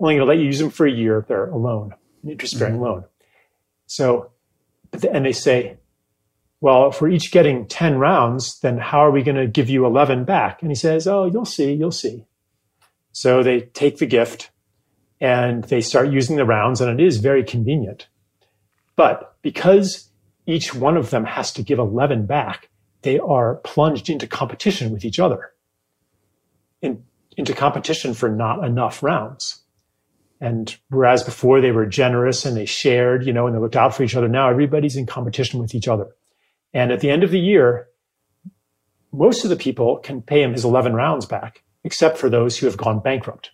Only 0.00 0.16
going 0.16 0.26
to 0.26 0.28
let 0.28 0.38
you 0.38 0.46
use 0.46 0.58
them 0.58 0.70
for 0.70 0.84
a 0.84 0.90
year 0.90 1.18
if 1.18 1.28
they're 1.28 1.46
a 1.46 1.56
loan, 1.56 1.94
an 2.24 2.30
interest-bearing 2.30 2.80
loan. 2.80 3.04
So, 3.86 4.32
and 5.12 5.24
they 5.24 5.32
say, 5.32 5.76
well, 6.62 6.88
if 6.88 7.02
we're 7.02 7.10
each 7.10 7.32
getting 7.32 7.66
ten 7.66 7.98
rounds, 7.98 8.60
then 8.60 8.78
how 8.78 9.00
are 9.04 9.10
we 9.10 9.24
going 9.24 9.36
to 9.36 9.48
give 9.48 9.68
you 9.68 9.84
eleven 9.84 10.24
back? 10.24 10.62
And 10.62 10.70
he 10.70 10.76
says, 10.76 11.08
oh, 11.08 11.24
you'll 11.24 11.44
see, 11.44 11.72
you'll 11.72 11.90
see. 11.90 12.24
So 13.10 13.42
they 13.42 13.62
take 13.62 13.98
the 13.98 14.06
gift 14.06 14.50
and 15.20 15.64
they 15.64 15.80
start 15.80 16.12
using 16.12 16.36
the 16.36 16.44
rounds, 16.44 16.80
and 16.80 17.00
it 17.00 17.04
is 17.04 17.18
very 17.18 17.42
convenient. 17.42 18.06
But 18.94 19.34
because 19.42 20.08
each 20.46 20.72
one 20.72 20.96
of 20.96 21.10
them 21.10 21.24
has 21.24 21.52
to 21.54 21.64
give 21.64 21.80
11 21.80 22.26
back, 22.26 22.68
they 23.02 23.18
are 23.18 23.56
plunged 23.56 24.08
into 24.08 24.28
competition 24.28 24.92
with 24.92 25.04
each 25.04 25.18
other, 25.18 25.52
in, 26.80 27.02
into 27.36 27.54
competition 27.54 28.14
for 28.14 28.28
not 28.28 28.64
enough 28.64 29.02
rounds. 29.02 29.62
And 30.40 30.76
whereas 30.90 31.24
before 31.24 31.60
they 31.60 31.72
were 31.72 31.86
generous 31.86 32.44
and 32.44 32.56
they 32.56 32.66
shared, 32.66 33.26
you 33.26 33.32
know, 33.32 33.48
and 33.48 33.56
they 33.56 33.60
looked 33.60 33.76
out 33.76 33.94
for 33.94 34.04
each 34.04 34.14
other, 34.14 34.28
now 34.28 34.48
everybody's 34.48 34.96
in 34.96 35.06
competition 35.06 35.58
with 35.58 35.74
each 35.74 35.88
other. 35.88 36.08
And 36.74 36.90
at 36.90 37.00
the 37.00 37.10
end 37.10 37.22
of 37.22 37.30
the 37.30 37.40
year, 37.40 37.88
most 39.12 39.44
of 39.44 39.50
the 39.50 39.56
people 39.56 39.98
can 39.98 40.22
pay 40.22 40.42
him 40.42 40.52
his 40.52 40.64
11 40.64 40.94
rounds 40.94 41.26
back, 41.26 41.62
except 41.84 42.16
for 42.18 42.30
those 42.30 42.58
who 42.58 42.66
have 42.66 42.76
gone 42.76 43.00
bankrupt. 43.00 43.50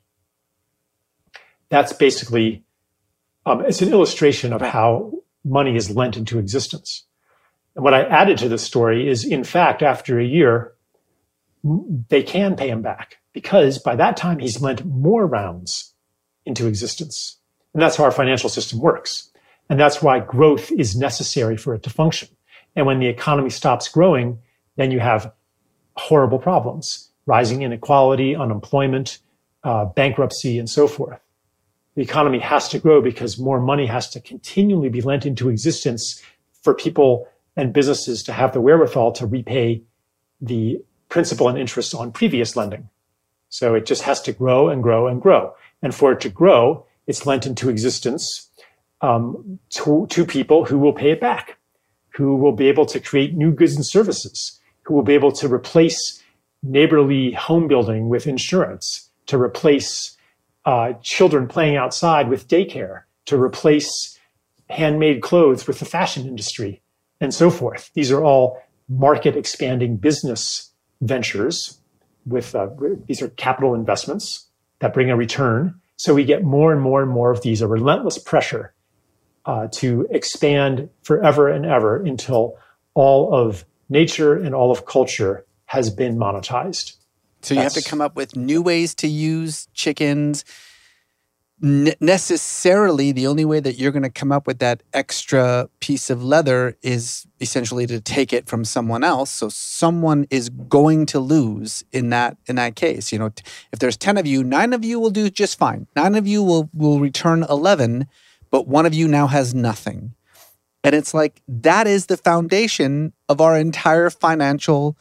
That's 1.68 1.92
basically, 1.92 2.64
um, 3.44 3.64
it's 3.66 3.82
an 3.82 3.92
illustration 3.92 4.52
of 4.52 4.60
how 4.60 5.12
money 5.44 5.76
is 5.76 5.94
lent 5.94 6.16
into 6.16 6.38
existence. 6.38 7.04
And 7.74 7.84
what 7.84 7.94
I 7.94 8.04
added 8.04 8.38
to 8.38 8.48
this 8.48 8.62
story 8.62 9.08
is, 9.08 9.24
in 9.24 9.44
fact, 9.44 9.82
after 9.82 10.18
a 10.18 10.24
year, 10.24 10.74
they 12.08 12.22
can 12.22 12.56
pay 12.56 12.68
him 12.68 12.82
back 12.82 13.18
because 13.32 13.78
by 13.78 13.96
that 13.96 14.16
time 14.16 14.38
he's 14.38 14.62
lent 14.62 14.84
more 14.84 15.26
rounds 15.26 15.92
into 16.46 16.66
existence. 16.66 17.38
And 17.74 17.82
that's 17.82 17.96
how 17.96 18.04
our 18.04 18.10
financial 18.10 18.48
system 18.48 18.78
works. 18.78 19.30
And 19.68 19.78
that's 19.78 20.00
why 20.00 20.20
growth 20.20 20.72
is 20.72 20.96
necessary 20.96 21.56
for 21.56 21.74
it 21.74 21.82
to 21.82 21.90
function. 21.90 22.28
And 22.78 22.86
when 22.86 23.00
the 23.00 23.08
economy 23.08 23.50
stops 23.50 23.88
growing, 23.88 24.38
then 24.76 24.92
you 24.92 25.00
have 25.00 25.32
horrible 25.96 26.38
problems 26.38 27.10
rising 27.26 27.60
inequality, 27.60 28.34
unemployment, 28.34 29.18
uh, 29.62 29.84
bankruptcy, 29.84 30.58
and 30.58 30.70
so 30.70 30.88
forth. 30.88 31.20
The 31.94 32.02
economy 32.02 32.38
has 32.38 32.68
to 32.70 32.78
grow 32.78 33.02
because 33.02 33.38
more 33.38 33.60
money 33.60 33.84
has 33.84 34.08
to 34.10 34.20
continually 34.20 34.88
be 34.88 35.02
lent 35.02 35.26
into 35.26 35.50
existence 35.50 36.22
for 36.62 36.72
people 36.72 37.28
and 37.54 37.74
businesses 37.74 38.22
to 38.22 38.32
have 38.32 38.54
the 38.54 38.62
wherewithal 38.62 39.12
to 39.12 39.26
repay 39.26 39.82
the 40.40 40.80
principal 41.10 41.48
and 41.48 41.58
interest 41.58 41.94
on 41.94 42.12
previous 42.12 42.56
lending. 42.56 42.88
So 43.50 43.74
it 43.74 43.84
just 43.84 44.02
has 44.02 44.22
to 44.22 44.32
grow 44.32 44.70
and 44.70 44.82
grow 44.82 45.06
and 45.06 45.20
grow. 45.20 45.52
And 45.82 45.94
for 45.94 46.12
it 46.12 46.20
to 46.20 46.30
grow, 46.30 46.86
it's 47.06 47.26
lent 47.26 47.44
into 47.44 47.68
existence 47.68 48.48
um, 49.02 49.58
to, 49.70 50.06
to 50.08 50.24
people 50.24 50.64
who 50.64 50.78
will 50.78 50.94
pay 50.94 51.10
it 51.10 51.20
back, 51.20 51.57
who 52.18 52.34
will 52.34 52.52
be 52.52 52.66
able 52.66 52.84
to 52.84 52.98
create 52.98 53.36
new 53.36 53.52
goods 53.52 53.76
and 53.76 53.86
services, 53.86 54.60
who 54.82 54.92
will 54.92 55.04
be 55.04 55.14
able 55.14 55.30
to 55.30 55.46
replace 55.46 56.20
neighborly 56.64 57.30
home 57.30 57.68
building 57.68 58.08
with 58.08 58.26
insurance, 58.26 59.08
to 59.26 59.40
replace 59.40 60.16
uh, 60.64 60.94
children 61.00 61.46
playing 61.46 61.76
outside 61.76 62.28
with 62.28 62.48
daycare, 62.48 63.02
to 63.26 63.40
replace 63.40 64.18
handmade 64.68 65.22
clothes 65.22 65.68
with 65.68 65.78
the 65.78 65.84
fashion 65.84 66.26
industry, 66.26 66.82
and 67.20 67.32
so 67.32 67.50
forth. 67.50 67.88
These 67.94 68.10
are 68.10 68.24
all 68.24 68.60
market 68.88 69.36
expanding 69.36 69.96
business 69.96 70.72
ventures 71.00 71.78
with 72.26 72.52
uh, 72.56 72.66
these 73.06 73.22
are 73.22 73.28
capital 73.28 73.76
investments 73.76 74.48
that 74.80 74.92
bring 74.92 75.08
a 75.08 75.16
return. 75.16 75.72
So 75.94 76.14
we 76.14 76.24
get 76.24 76.42
more 76.42 76.72
and 76.72 76.82
more 76.82 77.00
and 77.00 77.12
more 77.12 77.30
of 77.30 77.42
these, 77.42 77.62
a 77.62 77.68
relentless 77.68 78.18
pressure 78.18 78.74
uh, 79.48 79.66
to 79.72 80.06
expand 80.10 80.90
forever 81.02 81.48
and 81.48 81.64
ever 81.66 81.96
until 81.96 82.54
all 82.94 83.34
of 83.34 83.64
nature 83.88 84.36
and 84.36 84.54
all 84.54 84.70
of 84.70 84.84
culture 84.84 85.46
has 85.64 85.90
been 85.90 86.16
monetized. 86.16 86.96
So 87.40 87.54
you 87.54 87.60
have 87.60 87.72
to 87.72 87.82
come 87.82 88.00
up 88.00 88.14
with 88.14 88.36
new 88.36 88.60
ways 88.60 88.94
to 88.96 89.08
use 89.08 89.68
chickens. 89.72 90.44
Necessarily, 91.60 93.10
the 93.10 93.26
only 93.26 93.44
way 93.44 93.58
that 93.58 93.78
you're 93.78 93.90
going 93.90 94.04
to 94.04 94.10
come 94.10 94.30
up 94.30 94.46
with 94.46 94.58
that 94.60 94.82
extra 94.92 95.68
piece 95.80 96.08
of 96.08 96.22
leather 96.22 96.76
is 96.82 97.26
essentially 97.40 97.86
to 97.86 98.00
take 98.00 98.32
it 98.32 98.46
from 98.46 98.64
someone 98.64 99.02
else. 99.02 99.30
So 99.30 99.48
someone 99.48 100.26
is 100.30 100.50
going 100.50 101.06
to 101.06 101.18
lose 101.18 101.84
in 101.90 102.10
that 102.10 102.36
in 102.46 102.56
that 102.56 102.76
case. 102.76 103.12
You 103.12 103.18
know, 103.18 103.32
if 103.72 103.78
there's 103.80 103.96
ten 103.96 104.18
of 104.18 104.26
you, 104.26 104.44
nine 104.44 104.72
of 104.72 104.84
you 104.84 105.00
will 105.00 105.10
do 105.10 105.30
just 105.30 105.58
fine. 105.58 105.88
Nine 105.96 106.14
of 106.14 106.28
you 106.28 106.44
will 106.44 106.70
will 106.72 107.00
return 107.00 107.44
eleven, 107.48 108.06
but 108.50 108.66
one 108.66 108.86
of 108.86 108.94
you 108.94 109.08
now 109.08 109.26
has 109.26 109.54
nothing. 109.54 110.14
And 110.84 110.94
it's 110.94 111.12
like 111.12 111.42
that 111.48 111.86
is 111.86 112.06
the 112.06 112.16
foundation 112.16 113.12
of 113.28 113.40
our 113.40 113.58
entire 113.58 114.10
financial 114.10 114.96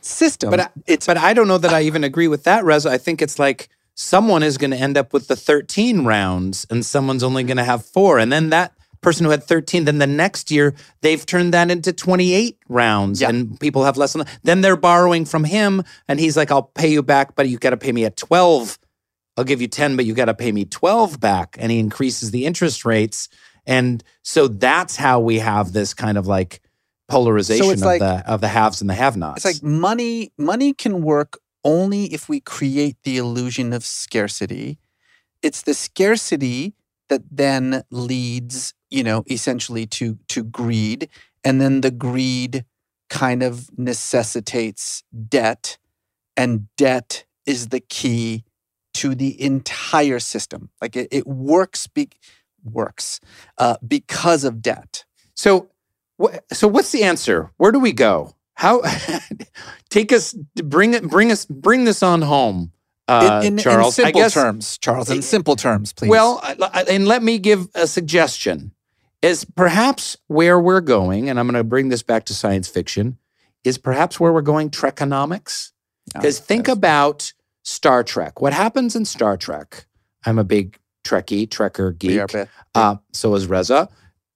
system. 0.00 0.50
But 0.50 0.60
I, 0.60 0.68
it's 0.86 1.06
but 1.06 1.16
I 1.16 1.32
don't 1.32 1.48
know 1.48 1.58
that 1.58 1.72
I 1.72 1.82
even 1.82 2.04
agree 2.04 2.28
with 2.28 2.44
that, 2.44 2.64
Reza. 2.64 2.90
I 2.90 2.98
think 2.98 3.22
it's 3.22 3.38
like 3.38 3.68
someone 3.94 4.42
is 4.42 4.58
going 4.58 4.72
to 4.72 4.76
end 4.76 4.96
up 4.96 5.12
with 5.12 5.28
the 5.28 5.36
13 5.36 6.04
rounds 6.04 6.66
and 6.68 6.84
someone's 6.84 7.22
only 7.22 7.44
going 7.44 7.56
to 7.56 7.64
have 7.64 7.84
4 7.84 8.18
and 8.18 8.32
then 8.32 8.50
that 8.50 8.72
person 9.00 9.24
who 9.24 9.30
had 9.30 9.44
13 9.44 9.84
then 9.84 9.98
the 9.98 10.06
next 10.06 10.50
year 10.50 10.74
they've 11.02 11.24
turned 11.24 11.54
that 11.54 11.70
into 11.70 11.92
28 11.92 12.58
rounds 12.68 13.22
and 13.22 13.60
people 13.60 13.84
have 13.84 13.96
less 13.96 14.14
than 14.14 14.26
then 14.42 14.62
they're 14.62 14.76
borrowing 14.76 15.24
from 15.24 15.44
him 15.44 15.82
and 16.08 16.18
he's 16.18 16.36
like 16.36 16.50
I'll 16.50 16.62
pay 16.62 16.88
you 16.88 17.02
back 17.02 17.36
but 17.36 17.48
you 17.48 17.58
got 17.58 17.70
to 17.70 17.76
pay 17.76 17.92
me 17.92 18.04
at 18.04 18.16
12 18.16 18.78
I'll 19.36 19.44
give 19.44 19.60
you 19.60 19.68
10 19.68 19.96
but 19.96 20.04
you 20.04 20.14
got 20.14 20.26
to 20.26 20.34
pay 20.34 20.52
me 20.52 20.64
12 20.64 21.20
back. 21.20 21.56
And 21.58 21.72
he 21.72 21.78
increases 21.78 22.30
the 22.30 22.46
interest 22.46 22.84
rates. 22.84 23.28
And 23.66 24.02
so 24.22 24.48
that's 24.48 24.96
how 24.96 25.20
we 25.20 25.38
have 25.38 25.72
this 25.72 25.94
kind 25.94 26.18
of 26.18 26.26
like 26.26 26.60
polarization 27.08 27.70
it's 27.70 27.82
of 27.82 27.86
like- 27.86 28.00
the 28.00 28.22
of 28.30 28.40
the 28.40 28.48
haves 28.48 28.80
and 28.80 28.88
the 28.88 28.94
have-nots. 28.94 29.44
It's 29.44 29.62
like 29.62 29.62
money 29.62 30.32
money 30.38 30.72
can 30.72 31.02
work 31.02 31.38
only 31.64 32.04
if 32.12 32.28
we 32.28 32.40
create 32.40 32.96
the 33.04 33.16
illusion 33.16 33.72
of 33.72 33.84
scarcity. 33.84 34.78
It's 35.42 35.62
the 35.62 35.74
scarcity 35.74 36.74
that 37.08 37.22
then 37.30 37.82
leads, 37.90 38.74
you 38.90 39.02
know, 39.02 39.24
essentially 39.30 39.86
to 39.86 40.18
to 40.28 40.44
greed, 40.44 41.08
and 41.42 41.60
then 41.60 41.80
the 41.80 41.90
greed 41.90 42.64
kind 43.10 43.42
of 43.42 43.70
necessitates 43.78 45.02
debt, 45.28 45.78
and 46.36 46.68
debt 46.76 47.24
is 47.46 47.68
the 47.68 47.80
key 47.80 48.44
to 48.94 49.14
the 49.14 49.40
entire 49.40 50.18
system. 50.18 50.70
Like 50.80 50.96
it, 50.96 51.08
it 51.10 51.26
works 51.26 51.86
be, 51.86 52.10
works 52.64 53.20
uh, 53.58 53.76
because 53.86 54.44
of 54.44 54.62
debt. 54.62 55.04
So, 55.34 55.70
wh- 56.20 56.36
so 56.52 56.68
what's 56.68 56.92
the 56.92 57.02
answer? 57.02 57.50
Where 57.56 57.72
do 57.72 57.78
we 57.78 57.92
go? 57.92 58.34
How 58.54 58.82
take 59.90 60.12
us, 60.12 60.32
bring 60.32 60.94
it, 60.94 61.08
bring 61.08 61.32
us, 61.32 61.44
bring 61.44 61.84
this 61.84 62.02
on 62.02 62.22
home, 62.22 62.72
uh, 63.08 63.42
in, 63.44 63.54
in, 63.54 63.58
Charles. 63.58 63.98
in 63.98 64.04
simple 64.06 64.20
guess, 64.20 64.34
terms, 64.34 64.78
Charles. 64.78 65.10
In 65.10 65.22
simple 65.22 65.56
terms, 65.56 65.92
please. 65.92 66.08
Well, 66.08 66.42
and 66.88 67.06
let 67.06 67.22
me 67.22 67.38
give 67.38 67.68
a 67.74 67.86
suggestion. 67.86 68.72
Is 69.20 69.46
perhaps 69.46 70.18
where 70.26 70.60
we're 70.60 70.82
going, 70.82 71.30
and 71.30 71.40
I'm 71.40 71.46
going 71.46 71.54
to 71.54 71.64
bring 71.64 71.88
this 71.88 72.02
back 72.02 72.26
to 72.26 72.34
science 72.34 72.68
fiction, 72.68 73.16
is 73.64 73.78
perhaps 73.78 74.20
where 74.20 74.34
we're 74.34 74.42
going 74.42 74.68
Trekonomics. 74.68 75.72
Because 76.12 76.38
think 76.38 76.68
about 76.68 77.32
Star 77.64 78.04
Trek. 78.04 78.40
What 78.40 78.52
happens 78.52 78.94
in 78.94 79.04
Star 79.04 79.36
Trek? 79.36 79.86
I'm 80.24 80.38
a 80.38 80.44
big 80.44 80.78
Trekkie, 81.04 81.48
Trekker 81.48 81.98
geek. 81.98 82.48
Uh, 82.74 82.96
so 83.12 83.34
is 83.34 83.46
Reza. 83.46 83.88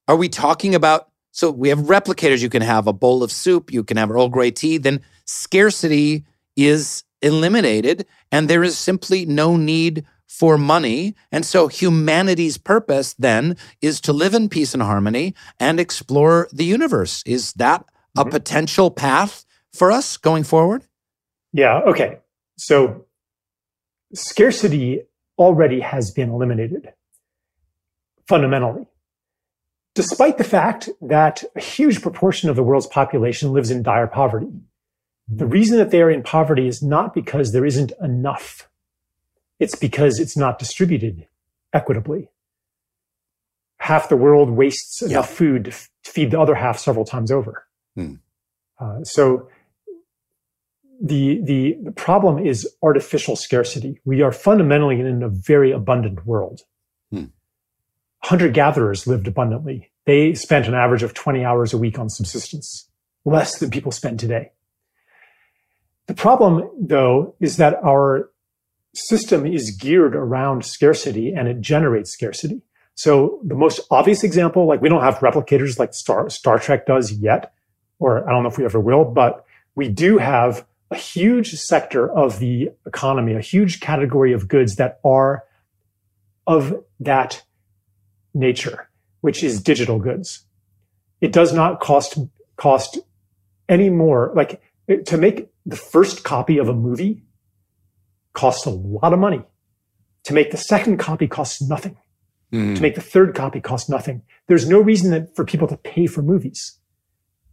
Are 0.08 0.16
we 0.16 0.28
talking 0.28 0.74
about? 0.74 1.08
So 1.30 1.50
we 1.50 1.68
have 1.68 1.78
replicators. 1.78 2.42
You 2.42 2.50
can 2.50 2.62
have 2.62 2.86
a 2.86 2.92
bowl 2.92 3.22
of 3.22 3.30
soup. 3.30 3.72
You 3.72 3.84
can 3.84 3.96
have 3.96 4.10
Earl 4.10 4.28
Grey 4.28 4.50
tea. 4.50 4.78
Then 4.78 5.00
scarcity 5.24 6.24
is 6.56 7.04
eliminated, 7.22 8.06
and 8.32 8.48
there 8.48 8.64
is 8.64 8.76
simply 8.76 9.24
no 9.26 9.56
need 9.56 10.04
for 10.26 10.58
money. 10.58 11.14
And 11.32 11.44
so 11.44 11.68
humanity's 11.68 12.58
purpose 12.58 13.14
then 13.14 13.56
is 13.80 14.00
to 14.02 14.12
live 14.12 14.34
in 14.34 14.48
peace 14.48 14.74
and 14.74 14.82
harmony 14.82 15.34
and 15.58 15.80
explore 15.80 16.48
the 16.52 16.64
universe. 16.64 17.22
Is 17.26 17.52
that 17.54 17.84
a 18.16 18.24
potential 18.24 18.90
path 18.90 19.44
for 19.72 19.92
us 19.92 20.16
going 20.16 20.44
forward? 20.44 20.84
Yeah. 21.52 21.80
Okay. 21.80 22.18
So 22.56 23.06
scarcity 24.14 25.02
already 25.38 25.80
has 25.80 26.10
been 26.10 26.30
eliminated 26.30 26.92
fundamentally. 28.26 28.86
Despite 29.94 30.38
the 30.38 30.44
fact 30.44 30.88
that 31.00 31.42
a 31.56 31.60
huge 31.60 32.02
proportion 32.02 32.48
of 32.48 32.56
the 32.56 32.62
world's 32.62 32.86
population 32.86 33.52
lives 33.52 33.70
in 33.70 33.82
dire 33.82 34.06
poverty, 34.06 34.52
the 35.28 35.46
reason 35.46 35.76
that 35.78 35.90
they 35.90 36.00
are 36.00 36.10
in 36.10 36.22
poverty 36.22 36.66
is 36.66 36.82
not 36.82 37.12
because 37.14 37.52
there 37.52 37.66
isn't 37.66 37.92
enough. 38.00 38.68
It's 39.58 39.74
because 39.74 40.18
it's 40.18 40.36
not 40.36 40.58
distributed 40.58 41.26
equitably. 41.72 42.28
Half 43.78 44.08
the 44.08 44.16
world 44.16 44.50
wastes 44.50 45.02
enough 45.02 45.30
food 45.30 45.74
to 46.04 46.10
feed 46.10 46.30
the 46.30 46.40
other 46.40 46.54
half 46.54 46.78
several 46.78 47.04
times 47.04 47.30
over. 47.30 47.66
Hmm. 47.94 48.14
Uh, 48.78 49.02
so 49.02 49.48
the, 51.00 51.40
the 51.42 51.76
the 51.84 51.92
problem 51.92 52.44
is 52.44 52.68
artificial 52.82 53.36
scarcity. 53.36 54.00
We 54.04 54.22
are 54.22 54.32
fundamentally 54.32 55.00
in 55.00 55.22
a 55.22 55.28
very 55.28 55.70
abundant 55.70 56.26
world. 56.26 56.62
Hmm. 57.12 57.26
Hunter 58.24 58.48
gatherers 58.48 59.06
lived 59.06 59.28
abundantly. 59.28 59.90
They 60.06 60.34
spent 60.34 60.66
an 60.66 60.74
average 60.74 61.02
of 61.02 61.14
20 61.14 61.44
hours 61.44 61.72
a 61.72 61.78
week 61.78 61.98
on 61.98 62.08
subsistence, 62.08 62.88
less 63.24 63.58
than 63.58 63.70
people 63.70 63.92
spend 63.92 64.18
today. 64.18 64.50
The 66.06 66.14
problem, 66.14 66.68
though, 66.80 67.34
is 67.38 67.58
that 67.58 67.74
our 67.84 68.30
system 68.94 69.46
is 69.46 69.70
geared 69.70 70.16
around 70.16 70.64
scarcity 70.64 71.32
and 71.32 71.46
it 71.46 71.60
generates 71.60 72.10
scarcity. 72.10 72.62
So 72.94 73.40
the 73.44 73.54
most 73.54 73.80
obvious 73.90 74.24
example, 74.24 74.66
like 74.66 74.80
we 74.80 74.88
don't 74.88 75.02
have 75.02 75.18
replicators 75.18 75.78
like 75.78 75.94
Star, 75.94 76.28
Star 76.30 76.58
Trek 76.58 76.86
does 76.86 77.12
yet, 77.12 77.52
or 78.00 78.28
I 78.28 78.32
don't 78.32 78.42
know 78.42 78.48
if 78.48 78.58
we 78.58 78.64
ever 78.64 78.80
will, 78.80 79.04
but 79.04 79.44
we 79.76 79.88
do 79.88 80.18
have 80.18 80.66
a 80.90 80.96
huge 80.96 81.52
sector 81.52 82.10
of 82.10 82.38
the 82.38 82.70
economy, 82.86 83.34
a 83.34 83.40
huge 83.40 83.80
category 83.80 84.32
of 84.32 84.48
goods 84.48 84.76
that 84.76 85.00
are 85.04 85.44
of 86.46 86.82
that 87.00 87.42
nature, 88.34 88.88
which 89.20 89.42
is 89.42 89.62
digital 89.62 89.98
goods. 89.98 90.44
It 91.20 91.32
does 91.32 91.52
not 91.52 91.80
cost, 91.80 92.18
cost 92.56 92.98
any 93.68 93.90
more, 93.90 94.32
like 94.34 94.62
to 95.06 95.18
make 95.18 95.50
the 95.66 95.76
first 95.76 96.24
copy 96.24 96.58
of 96.58 96.68
a 96.68 96.74
movie 96.74 97.22
costs 98.32 98.64
a 98.64 98.70
lot 98.70 99.12
of 99.12 99.18
money. 99.18 99.42
To 100.24 100.34
make 100.34 100.50
the 100.50 100.56
second 100.56 100.98
copy 100.98 101.26
costs 101.26 101.60
nothing. 101.62 101.96
Hmm. 102.52 102.74
To 102.74 102.82
make 102.82 102.94
the 102.94 103.00
third 103.02 103.34
copy 103.34 103.60
costs 103.60 103.88
nothing. 103.88 104.22
There's 104.46 104.68
no 104.68 104.80
reason 104.80 105.10
that, 105.10 105.36
for 105.36 105.44
people 105.44 105.68
to 105.68 105.76
pay 105.76 106.06
for 106.06 106.22
movies 106.22 106.78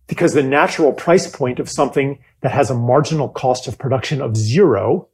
because 0.07 0.33
the 0.33 0.43
natural 0.43 0.93
price 0.93 1.27
point 1.29 1.59
of 1.59 1.69
something 1.69 2.19
that 2.41 2.51
has 2.51 2.69
a 2.69 2.75
marginal 2.75 3.29
cost 3.29 3.67
of 3.67 3.77
production 3.77 4.21
of 4.21 4.37
zero 4.37 5.07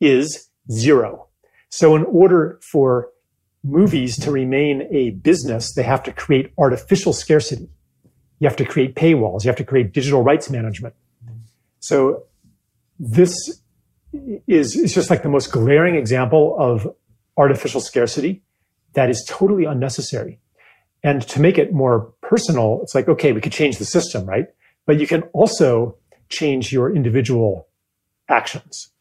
is 0.00 0.48
zero. 0.70 1.26
So 1.68 1.94
in 1.94 2.04
order 2.04 2.58
for 2.72 3.10
movies 3.62 4.18
to 4.20 4.30
remain 4.30 4.88
a 4.90 5.10
business, 5.10 5.74
they 5.74 5.82
have 5.82 6.02
to 6.04 6.12
create 6.12 6.52
artificial 6.58 7.12
scarcity. 7.12 7.68
You 8.38 8.48
have 8.48 8.56
to 8.56 8.64
create 8.64 8.94
paywalls. 8.94 9.44
You 9.44 9.48
have 9.48 9.56
to 9.56 9.64
create 9.64 9.92
digital 9.92 10.22
rights 10.22 10.48
management. 10.48 10.94
So 11.80 12.24
this 12.98 13.34
is, 14.46 14.76
is 14.76 14.94
just 14.94 15.10
like 15.10 15.22
the 15.22 15.28
most 15.28 15.52
glaring 15.52 15.94
example 15.94 16.56
of 16.58 16.88
artificial 17.36 17.80
scarcity 17.80 18.42
that 18.94 19.10
is 19.10 19.24
totally 19.28 19.64
unnecessary. 19.64 20.40
And 21.02 21.22
to 21.28 21.40
make 21.40 21.58
it 21.58 21.72
more 21.72 22.12
personal, 22.30 22.78
it's 22.82 22.94
like, 22.94 23.08
okay, 23.08 23.32
we 23.32 23.40
could 23.40 23.52
change 23.52 23.78
the 23.78 23.84
system, 23.84 24.24
right? 24.24 24.46
But 24.86 25.00
you 25.00 25.06
can 25.08 25.22
also 25.32 25.96
change 26.28 26.72
your 26.72 26.94
individual 26.94 27.66
actions. 28.28 28.92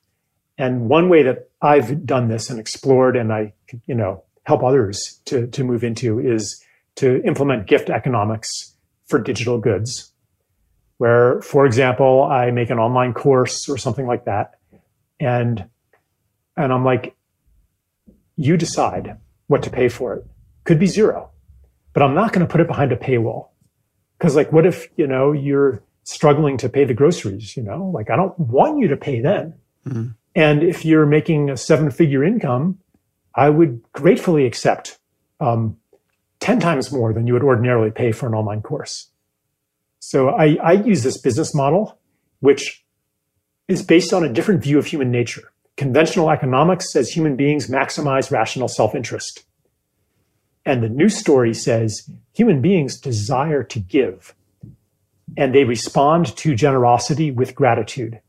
And 0.57 0.89
one 0.89 1.09
way 1.09 1.21
that 1.21 1.51
I've 1.61 2.07
done 2.07 2.27
this 2.27 2.49
and 2.49 2.59
explored 2.59 3.15
and 3.15 3.31
I, 3.31 3.53
you 3.85 3.93
know, 3.93 4.23
help 4.43 4.63
others 4.63 5.21
to, 5.25 5.45
to 5.45 5.63
move 5.63 5.83
into 5.83 6.19
is 6.19 6.59
to 6.95 7.21
implement 7.23 7.67
gift 7.67 7.91
economics 7.91 8.75
for 9.05 9.19
digital 9.19 9.59
goods, 9.59 10.11
where, 10.97 11.39
for 11.41 11.67
example, 11.67 12.23
I 12.23 12.49
make 12.49 12.71
an 12.71 12.79
online 12.79 13.13
course 13.13 13.69
or 13.69 13.77
something 13.77 14.07
like 14.07 14.25
that. 14.25 14.55
And, 15.19 15.65
and 16.57 16.73
I'm 16.73 16.83
like, 16.83 17.15
you 18.35 18.57
decide 18.57 19.17
what 19.45 19.61
to 19.63 19.69
pay 19.69 19.87
for 19.87 20.15
it. 20.15 20.25
Could 20.63 20.79
be 20.79 20.87
zero, 20.87 21.29
but 21.93 22.03
I'm 22.03 22.13
not 22.15 22.33
going 22.33 22.45
to 22.45 22.51
put 22.51 22.61
it 22.61 22.67
behind 22.67 22.91
a 22.91 22.97
paywall. 22.97 23.49
Cause 24.19 24.35
like, 24.35 24.51
what 24.51 24.65
if, 24.65 24.87
you 24.97 25.07
know, 25.07 25.31
you're 25.31 25.81
struggling 26.03 26.57
to 26.57 26.69
pay 26.69 26.83
the 26.85 26.93
groceries, 26.93 27.55
you 27.55 27.63
know, 27.63 27.91
like 27.93 28.09
I 28.09 28.15
don't 28.15 28.37
want 28.39 28.79
you 28.79 28.87
to 28.89 28.97
pay 28.97 29.21
then. 29.21 29.53
And 30.35 30.63
if 30.63 30.85
you're 30.85 31.05
making 31.05 31.49
a 31.49 31.57
seven 31.57 31.89
figure 31.91 32.23
income, 32.23 32.79
I 33.35 33.49
would 33.49 33.81
gratefully 33.93 34.45
accept 34.45 34.99
um, 35.39 35.77
10 36.39 36.59
times 36.59 36.91
more 36.91 37.13
than 37.13 37.27
you 37.27 37.33
would 37.33 37.43
ordinarily 37.43 37.91
pay 37.91 38.11
for 38.11 38.27
an 38.27 38.33
online 38.33 38.61
course. 38.61 39.09
So 39.99 40.29
I, 40.29 40.57
I 40.63 40.71
use 40.73 41.03
this 41.03 41.17
business 41.17 41.53
model, 41.53 41.99
which 42.39 42.83
is 43.67 43.83
based 43.83 44.13
on 44.13 44.23
a 44.23 44.31
different 44.31 44.63
view 44.63 44.79
of 44.79 44.87
human 44.87 45.11
nature. 45.11 45.51
Conventional 45.77 46.29
economics 46.29 46.91
says 46.91 47.09
human 47.09 47.35
beings 47.35 47.67
maximize 47.67 48.31
rational 48.31 48.67
self 48.67 48.95
interest. 48.95 49.43
And 50.65 50.83
the 50.83 50.89
new 50.89 51.09
story 51.09 51.53
says 51.53 52.09
human 52.33 52.61
beings 52.61 52.99
desire 52.99 53.63
to 53.63 53.79
give, 53.79 54.35
and 55.37 55.53
they 55.55 55.63
respond 55.63 56.35
to 56.37 56.55
generosity 56.55 57.31
with 57.31 57.55
gratitude, 57.55 58.19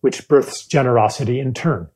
which 0.00 0.26
births 0.28 0.66
generosity 0.66 1.38
in 1.40 1.54
turn. 1.54 1.88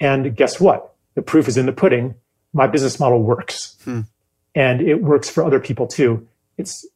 And 0.00 0.36
guess 0.36 0.60
what? 0.60 0.94
The 1.14 1.22
proof 1.22 1.46
is 1.48 1.56
in 1.56 1.66
the 1.66 1.72
pudding. 1.72 2.14
My 2.52 2.66
business 2.66 2.98
model 3.00 3.22
works, 3.22 3.76
and 3.86 4.80
it 4.80 5.02
works 5.02 5.30
for 5.30 5.44
other 5.44 5.60
people 5.60 5.86
too. 5.86 6.26
It's 6.58 6.86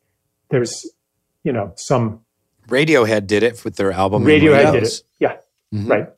there's 0.51 0.91
you 1.45 1.53
know 1.53 1.73
some 1.77 2.21
Radiohead 2.69 3.27
did 3.29 3.43
it 3.45 3.65
with 3.65 3.77
their 3.77 3.93
album. 3.93 4.25
Radiohead 4.25 4.73
did 4.73 4.83
it. 4.83 5.03
Yeah, 5.21 5.37
Mhm. 5.73 5.89
right. 5.89 6.09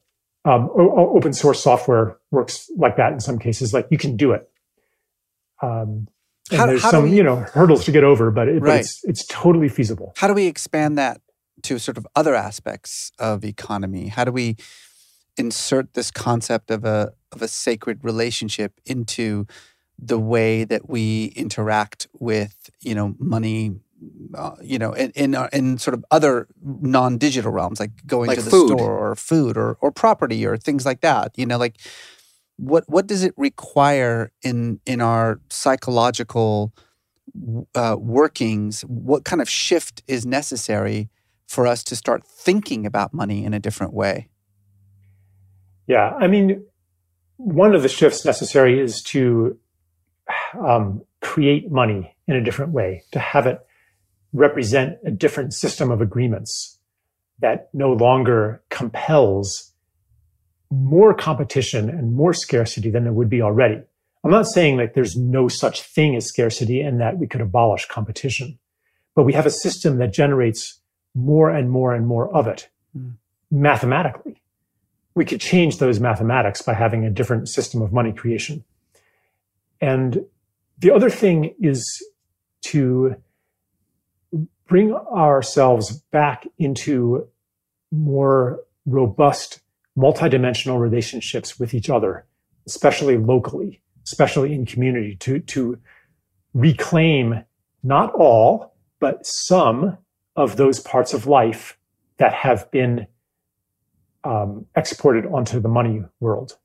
Um, 0.46 0.70
o- 0.74 1.14
open 1.14 1.34
source 1.34 1.62
software 1.62 2.16
works 2.30 2.70
like 2.76 2.96
that 2.96 3.12
in 3.12 3.20
some 3.20 3.38
cases. 3.38 3.74
Like 3.74 3.86
you 3.90 3.98
can 3.98 4.16
do 4.16 4.32
it. 4.32 4.50
Um, 5.62 6.08
and 6.50 6.58
How- 6.60 6.66
there's 6.66 6.82
how 6.82 6.90
some 6.90 7.04
we- 7.04 7.16
you 7.16 7.22
know 7.22 7.36
hurdles 7.36 7.84
to 7.86 7.92
get 7.92 8.04
over, 8.04 8.30
but, 8.30 8.48
it, 8.48 8.60
but 8.62 8.80
it's 8.80 9.00
it's 9.04 9.26
totally 9.26 9.68
feasible. 9.68 10.12
How 10.16 10.28
do 10.28 10.34
we 10.34 10.46
expand 10.46 10.96
that 10.98 11.20
to 11.62 11.78
sort 11.78 11.98
of 11.98 12.06
other 12.16 12.34
aspects 12.34 13.12
of 13.18 13.44
economy? 13.44 14.08
How 14.08 14.24
do 14.24 14.32
we 14.32 14.56
insert 15.36 15.94
this 15.94 16.10
concept 16.10 16.70
of 16.70 16.84
a 16.84 17.12
of 17.32 17.42
a 17.42 17.48
sacred 17.48 18.02
relationship 18.02 18.80
into 18.86 19.46
the 19.98 20.18
way 20.18 20.64
that 20.64 20.88
we 20.88 21.32
interact 21.36 22.06
with 22.18 22.70
you 22.80 22.94
know 22.94 23.14
money? 23.18 23.72
Uh, 24.32 24.54
you 24.62 24.78
know, 24.78 24.92
in 24.92 25.10
in, 25.16 25.34
uh, 25.34 25.48
in 25.52 25.76
sort 25.76 25.92
of 25.92 26.04
other 26.12 26.46
non-digital 26.62 27.50
realms, 27.50 27.80
like 27.80 27.90
going 28.06 28.28
Like 28.28 28.38
to 28.38 28.44
the 28.44 28.50
food. 28.50 28.68
store 28.78 28.96
or 28.96 29.16
food 29.16 29.56
or 29.56 29.76
or 29.80 29.90
property 29.90 30.46
or 30.46 30.56
things 30.56 30.86
like 30.86 31.00
that. 31.00 31.32
You 31.36 31.46
know, 31.46 31.58
like 31.58 31.78
what 32.58 32.84
what 32.88 33.06
does 33.06 33.22
it 33.22 33.32
require 33.36 34.30
in 34.42 34.80
in 34.84 35.00
our 35.00 35.40
psychological 35.48 36.72
uh, 37.74 37.96
workings? 37.98 38.82
What 38.82 39.24
kind 39.24 39.40
of 39.40 39.48
shift 39.48 40.02
is 40.06 40.26
necessary 40.26 41.08
for 41.46 41.66
us 41.66 41.82
to 41.84 41.96
start 41.96 42.26
thinking 42.26 42.84
about 42.84 43.14
money 43.14 43.44
in 43.44 43.54
a 43.54 43.60
different 43.60 43.94
way? 43.94 44.28
Yeah, 45.86 46.12
I 46.18 46.26
mean, 46.26 46.64
one 47.36 47.74
of 47.74 47.82
the 47.82 47.88
shifts 47.88 48.24
necessary 48.24 48.78
is 48.78 49.02
to 49.04 49.56
um, 50.58 51.02
create 51.22 51.70
money 51.70 52.14
in 52.26 52.36
a 52.36 52.42
different 52.42 52.72
way, 52.72 53.04
to 53.12 53.18
have 53.18 53.46
it 53.46 53.60
represent 54.32 54.98
a 55.04 55.10
different 55.10 55.54
system 55.54 55.90
of 55.90 56.02
agreements 56.02 56.78
that 57.38 57.70
no 57.72 57.92
longer 57.92 58.62
compels 58.68 59.72
more 60.70 61.14
competition 61.14 61.88
and 61.88 62.14
more 62.14 62.32
scarcity 62.32 62.90
than 62.90 63.04
there 63.04 63.12
would 63.12 63.30
be 63.30 63.42
already. 63.42 63.80
I'm 64.24 64.30
not 64.30 64.46
saying 64.46 64.76
that 64.78 64.94
there's 64.94 65.16
no 65.16 65.48
such 65.48 65.82
thing 65.82 66.16
as 66.16 66.26
scarcity 66.26 66.80
and 66.80 67.00
that 67.00 67.18
we 67.18 67.26
could 67.26 67.40
abolish 67.40 67.86
competition, 67.86 68.58
but 69.14 69.22
we 69.24 69.32
have 69.32 69.46
a 69.46 69.50
system 69.50 69.98
that 69.98 70.12
generates 70.12 70.80
more 71.14 71.50
and 71.50 71.70
more 71.70 71.94
and 71.94 72.06
more 72.06 72.34
of 72.34 72.46
it 72.46 72.68
mm. 72.96 73.12
mathematically. 73.50 74.40
We 75.14 75.24
could 75.24 75.40
change 75.40 75.78
those 75.78 75.98
mathematics 76.00 76.62
by 76.62 76.74
having 76.74 77.04
a 77.04 77.10
different 77.10 77.48
system 77.48 77.80
of 77.80 77.92
money 77.92 78.12
creation. 78.12 78.64
And 79.80 80.24
the 80.78 80.90
other 80.90 81.10
thing 81.10 81.54
is 81.60 81.84
to 82.66 83.16
bring 84.66 84.92
ourselves 84.92 86.02
back 86.12 86.46
into 86.58 87.26
more 87.90 88.60
robust 88.84 89.60
multidimensional 89.98 90.78
relationships 90.78 91.58
with 91.58 91.74
each 91.74 91.90
other, 91.90 92.24
especially 92.66 93.16
locally, 93.16 93.82
especially 94.04 94.54
in 94.54 94.64
community, 94.64 95.16
to, 95.16 95.40
to 95.40 95.78
reclaim 96.54 97.44
not 97.82 98.14
all, 98.14 98.74
but 99.00 99.26
some 99.26 99.98
of 100.36 100.56
those 100.56 100.78
parts 100.78 101.12
of 101.12 101.26
life 101.26 101.76
that 102.18 102.32
have 102.32 102.70
been 102.70 103.06
um, 104.24 104.66
exported 104.76 105.26
onto 105.26 105.60
the 105.60 105.68
money 105.68 106.02
world, 106.20 106.56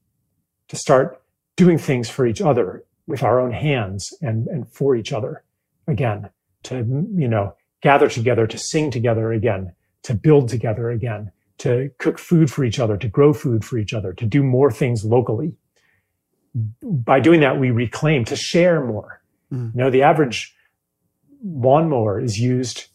to 0.67 0.75
start 0.75 1.21
doing 1.55 1.77
things 1.77 2.09
for 2.09 2.25
each 2.25 2.41
other 2.41 2.83
with 3.07 3.23
our 3.23 3.39
own 3.39 3.51
hands 3.51 4.13
and, 4.21 4.47
and 4.47 4.67
for 4.69 4.95
each 4.95 5.11
other. 5.11 5.43
Again, 5.87 6.29
to, 6.63 6.77
you 7.15 7.27
know, 7.27 7.55
gather 7.81 8.09
together, 8.09 8.47
to 8.47 8.57
sing 8.57 8.89
together 8.91 9.31
again, 9.31 9.73
to 10.03 10.13
build 10.13 10.49
together 10.49 10.89
again, 10.89 11.31
to 11.63 11.89
cook 11.97 12.19
food 12.19 12.51
for 12.51 12.65
each 12.65 12.77
other, 12.77 12.97
to 12.97 13.07
grow 13.07 13.31
food 13.31 13.63
for 13.63 13.77
each 13.77 13.93
other, 13.93 14.11
to 14.11 14.25
do 14.25 14.43
more 14.43 14.69
things 14.69 15.05
locally. 15.05 15.53
By 16.83 17.21
doing 17.21 17.39
that, 17.39 17.57
we 17.57 17.71
reclaim 17.71 18.25
to 18.25 18.35
share 18.35 18.85
more. 18.85 19.21
Mm. 19.49 19.73
You 19.73 19.81
know, 19.81 19.89
the 19.89 20.01
average 20.01 20.53
lawnmower 21.41 22.19
is 22.19 22.37
used, 22.37 22.87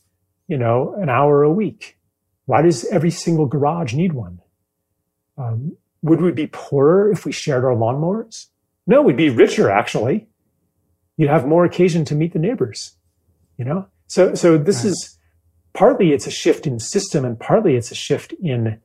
you 0.48 0.58
know, 0.58 0.94
an 1.00 1.08
hour 1.08 1.42
a 1.42 1.50
week. 1.50 1.98
Why 2.44 2.60
does 2.60 2.84
every 2.90 3.10
single 3.10 3.46
garage 3.46 3.94
need 3.94 4.12
one? 4.12 4.40
Um, 5.38 5.78
would 6.02 6.20
we 6.20 6.32
be 6.32 6.46
poorer 6.46 7.10
if 7.10 7.24
we 7.24 7.32
shared 7.32 7.64
our 7.64 7.74
lawnmowers? 7.74 8.48
No, 8.86 9.00
we'd 9.00 9.16
be 9.16 9.30
richer 9.30 9.70
actually. 9.70 10.28
You'd 11.16 11.30
have 11.30 11.46
more 11.46 11.64
occasion 11.64 12.04
to 12.06 12.14
meet 12.14 12.34
the 12.34 12.38
neighbors, 12.38 12.96
you 13.56 13.64
know? 13.64 13.88
So, 14.08 14.34
so 14.34 14.58
this 14.58 14.84
right. 14.84 14.90
is 14.90 15.17
partly 15.78 16.10
it's 16.10 16.26
a 16.26 16.30
shift 16.30 16.66
in 16.66 16.80
system 16.80 17.24
and 17.24 17.38
partly 17.38 17.76
it's 17.76 17.92
a 17.92 17.94
shift 17.94 18.32
in 18.42 18.80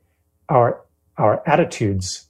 our 0.47 0.79
our 1.17 1.41
attitudes. 1.47 2.27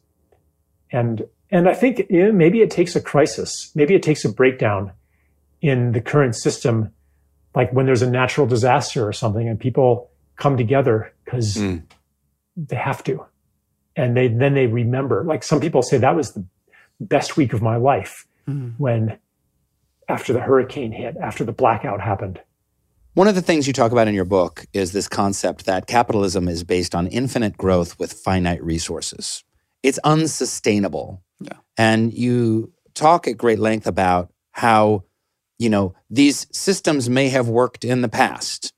And 0.90 1.24
and 1.52 1.68
i 1.68 1.74
think 1.74 2.06
you 2.10 2.26
know, 2.26 2.32
maybe 2.32 2.62
it 2.62 2.72
takes 2.72 2.96
a 2.96 3.02
crisis. 3.02 3.72
Maybe 3.76 3.94
it 3.94 4.04
takes 4.04 4.24
a 4.24 4.32
breakdown 4.32 4.94
in 5.62 5.92
the 5.92 6.00
current 6.00 6.36
system 6.36 6.94
like 7.54 7.74
when 7.74 7.86
there's 7.86 8.02
a 8.02 8.10
natural 8.10 8.48
disaster 8.48 9.06
or 9.06 9.12
something 9.12 9.48
and 9.50 9.60
people 9.60 10.10
come 10.38 10.56
together 10.56 11.14
because 11.26 11.56
mm. 11.56 11.84
they 12.56 12.78
have 12.78 13.04
to. 13.04 13.24
And 13.98 14.16
they 14.16 14.30
then 14.30 14.54
they 14.54 14.68
remember. 14.68 15.26
Like 15.26 15.44
some 15.44 15.60
people 15.60 15.82
say 15.82 15.98
that 15.98 16.16
was 16.16 16.32
the 16.32 16.46
best 17.02 17.36
week 17.36 17.52
of 17.52 17.62
my 17.62 17.76
life 17.76 18.26
mm. 18.48 18.74
when 18.78 19.20
after 20.08 20.32
the 20.32 20.40
hurricane 20.40 20.94
hit 20.94 21.18
after 21.18 21.44
the 21.44 21.52
blackout 21.52 22.00
happened 22.00 22.40
one 23.14 23.28
of 23.28 23.36
the 23.36 23.42
things 23.42 23.68
you 23.68 23.74
talk 23.74 23.92
about 23.92 24.08
in 24.08 24.16
your 24.16 24.26
book 24.26 24.66
is 24.74 24.92
this 24.92 25.08
concept 25.08 25.66
that 25.66 25.86
capitalism 25.86 26.48
is 26.48 26.64
based 26.64 26.96
on 26.96 27.08
infinite 27.08 27.58
growth 27.58 28.00
with 28.00 28.14
finite 28.14 28.64
resources. 28.64 29.44
It's 29.84 30.00
unsustainable. 30.00 31.24
Yeah. 31.40 31.58
And 31.78 32.14
you 32.14 32.74
talk 32.94 33.28
at 33.28 33.38
great 33.38 33.60
length 33.60 33.86
about 33.86 34.32
how, 34.52 35.04
you 35.60 35.70
know, 35.70 35.94
these 36.10 36.48
systems 36.52 37.10
may 37.10 37.30
have 37.30 37.48
worked 37.48 37.86
in 37.86 38.02
the 38.02 38.10
past 38.10 38.74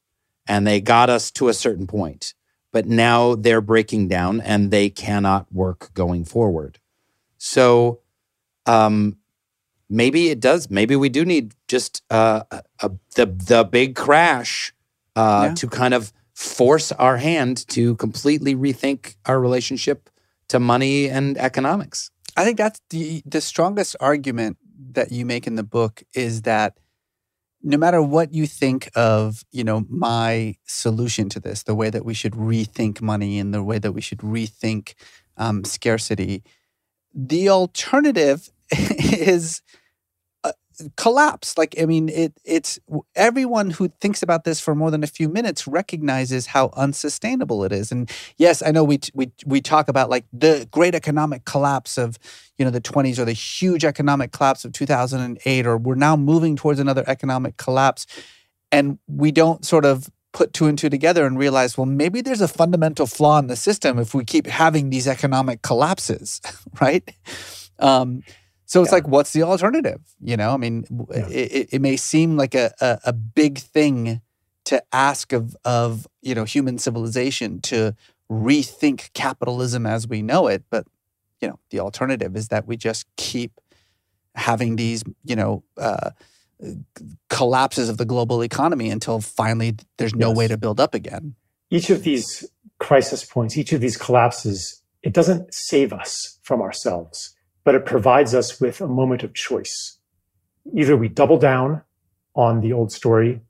and 0.47 0.67
they 0.67 0.81
got 0.81 1.09
us 1.09 1.31
to 1.31 1.47
a 1.47 1.53
certain 1.53 1.87
point, 1.87 2.33
but 2.71 2.85
now 2.85 3.35
they're 3.35 3.61
breaking 3.61 4.07
down 4.07 4.41
and 4.41 4.69
they 4.69 4.89
cannot 4.89 5.51
work 5.51 5.93
going 5.93 6.25
forward. 6.25 6.79
So, 7.37 8.01
um, 8.65 9.17
maybe 9.89 10.29
it 10.29 10.39
does. 10.39 10.69
Maybe 10.69 10.95
we 10.95 11.09
do 11.09 11.25
need 11.25 11.53
just 11.67 12.03
uh, 12.09 12.43
a, 12.79 12.91
the 13.15 13.25
the 13.25 13.63
big 13.63 13.95
crash 13.95 14.73
uh, 15.15 15.47
yeah. 15.47 15.55
to 15.55 15.67
kind 15.67 15.93
of 15.93 16.11
force 16.33 16.91
our 16.93 17.17
hand 17.17 17.67
to 17.69 17.95
completely 17.95 18.55
rethink 18.55 19.15
our 19.25 19.39
relationship 19.39 20.09
to 20.49 20.59
money 20.59 21.09
and 21.09 21.37
economics. 21.37 22.11
I 22.37 22.43
think 22.43 22.57
that's 22.57 22.81
the 22.89 23.21
the 23.25 23.41
strongest 23.41 23.95
argument 23.99 24.57
that 24.91 25.11
you 25.11 25.25
make 25.25 25.47
in 25.47 25.55
the 25.55 25.63
book 25.63 26.03
is 26.13 26.43
that 26.43 26.77
no 27.65 27.77
matter 27.77 28.01
what 28.01 28.31
you 28.31 28.45
think 28.45 28.91
of, 28.95 29.43
you 29.51 29.63
know, 29.63 29.85
my 29.89 30.55
solution 30.65 31.29
to 31.29 31.39
this, 31.39 31.63
the 31.63 31.73
way 31.73 31.89
that 31.89 32.05
we 32.05 32.13
should 32.13 32.33
rethink 32.33 33.01
money 33.01 33.39
and 33.39 33.53
the 33.53 33.63
way 33.63 33.79
that 33.79 33.91
we 33.91 34.01
should 34.01 34.19
rethink 34.19 34.93
um, 35.37 35.63
scarcity, 35.63 36.43
the 37.13 37.49
alternative 37.49 38.51
is 38.71 39.61
uh, 40.43 40.51
collapse. 40.97 41.57
Like, 41.57 41.75
I 41.79 41.85
mean, 41.85 42.09
it 42.09 42.33
it's 42.43 42.79
everyone 43.15 43.71
who 43.71 43.89
thinks 44.01 44.21
about 44.21 44.43
this 44.43 44.59
for 44.59 44.75
more 44.75 44.91
than 44.91 45.03
a 45.03 45.07
few 45.07 45.29
minutes 45.29 45.67
recognizes 45.67 46.47
how 46.47 46.71
unsustainable 46.75 47.63
it 47.63 47.71
is. 47.71 47.91
And 47.91 48.09
yes, 48.37 48.61
I 48.61 48.71
know 48.71 48.83
we 48.83 48.99
we 49.13 49.31
we 49.45 49.61
talk 49.61 49.87
about 49.87 50.09
like 50.09 50.25
the 50.33 50.67
great 50.71 50.95
economic 50.95 51.45
collapse 51.45 51.97
of 51.97 52.17
you 52.57 52.65
know 52.65 52.71
the 52.71 52.81
20s 52.81 53.19
or 53.19 53.25
the 53.25 53.33
huge 53.33 53.85
economic 53.85 54.31
collapse 54.31 54.65
of 54.65 54.73
2008, 54.73 55.65
or 55.65 55.77
we're 55.77 55.95
now 55.95 56.15
moving 56.15 56.55
towards 56.55 56.79
another 56.79 57.03
economic 57.07 57.57
collapse, 57.57 58.05
and 58.71 58.99
we 59.07 59.31
don't 59.31 59.65
sort 59.65 59.85
of 59.85 60.09
put 60.35 60.51
two 60.51 60.67
and 60.67 60.77
two 60.77 60.89
together 60.89 61.25
and 61.25 61.39
realize, 61.39 61.77
well, 61.77 61.85
maybe 61.85 62.19
there's 62.21 62.41
a 62.41 62.47
fundamental 62.47 63.07
flaw 63.07 63.39
in 63.39 63.47
the 63.47 63.55
system 63.55 63.97
if 63.97 64.13
we 64.13 64.25
keep 64.25 64.45
having 64.45 64.89
these 64.89 65.07
economic 65.07 65.61
collapses, 65.61 66.41
right? 66.81 67.09
Um, 67.79 68.21
so 68.65 68.81
it's 68.81 68.91
yeah. 68.91 68.95
like, 68.95 69.07
what's 69.07 69.33
the 69.33 69.43
alternative? 69.43 70.01
You 70.19 70.37
know, 70.37 70.51
I 70.51 70.57
mean, 70.57 70.85
yeah. 71.11 71.27
it, 71.29 71.69
it 71.73 71.81
may 71.81 71.97
seem 71.97 72.35
like 72.35 72.55
a, 72.55 72.73
a, 72.81 72.99
a 73.05 73.13
big 73.13 73.59
thing 73.59 74.21
to 74.65 74.83
ask 74.91 75.31
of 75.31 75.55
of 75.63 76.07
you 76.21 76.33
know 76.33 76.43
human 76.43 76.77
civilization 76.79 77.61
to 77.61 77.95
rethink 78.29 79.13
capitalism 79.13 79.85
as 79.85 80.07
we 80.07 80.21
know 80.21 80.47
it, 80.47 80.63
but 80.69 80.87
you 81.41 81.47
know, 81.47 81.59
the 81.69 81.79
alternative 81.79 82.35
is 82.35 82.47
that 82.47 82.65
we 82.65 82.75
just 82.75 83.05
keep 83.17 83.61
having 84.33 84.75
these 84.75 85.03
you 85.23 85.35
know 85.35 85.63
uh, 85.77 86.09
collapses 87.29 87.87
of 87.87 87.97
the 87.97 88.05
global 88.05 88.41
economy 88.41 88.89
until 88.89 89.21
finally 89.21 89.75
there's 89.97 90.15
no 90.15 90.29
yes. 90.29 90.37
way 90.37 90.47
to 90.47 90.57
build 90.57 90.79
up 90.79 90.95
again. 90.95 91.35
Each 91.69 91.91
of 91.91 92.03
these 92.03 92.49
crisis 92.79 93.23
points, 93.23 93.57
each 93.57 93.73
of 93.73 93.81
these 93.81 93.97
collapses, 93.97 94.81
it 95.03 95.13
doesn't 95.13 95.53
save 95.53 95.93
us 95.93 96.39
from 96.41 96.61
ourselves 96.61 97.34
but 97.65 97.75
it 97.75 97.85
provides 97.85 98.33
us 98.33 98.61
with 98.61 98.79
a 98.79 98.87
moment 98.87 99.23
of 99.23 99.33
choice. 99.33 99.97
Either 100.73 100.95
we 100.95 101.09
double 101.09 101.37
down 101.37 101.81
on 102.35 102.61
the 102.61 102.71
old 102.71 102.91
story, 102.93 103.41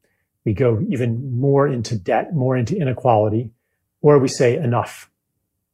we 0.45 0.53
go 0.53 0.83
even 0.89 1.37
more 1.37 1.67
into 1.67 1.95
debt, 1.95 2.33
more 2.33 2.57
into 2.57 2.75
inequality, 2.75 3.51
or 4.01 4.17
we 4.17 4.27
say 4.27 4.55
enough 4.55 5.11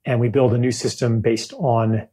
and 0.04 0.20
we 0.20 0.30
build 0.30 0.54
a 0.54 0.58
new 0.58 0.72
system 0.72 1.22
based 1.22 1.54
on 1.54 2.08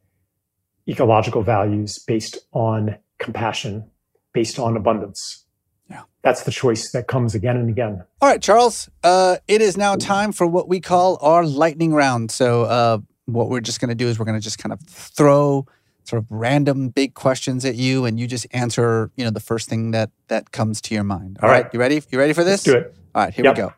ecological 0.87 1.43
values, 1.43 1.99
based 2.07 2.39
on 2.53 2.97
compassion, 3.19 3.91
based 4.33 4.59
on 4.59 4.77
abundance. 4.77 5.45
Yeah. 5.89 6.03
That's 6.23 6.43
the 6.43 6.51
choice 6.51 6.93
that 6.93 7.09
comes 7.09 7.35
again 7.35 7.57
and 7.57 7.71
again. 7.71 8.05
All 8.21 8.29
right, 8.29 8.43
Charles. 8.43 8.91
Uh, 9.03 9.37
it 9.47 9.63
is 9.63 9.77
now 9.77 9.97
time 9.97 10.33
for 10.33 10.47
what 10.47 10.69
we 10.69 10.81
call 10.81 11.19
our 11.23 11.47
lightning 11.47 11.95
round. 11.95 12.31
So, 12.31 12.65
uh, 12.65 12.99
what 13.25 13.51
we're 13.51 13.61
just 13.61 13.81
going 13.81 13.91
to 13.91 13.95
do 13.95 14.09
is 14.09 14.19
we're 14.19 14.25
going 14.25 14.39
to 14.39 14.45
just 14.45 14.59
kind 14.59 14.73
of 14.73 14.81
throw 14.89 15.67
sort 16.09 16.23
of 16.23 16.27
random 16.31 16.89
big 16.89 17.15
questions 17.15 17.65
at 17.65 17.75
you 17.75 18.07
and 18.07 18.19
you 18.19 18.27
just 18.27 18.47
answer, 18.53 19.11
you 19.17 19.25
know, 19.25 19.31
the 19.31 19.41
first 19.41 19.69
thing 19.69 19.91
that 19.91 20.11
that 20.29 20.53
comes 20.53 20.81
to 20.81 20.95
your 20.95 21.05
mind. 21.05 21.39
All, 21.43 21.49
All 21.49 21.55
right. 21.55 21.65
right. 21.65 21.75
You 21.75 21.79
ready? 21.79 22.03
You 22.11 22.19
ready 22.19 22.33
for 22.33 22.45
this? 22.45 22.67
Let's 22.67 22.81
do 22.81 22.87
it. 22.87 22.97
All 23.15 23.25
right, 23.25 23.35
here 23.35 23.45
yep. 23.45 23.57
we 23.57 23.63
go. 23.63 23.73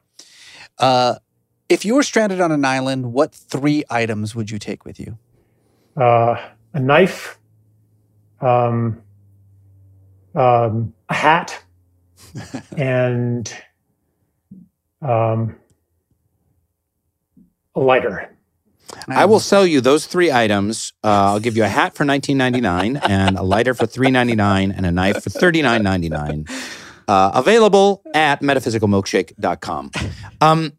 Uh, 0.79 1.15
if 1.69 1.85
you 1.85 1.95
were 1.95 2.03
stranded 2.03 2.41
on 2.41 2.53
an 2.53 2.65
island, 2.65 3.13
what 3.13 3.35
three 3.35 3.85
items 3.91 4.35
would 4.35 4.51
you 4.51 4.59
take 4.59 4.85
with 4.85 4.99
you? 4.99 5.19
Uh, 5.97 6.37
a 6.73 6.81
knife, 6.81 7.39
um, 8.41 9.03
um, 10.35 10.95
a 11.09 11.15
hat, 11.15 11.63
and 12.77 13.53
um, 15.03 15.57
a 17.75 17.81
lighter. 17.81 18.37
I 19.09 19.25
will 19.25 19.41
sell 19.41 19.67
you 19.67 19.81
those 19.81 20.07
three 20.07 20.31
items. 20.33 20.93
Uh, 21.03 21.33
I'll 21.33 21.41
give 21.41 21.57
you 21.57 21.65
a 21.65 21.69
hat 21.69 21.95
for 21.95 22.05
nineteen 22.05 22.39
ninety 22.39 22.61
nine, 22.61 22.97
and 23.03 23.37
a 23.39 23.43
lighter 23.43 23.75
for 23.75 23.87
three 23.87 24.11
ninety 24.11 24.35
nine, 24.35 24.73
and 24.73 24.87
a 24.87 24.91
knife 24.93 25.23
for 25.23 25.31
thirty 25.31 25.63
nine 25.63 25.83
ninety 25.83 26.09
nine. 26.09 26.47
Uh, 27.09 27.33
available 27.35 28.03
at 28.15 28.41
metaphysicalmilkshake.com. 28.41 29.91
Um, 30.41 30.79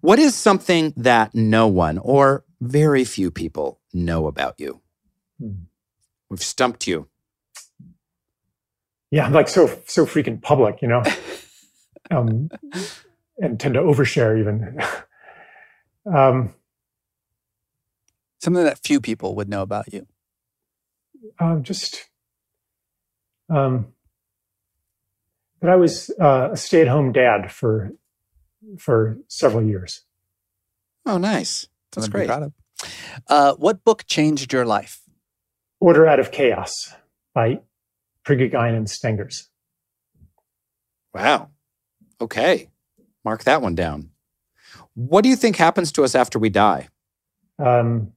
what 0.00 0.20
is 0.20 0.36
something 0.36 0.92
that 0.96 1.34
no 1.34 1.66
one 1.66 1.98
or 1.98 2.44
very 2.60 3.04
few 3.04 3.32
people 3.32 3.80
know 3.92 4.28
about 4.28 4.54
you? 4.58 4.80
We've 6.30 6.42
stumped 6.42 6.86
you. 6.86 7.08
Yeah, 9.10 9.26
I'm 9.26 9.32
like 9.32 9.48
so 9.48 9.66
so 9.86 10.04
freaking 10.06 10.42
public, 10.42 10.82
you 10.82 10.88
know, 10.88 11.02
um, 12.10 12.50
and 13.38 13.58
tend 13.58 13.74
to 13.74 13.80
overshare 13.80 14.38
even. 14.38 14.80
um, 16.14 16.54
Something 18.40 18.64
that 18.64 18.78
few 18.84 19.00
people 19.00 19.34
would 19.34 19.48
know 19.48 19.62
about 19.62 19.92
you. 19.92 20.06
um, 21.40 21.62
just 21.62 22.08
um, 23.48 23.86
that 25.60 25.70
I 25.70 25.76
was 25.76 26.10
uh, 26.20 26.50
a 26.52 26.56
stay-at-home 26.56 27.12
dad 27.12 27.50
for 27.52 27.92
for 28.78 29.18
several 29.28 29.64
years. 29.64 30.02
Oh, 31.04 31.18
nice. 31.18 31.68
That's 31.92 32.06
Something 32.06 32.10
to 32.10 32.10
be 32.10 32.18
great. 32.18 32.26
proud 32.26 32.42
of. 32.42 32.52
Uh, 33.28 33.54
what 33.54 33.84
book 33.84 34.04
changed 34.06 34.52
your 34.52 34.64
life? 34.66 35.00
Order 35.80 36.06
Out 36.06 36.18
of 36.20 36.30
Chaos 36.32 36.92
by 37.32 37.60
Prigogine 38.24 38.74
and 38.76 38.90
Stengers. 38.90 39.48
Wow. 41.14 41.50
Okay. 42.20 42.68
Mark 43.24 43.44
that 43.44 43.62
one 43.62 43.74
down. 43.74 44.10
What 44.94 45.22
do 45.22 45.28
you 45.28 45.36
think 45.36 45.56
happens 45.56 45.92
to 45.92 46.04
us 46.04 46.14
after 46.14 46.38
we 46.38 46.48
die? 46.50 46.88
Um, 47.58 48.12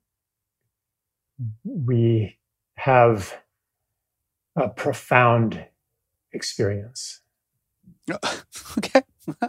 we 1.64 2.38
have 2.76 3.36
a 4.56 4.70
profound 4.70 5.66
experience. 6.34 7.22
okay. 8.78 9.02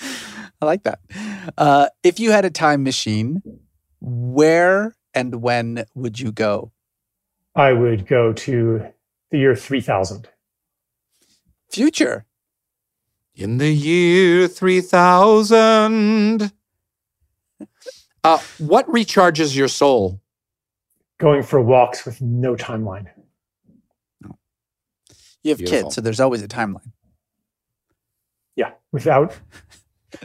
I 0.00 0.64
like 0.64 0.84
that. 0.84 1.00
Uh, 1.56 1.88
if 2.02 2.20
you 2.20 2.30
had 2.30 2.44
a 2.44 2.50
time 2.50 2.82
machine, 2.82 3.42
where 4.00 4.96
and 5.14 5.42
when 5.42 5.84
would 5.94 6.20
you 6.20 6.32
go? 6.32 6.72
I 7.54 7.72
would 7.72 8.06
go 8.06 8.32
to 8.32 8.86
the 9.30 9.38
year 9.38 9.56
3000. 9.56 10.28
Future. 11.70 12.26
In 13.34 13.58
the 13.58 13.70
year 13.70 14.48
3000. 14.48 16.52
Uh, 18.24 18.40
what 18.58 18.88
recharges 18.88 19.54
your 19.54 19.68
soul? 19.68 20.20
Going 21.18 21.42
for 21.42 21.60
walks 21.60 22.04
with 22.04 22.20
no 22.20 22.56
timeline. 22.56 23.06
You 25.42 25.50
have 25.50 25.58
Beautiful. 25.58 25.82
kids, 25.84 25.94
so 25.94 26.00
there's 26.00 26.20
always 26.20 26.42
a 26.42 26.48
timeline. 26.48 26.90
Yeah, 28.56 28.72
without 28.92 29.36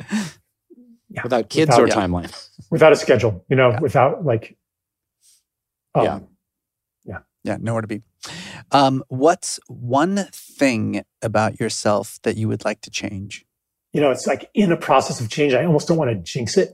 yeah, 1.10 1.24
Without 1.24 1.50
kids 1.50 1.70
without- 1.70 1.82
or 1.82 1.88
yeah. 1.88 1.96
timeline? 1.96 2.48
without 2.72 2.92
a 2.92 2.96
schedule, 2.96 3.46
you 3.50 3.56
know, 3.56 3.78
without 3.82 4.26
like 4.26 4.58
um, 5.96 6.04
Yeah. 7.06 7.20
Yeah, 7.44 7.58
nowhere 7.60 7.82
to 7.82 7.88
be. 7.88 8.04
Um, 8.72 9.04
what's 9.08 9.60
one 9.68 10.28
thing 10.32 11.02
about 11.24 11.60
yourself 11.60 12.20
that 12.22 12.38
you 12.38 12.48
would 12.48 12.64
like 12.66 12.82
to 12.82 12.90
change? 12.92 13.46
you 13.94 14.00
know, 14.00 14.10
it's 14.12 14.26
like 14.28 14.50
in 14.54 14.72
a 14.72 14.78
process 14.78 15.20
of 15.20 15.28
change. 15.30 15.54
I 15.54 15.66
almost 15.66 15.88
don't 15.90 15.98
want 15.98 16.12
to 16.12 16.16
jinx 16.16 16.56
it 16.56 16.74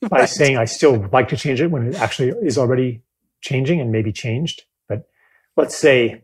by 0.10 0.24
saying 0.24 0.56
I 0.56 0.64
still 0.64 0.96
would 0.98 1.12
like 1.12 1.28
to 1.28 1.36
change 1.36 1.60
it 1.60 1.70
when 1.70 1.86
it 1.86 1.94
actually 1.96 2.30
is 2.44 2.58
already 2.58 3.02
changing 3.40 3.80
and 3.80 3.90
maybe 3.92 4.12
changed. 4.12 4.62
But 4.88 5.08
let's 5.56 5.76
say, 5.76 6.22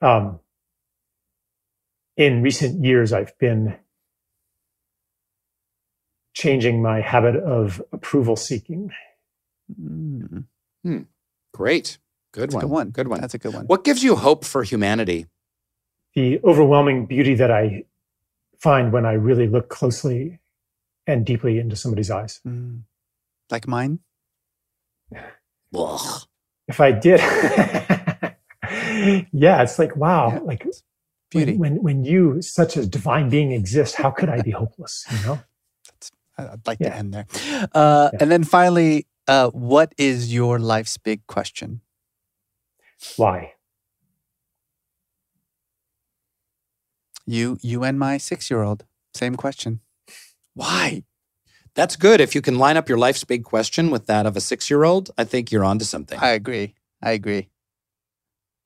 um, 0.00 0.40
in 2.16 2.42
recent 2.42 2.84
years, 2.84 3.12
I've 3.12 3.36
been 3.38 3.76
changing 6.34 6.82
my 6.82 7.00
habit 7.00 7.36
of 7.36 7.82
approval 7.92 8.36
seeking. 8.36 8.90
Mm, 9.80 10.44
Great. 11.52 11.98
Good 12.32 12.50
That's 12.50 12.54
one. 12.54 12.60
good 12.60 12.70
one. 12.70 12.90
Good 12.90 13.08
one. 13.08 13.20
That's 13.22 13.34
a 13.34 13.38
good 13.38 13.54
one. 13.54 13.64
What 13.66 13.82
gives 13.84 14.04
you 14.04 14.14
hope 14.16 14.44
for 14.44 14.62
humanity? 14.62 15.26
The 16.14 16.38
overwhelming 16.44 17.06
beauty 17.06 17.34
that 17.34 17.50
I 17.50 17.84
find 18.58 18.92
when 18.92 19.06
I 19.06 19.12
really 19.12 19.48
look 19.48 19.68
closely 19.70 20.38
and 21.06 21.24
deeply 21.24 21.58
into 21.58 21.76
somebody's 21.76 22.10
eyes. 22.10 22.40
Mm, 22.46 22.82
like 23.50 23.66
mine? 23.66 24.00
Ugh. 25.76 26.22
if 26.68 26.80
I 26.80 26.92
did, 26.92 27.20
yeah, 29.32 29.62
it's 29.62 29.78
like 29.78 29.96
wow, 29.96 30.30
Yeah. 30.32 30.38
like 30.40 30.66
Beauty. 31.30 31.56
When, 31.56 31.74
when 31.82 31.82
when 31.82 32.04
you, 32.04 32.40
such 32.40 32.76
a 32.76 32.86
divine 32.86 33.28
being, 33.28 33.50
exist, 33.52 33.96
how 33.96 34.10
could 34.12 34.28
I 34.28 34.42
be 34.42 34.52
hopeless? 34.52 35.04
You 35.10 35.26
know, 35.26 35.40
I'd 36.38 36.66
like 36.66 36.78
Yeah. 36.80 36.90
to 36.90 36.96
end 36.96 37.14
there. 37.14 37.26
Uh, 37.74 38.10
Yeah. 38.12 38.18
And 38.20 38.30
then 38.30 38.44
finally, 38.44 39.06
uh, 39.26 39.50
what 39.50 39.92
is 39.98 40.32
your 40.32 40.58
life's 40.60 40.96
big 40.98 41.26
question? 41.26 41.80
why? 43.16 43.52
You, 47.26 47.58
you 47.60 47.82
and 47.84 47.98
my 47.98 48.18
six-year-old. 48.18 48.84
Same 49.14 49.34
question. 49.36 49.80
Why? 50.54 51.02
That's 51.76 51.94
good. 51.94 52.22
If 52.22 52.34
you 52.34 52.40
can 52.40 52.58
line 52.58 52.78
up 52.78 52.88
your 52.88 52.96
life's 52.96 53.22
big 53.22 53.44
question 53.44 53.90
with 53.90 54.06
that 54.06 54.24
of 54.24 54.34
a 54.36 54.40
six 54.40 54.70
year 54.70 54.82
old, 54.82 55.10
I 55.16 55.24
think 55.24 55.52
you're 55.52 55.64
onto 55.64 55.84
something. 55.84 56.18
I 56.18 56.30
agree. 56.30 56.74
I 57.02 57.12
agree. 57.12 57.50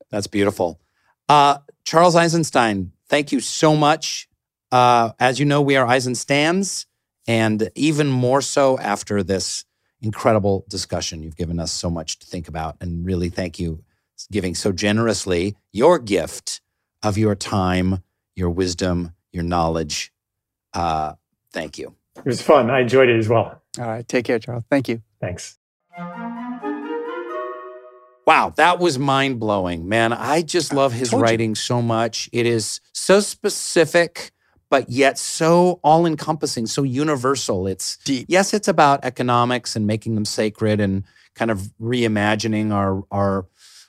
That's 0.09 0.27
beautiful. 0.27 0.79
Uh, 1.27 1.59
Charles 1.83 2.15
Eisenstein, 2.15 2.93
thank 3.09 3.31
you 3.31 3.41
so 3.41 3.75
much. 3.75 4.29
Uh, 4.71 5.11
as 5.19 5.39
you 5.39 5.45
know, 5.45 5.61
we 5.61 5.75
are 5.75 5.85
Eisenstans, 5.85 6.85
and 7.27 7.69
even 7.75 8.07
more 8.07 8.41
so 8.41 8.79
after 8.79 9.21
this 9.23 9.65
incredible 10.01 10.65
discussion. 10.69 11.21
You've 11.21 11.35
given 11.35 11.59
us 11.59 11.71
so 11.71 11.89
much 11.89 12.17
to 12.19 12.25
think 12.25 12.47
about, 12.47 12.77
and 12.79 13.05
really 13.05 13.29
thank 13.29 13.59
you 13.59 13.83
giving 14.31 14.55
so 14.55 14.71
generously 14.71 15.55
your 15.73 15.99
gift 15.99 16.61
of 17.03 17.17
your 17.17 17.35
time, 17.35 18.03
your 18.35 18.49
wisdom, 18.49 19.13
your 19.33 19.43
knowledge. 19.43 20.13
Uh, 20.73 21.13
thank 21.51 21.77
you. 21.77 21.95
It 22.17 22.25
was 22.25 22.41
fun. 22.41 22.69
I 22.69 22.81
enjoyed 22.81 23.09
it 23.09 23.17
as 23.17 23.27
well. 23.29 23.61
All 23.79 23.87
right. 23.87 24.07
Take 24.07 24.25
care, 24.25 24.39
Charles. 24.39 24.63
Thank 24.69 24.89
you. 24.89 25.01
Thanks. 25.19 25.57
Wow, 28.27 28.53
that 28.55 28.79
was 28.79 28.99
mind 28.99 29.39
blowing, 29.39 29.89
man. 29.89 30.13
I 30.13 30.41
just 30.41 30.73
love 30.73 30.93
his 30.93 31.09
told 31.09 31.21
you. 31.21 31.23
writing 31.23 31.55
so 31.55 31.81
much. 31.81 32.29
It 32.31 32.45
is 32.45 32.79
so 32.93 33.19
specific, 33.19 34.31
but 34.69 34.89
yet 34.89 35.17
so 35.17 35.79
all 35.83 36.05
encompassing, 36.05 36.67
so 36.67 36.83
universal. 36.83 37.65
It's 37.67 37.97
Deep. 38.05 38.27
yes, 38.29 38.53
it's 38.53 38.67
about 38.67 39.03
economics 39.03 39.75
and 39.75 39.87
making 39.87 40.15
them 40.15 40.25
sacred 40.25 40.79
and 40.79 41.03
kind 41.33 41.49
of 41.49 41.71
reimagining 41.81 42.71
our 42.71 43.03
our 43.11 43.47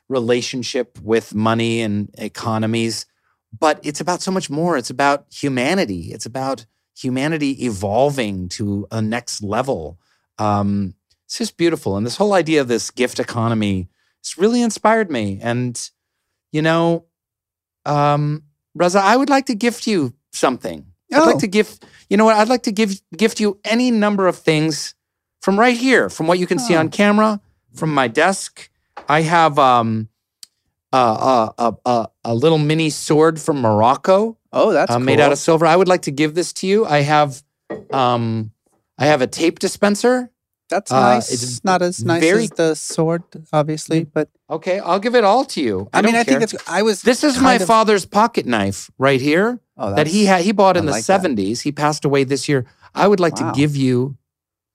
relationship 0.09 0.99
with 1.03 1.35
money 1.35 1.81
and 1.83 2.11
economies. 2.19 3.07
But 3.57 3.81
it's 3.83 4.01
about 4.01 4.23
so 4.23 4.31
much 4.31 4.49
more. 4.49 4.77
It's 4.79 4.91
about 4.91 5.27
humanity. 5.31 6.11
It's 6.13 6.27
about 6.27 6.65
humanity 6.97 7.65
evolving 7.65 8.49
to 8.51 8.87
a 8.91 9.01
next 9.03 9.43
level. 9.43 9.99
Um, 10.39 10.95
it's 11.27 11.39
just 11.39 11.57
beautiful. 11.57 11.97
And 11.97 12.05
this 12.07 12.17
whole 12.17 12.35
idea 12.35 12.61
of 12.61 12.69
this 12.69 12.91
gift 12.91 13.19
economy 13.19 13.89
it's 14.21 14.39
really 14.39 14.63
inspired 14.63 15.11
me. 15.11 15.41
And, 15.43 15.91
you 16.53 16.63
know, 16.63 17.07
um, 17.85 18.45
Reza, 18.73 19.01
I 19.01 19.17
would 19.17 19.29
like 19.29 19.47
to 19.47 19.55
gift 19.57 19.89
you 19.89 20.15
something. 20.33 20.87
I'd 21.13 21.23
Oh. 21.23 21.27
like 21.27 21.39
to 21.39 21.49
give, 21.49 21.79
you 22.09 22.17
know 22.17 22.25
what? 22.25 22.37
I'd 22.37 22.49
like 22.49 22.63
to 22.63 22.71
give 22.73 23.01
gift 23.17 23.41
you 23.41 23.59
any 23.65 23.91
number 23.91 24.29
of 24.29 24.37
things 24.39 24.95
from 25.41 25.59
right 25.59 25.77
here, 25.77 26.09
from 26.09 26.29
what 26.29 26.39
you 26.39 26.47
can 26.47 26.61
see 26.61 26.77
Oh. 26.77 26.79
on 26.79 26.89
camera, 26.89 27.41
from 27.75 27.93
my 27.93 28.07
desk. 28.07 28.71
I 29.09 29.23
have 29.23 29.59
um, 29.59 30.09
uh, 30.93 31.51
uh, 31.59 31.73
uh, 31.87 32.07
a 32.25 32.35
little 32.35 32.59
mini 32.59 32.91
sword 32.91 33.41
from 33.41 33.61
Morocco 33.61 34.37
Oh, 34.53 34.73
that's 34.73 34.91
uh, 34.93 34.99
made 34.99 35.19
out 35.21 35.33
of 35.33 35.39
silver. 35.39 35.65
I 35.65 35.75
would 35.77 35.89
like 35.89 36.03
to 36.03 36.11
give 36.11 36.35
this 36.35 36.53
to 36.55 36.67
you. 36.67 36.85
I 36.85 36.99
have, 37.01 37.43
um, 37.91 38.51
I 38.99 39.07
have 39.07 39.23
a 39.23 39.27
tape 39.27 39.59
dispenser. 39.59 40.31
That's 40.69 40.93
uh, 40.93 41.01
nice. 41.01 41.33
it's 41.33 41.43
It's 41.43 41.65
not 41.65 41.81
as 41.83 42.05
nice 42.05 42.21
very- 42.23 42.45
as 42.45 42.51
the 42.51 42.75
sword, 42.75 43.23
obviously, 43.53 44.05
but 44.05 44.29
Okay, 44.51 44.79
I'll 44.81 44.99
give 45.01 45.15
it 45.15 45.25
all 45.25 45.45
to 45.47 45.61
you. 45.63 45.89
I, 45.93 46.03
mean, 46.03 46.13
don't 46.13 46.21
I 46.21 46.25
think 46.25 46.39
care. 46.41 46.43
it's. 46.61 46.69
I 46.69 46.83
was. 46.83 47.01
This 47.03 47.25
is 47.25 47.41
my 47.41 47.55
of- 47.55 47.65
father's 47.67 48.05
pocket 48.05 48.45
knife 48.47 48.91
right 48.99 49.21
here 49.21 49.61
Oh, 49.79 49.95
that 49.95 50.07
he 50.07 50.27
had. 50.27 50.43
He 50.45 50.53
bought 50.53 50.77
in 50.77 50.83
I 50.85 50.87
the 50.87 50.93
like 50.93 51.01
that. 51.01 51.05
seventies. 51.07 51.63
He 51.63 51.73
passed 51.73 52.05
away 52.05 52.25
this 52.25 52.49
year. 52.49 52.67
I 52.95 53.09
would 53.09 53.21
like 53.21 53.41
Wow. 53.41 53.53
to 53.53 53.59
give 53.59 53.75
you 53.77 54.17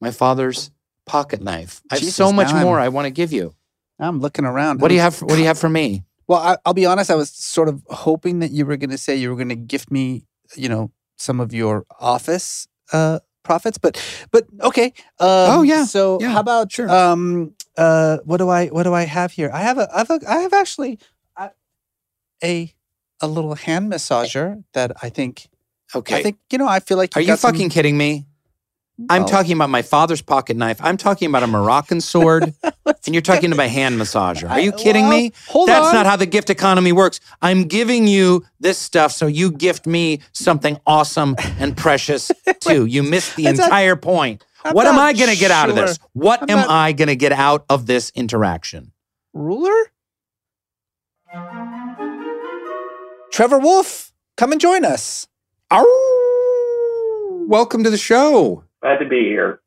my 0.01 0.09
father's 0.11 0.71
pocket 1.05 1.41
knife. 1.41 1.81
I 1.91 1.95
have 1.99 2.03
so 2.05 2.31
much 2.33 2.51
more 2.53 2.77
I'm- 2.79 2.85
I 2.85 2.89
want 2.89 3.05
to 3.05 3.11
give 3.11 3.31
you. 3.31 3.53
I'm 3.99 4.19
looking 4.19 4.45
around. 4.45 4.81
What 4.81 4.89
do 4.89 4.95
you 4.95 5.01
have? 5.01 5.15
For, 5.15 5.25
what 5.25 5.35
do 5.35 5.41
you 5.41 5.47
have 5.47 5.57
for 5.59 5.69
me? 5.69 6.03
Well, 6.27 6.39
I, 6.39 6.57
I'll 6.65 6.73
be 6.73 6.85
honest. 6.85 7.09
I 7.09 7.15
was 7.15 7.29
sort 7.29 7.69
of 7.69 7.81
hoping 7.89 8.39
that 8.39 8.51
you 8.51 8.65
were 8.65 8.77
going 8.77 8.89
to 8.89 8.97
say 8.97 9.15
you 9.15 9.29
were 9.29 9.35
going 9.35 9.49
to 9.49 9.55
gift 9.55 9.89
me, 9.91 10.25
you 10.55 10.67
know, 10.69 10.91
some 11.17 11.39
of 11.39 11.53
your 11.53 11.85
office 11.99 12.67
uh, 12.93 13.19
profits, 13.43 13.77
but 13.77 13.97
but 14.31 14.45
okay. 14.61 14.87
Um, 15.19 15.59
Oh, 15.59 15.61
yeah. 15.63 15.85
So 15.85 16.19
Yeah, 16.21 16.31
how 16.31 16.41
about 16.41 16.71
sure. 16.71 16.89
um 16.89 17.53
uh 17.77 18.17
what 18.25 18.37
do 18.37 18.49
I 18.49 18.67
what 18.67 18.83
do 18.83 18.93
I 18.93 19.03
have 19.03 19.31
here? 19.31 19.49
I 19.53 19.61
have 19.61 19.77
a 19.77 19.87
I 19.93 19.99
have 19.99 20.09
a, 20.11 20.19
I 20.27 20.37
have 20.41 20.53
actually 20.53 20.99
a 21.37 21.49
a, 22.43 22.73
a 23.21 23.27
little 23.27 23.55
hand 23.55 23.91
massager 23.91 24.63
that 24.73 24.91
I 25.01 25.09
think 25.09 25.47
Okay. 25.95 26.15
I 26.19 26.23
think 26.23 26.37
you 26.51 26.57
know 26.57 26.67
I 26.67 26.79
feel 26.81 26.97
like 26.97 27.15
Are 27.15 27.21
you 27.21 27.27
got 27.27 27.39
some- 27.39 27.53
fucking 27.53 27.69
kidding 27.69 27.97
me? 27.97 28.25
I'm 29.09 29.21
No. 29.23 29.27
talking 29.27 29.53
about 29.53 29.69
my 29.69 29.83
father's 29.83 30.21
pocket 30.23 30.57
knife. 30.57 30.79
I'm 30.81 30.97
talking 30.97 31.29
about 31.29 31.43
a 31.43 31.47
Moroccan 31.47 32.01
sword, 32.01 32.53
and 32.63 33.13
you're 33.13 33.21
talking 33.21 33.51
about 33.51 33.67
a 33.67 33.69
hand 33.69 33.99
massager. 33.99 34.49
Are 34.49 34.59
you 34.59 34.71
kidding 34.71 35.03
well, 35.07 35.17
me? 35.19 35.33
hold 35.47 35.69
That's 35.69 35.87
on. 35.89 35.93
not 35.93 36.05
how 36.07 36.15
the 36.15 36.25
gift 36.25 36.49
economy 36.49 36.91
works. 36.91 37.19
I'm 37.41 37.65
giving 37.65 38.07
you 38.07 38.43
this 38.59 38.79
stuff 38.79 39.11
so 39.11 39.27
you 39.27 39.51
gift 39.51 39.85
me 39.85 40.21
something 40.33 40.79
awesome 40.87 41.35
and 41.59 41.77
precious 41.77 42.31
too. 42.59 42.85
You 42.85 43.03
missed 43.03 43.35
the 43.35 43.43
That's 43.43 43.59
not- 43.59 43.65
entire 43.65 43.95
point. 43.95 44.43
I'm 44.65 44.73
what 44.73 44.87
am 44.87 44.97
I 44.97 45.13
going 45.13 45.29
to 45.29 45.37
get 45.37 45.51
out 45.51 45.69
of 45.69 45.75
this? 45.75 45.99
What 46.13 46.41
I'm 46.41 46.49
am 46.49 46.57
not- 46.57 46.69
I 46.71 46.91
going 46.91 47.07
to 47.09 47.15
get 47.15 47.31
out 47.31 47.65
of 47.69 47.85
this 47.85 48.11
interaction? 48.15 48.91
ruler. 49.33 49.91
Trevor 53.31 53.59
Wolf, 53.59 54.11
come 54.35 54.51
and 54.51 54.59
join 54.59 54.83
us. 54.83 55.27
Ow! 55.71 57.45
Welcome 57.47 57.83
to 57.83 57.89
the 57.91 57.97
show. 57.97 58.63
Glad 58.87 58.99
to 58.99 59.05
be 59.05 59.25
here. 59.25 59.59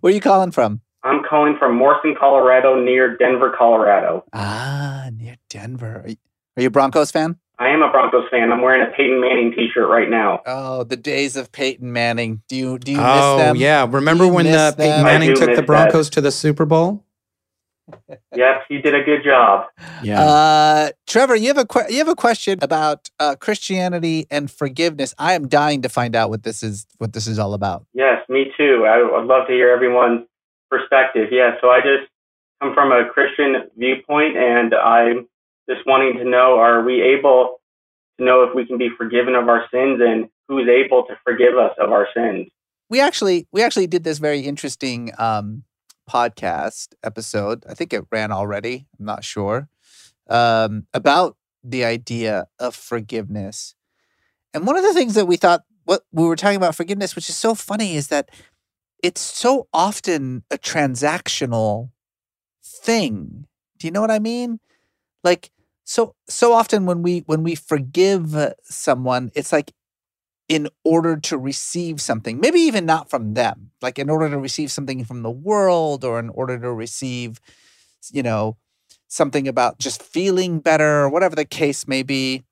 Where 0.00 0.10
are 0.10 0.14
you 0.14 0.20
calling 0.20 0.50
from? 0.50 0.82
I'm 1.02 1.22
calling 1.26 1.56
from 1.58 1.74
Morrison, 1.74 2.14
Colorado, 2.20 2.78
near 2.78 3.16
Denver, 3.16 3.54
Colorado. 3.56 4.26
Ah, 4.34 5.08
near 5.10 5.36
Denver. 5.48 6.02
Are 6.04 6.08
you, 6.10 6.16
are 6.54 6.60
you 6.60 6.66
a 6.66 6.70
Broncos 6.70 7.10
fan? 7.10 7.38
I 7.58 7.68
am 7.70 7.80
a 7.80 7.90
Broncos 7.90 8.28
fan. 8.30 8.52
I'm 8.52 8.60
wearing 8.60 8.82
a 8.86 8.94
Peyton 8.94 9.22
Manning 9.22 9.52
T-shirt 9.56 9.88
right 9.88 10.10
now. 10.10 10.42
Oh, 10.44 10.84
the 10.84 10.98
days 10.98 11.34
of 11.34 11.50
Peyton 11.50 11.94
Manning. 11.94 12.42
Do 12.46 12.56
you 12.56 12.78
do 12.78 12.92
you 12.92 13.00
oh 13.00 13.38
miss 13.38 13.46
them? 13.46 13.56
yeah, 13.56 13.86
remember 13.88 14.28
when 14.28 14.44
miss 14.44 14.54
uh, 14.54 14.72
Peyton 14.72 15.02
Manning 15.02 15.34
took 15.34 15.48
miss 15.48 15.56
the 15.56 15.62
that. 15.62 15.66
Broncos 15.66 16.10
to 16.10 16.20
the 16.20 16.30
Super 16.30 16.66
Bowl? 16.66 17.06
Yes, 18.34 18.62
he 18.68 18.78
did 18.78 18.94
a 18.94 19.02
good 19.02 19.24
job. 19.24 19.66
Yeah. 20.02 20.22
Uh, 20.22 20.90
Trevor, 21.06 21.34
you 21.36 21.48
have 21.48 21.58
a 21.58 21.66
que- 21.66 21.90
you 21.90 21.98
have 21.98 22.08
a 22.08 22.14
question 22.14 22.58
about 22.62 23.10
uh, 23.18 23.34
Christianity 23.36 24.26
and 24.30 24.50
forgiveness. 24.50 25.14
I 25.18 25.32
am 25.32 25.48
dying 25.48 25.82
to 25.82 25.88
find 25.88 26.14
out 26.14 26.30
what 26.30 26.42
this 26.42 26.62
is 26.62 26.86
what 26.98 27.12
this 27.12 27.26
is 27.26 27.38
all 27.38 27.54
about. 27.54 27.86
Yes, 27.94 28.22
me 28.28 28.52
too. 28.56 28.86
I 28.86 29.02
would 29.02 29.26
love 29.26 29.46
to 29.48 29.52
hear 29.52 29.70
everyone's 29.70 30.26
perspective. 30.70 31.28
Yeah, 31.32 31.52
so 31.60 31.68
I 31.70 31.80
just 31.80 32.10
come 32.60 32.74
from 32.74 32.92
a 32.92 33.08
Christian 33.08 33.68
viewpoint, 33.76 34.36
and 34.36 34.74
I'm 34.74 35.28
just 35.68 35.86
wanting 35.86 36.18
to 36.18 36.24
know: 36.24 36.58
Are 36.58 36.82
we 36.82 37.02
able 37.02 37.60
to 38.18 38.24
know 38.24 38.44
if 38.44 38.54
we 38.54 38.66
can 38.66 38.78
be 38.78 38.90
forgiven 38.96 39.34
of 39.34 39.48
our 39.48 39.64
sins, 39.72 40.00
and 40.00 40.28
who's 40.48 40.68
able 40.68 41.04
to 41.04 41.14
forgive 41.24 41.56
us 41.56 41.72
of 41.78 41.92
our 41.92 42.06
sins? 42.14 42.48
We 42.90 43.00
actually 43.00 43.46
we 43.52 43.62
actually 43.62 43.86
did 43.86 44.04
this 44.04 44.18
very 44.18 44.40
interesting 44.40 45.12
um, 45.18 45.64
podcast 46.08 46.94
episode. 47.04 47.64
I 47.68 47.74
think 47.74 47.92
it 47.92 48.04
ran 48.10 48.32
already. 48.32 48.86
I'm 48.98 49.06
not 49.06 49.24
sure 49.24 49.68
um, 50.28 50.86
about 50.94 51.36
the 51.64 51.84
idea 51.84 52.46
of 52.58 52.74
forgiveness. 52.74 53.74
And 54.54 54.66
one 54.66 54.76
of 54.76 54.82
the 54.84 54.94
things 54.94 55.14
that 55.14 55.26
we 55.26 55.36
thought 55.36 55.64
what 55.84 56.02
we 56.12 56.24
were 56.24 56.36
talking 56.36 56.56
about 56.56 56.74
forgiveness, 56.74 57.16
which 57.16 57.28
is 57.30 57.36
so 57.36 57.54
funny, 57.54 57.96
is 57.96 58.08
that 58.08 58.28
it's 59.02 59.20
so 59.20 59.68
often 59.72 60.44
a 60.50 60.58
transactional 60.58 61.90
thing. 62.64 63.46
Do 63.78 63.86
you 63.86 63.90
know 63.92 64.00
what 64.00 64.10
I 64.10 64.18
mean? 64.18 64.60
Like 65.24 65.50
so 65.84 66.14
so 66.28 66.52
often 66.52 66.86
when 66.86 67.02
we 67.02 67.20
when 67.26 67.42
we 67.42 67.54
forgive 67.54 68.36
someone, 68.64 69.30
it's 69.34 69.52
like 69.52 69.72
in 70.48 70.68
order 70.82 71.16
to 71.16 71.36
receive 71.36 72.00
something, 72.00 72.40
maybe 72.40 72.58
even 72.60 72.86
not 72.86 73.10
from 73.10 73.34
them, 73.34 73.70
like 73.82 73.98
in 73.98 74.08
order 74.08 74.30
to 74.30 74.38
receive 74.38 74.72
something 74.72 75.04
from 75.04 75.22
the 75.22 75.30
world 75.30 76.04
or 76.04 76.18
in 76.18 76.30
order 76.30 76.58
to 76.58 76.72
receive, 76.72 77.38
you 78.10 78.22
know, 78.22 78.56
something 79.08 79.46
about 79.46 79.78
just 79.78 80.02
feeling 80.02 80.60
better 80.60 81.02
or 81.02 81.10
whatever 81.10 81.36
the 81.36 81.44
case 81.44 81.86
may 81.86 82.02
be. 82.02 82.42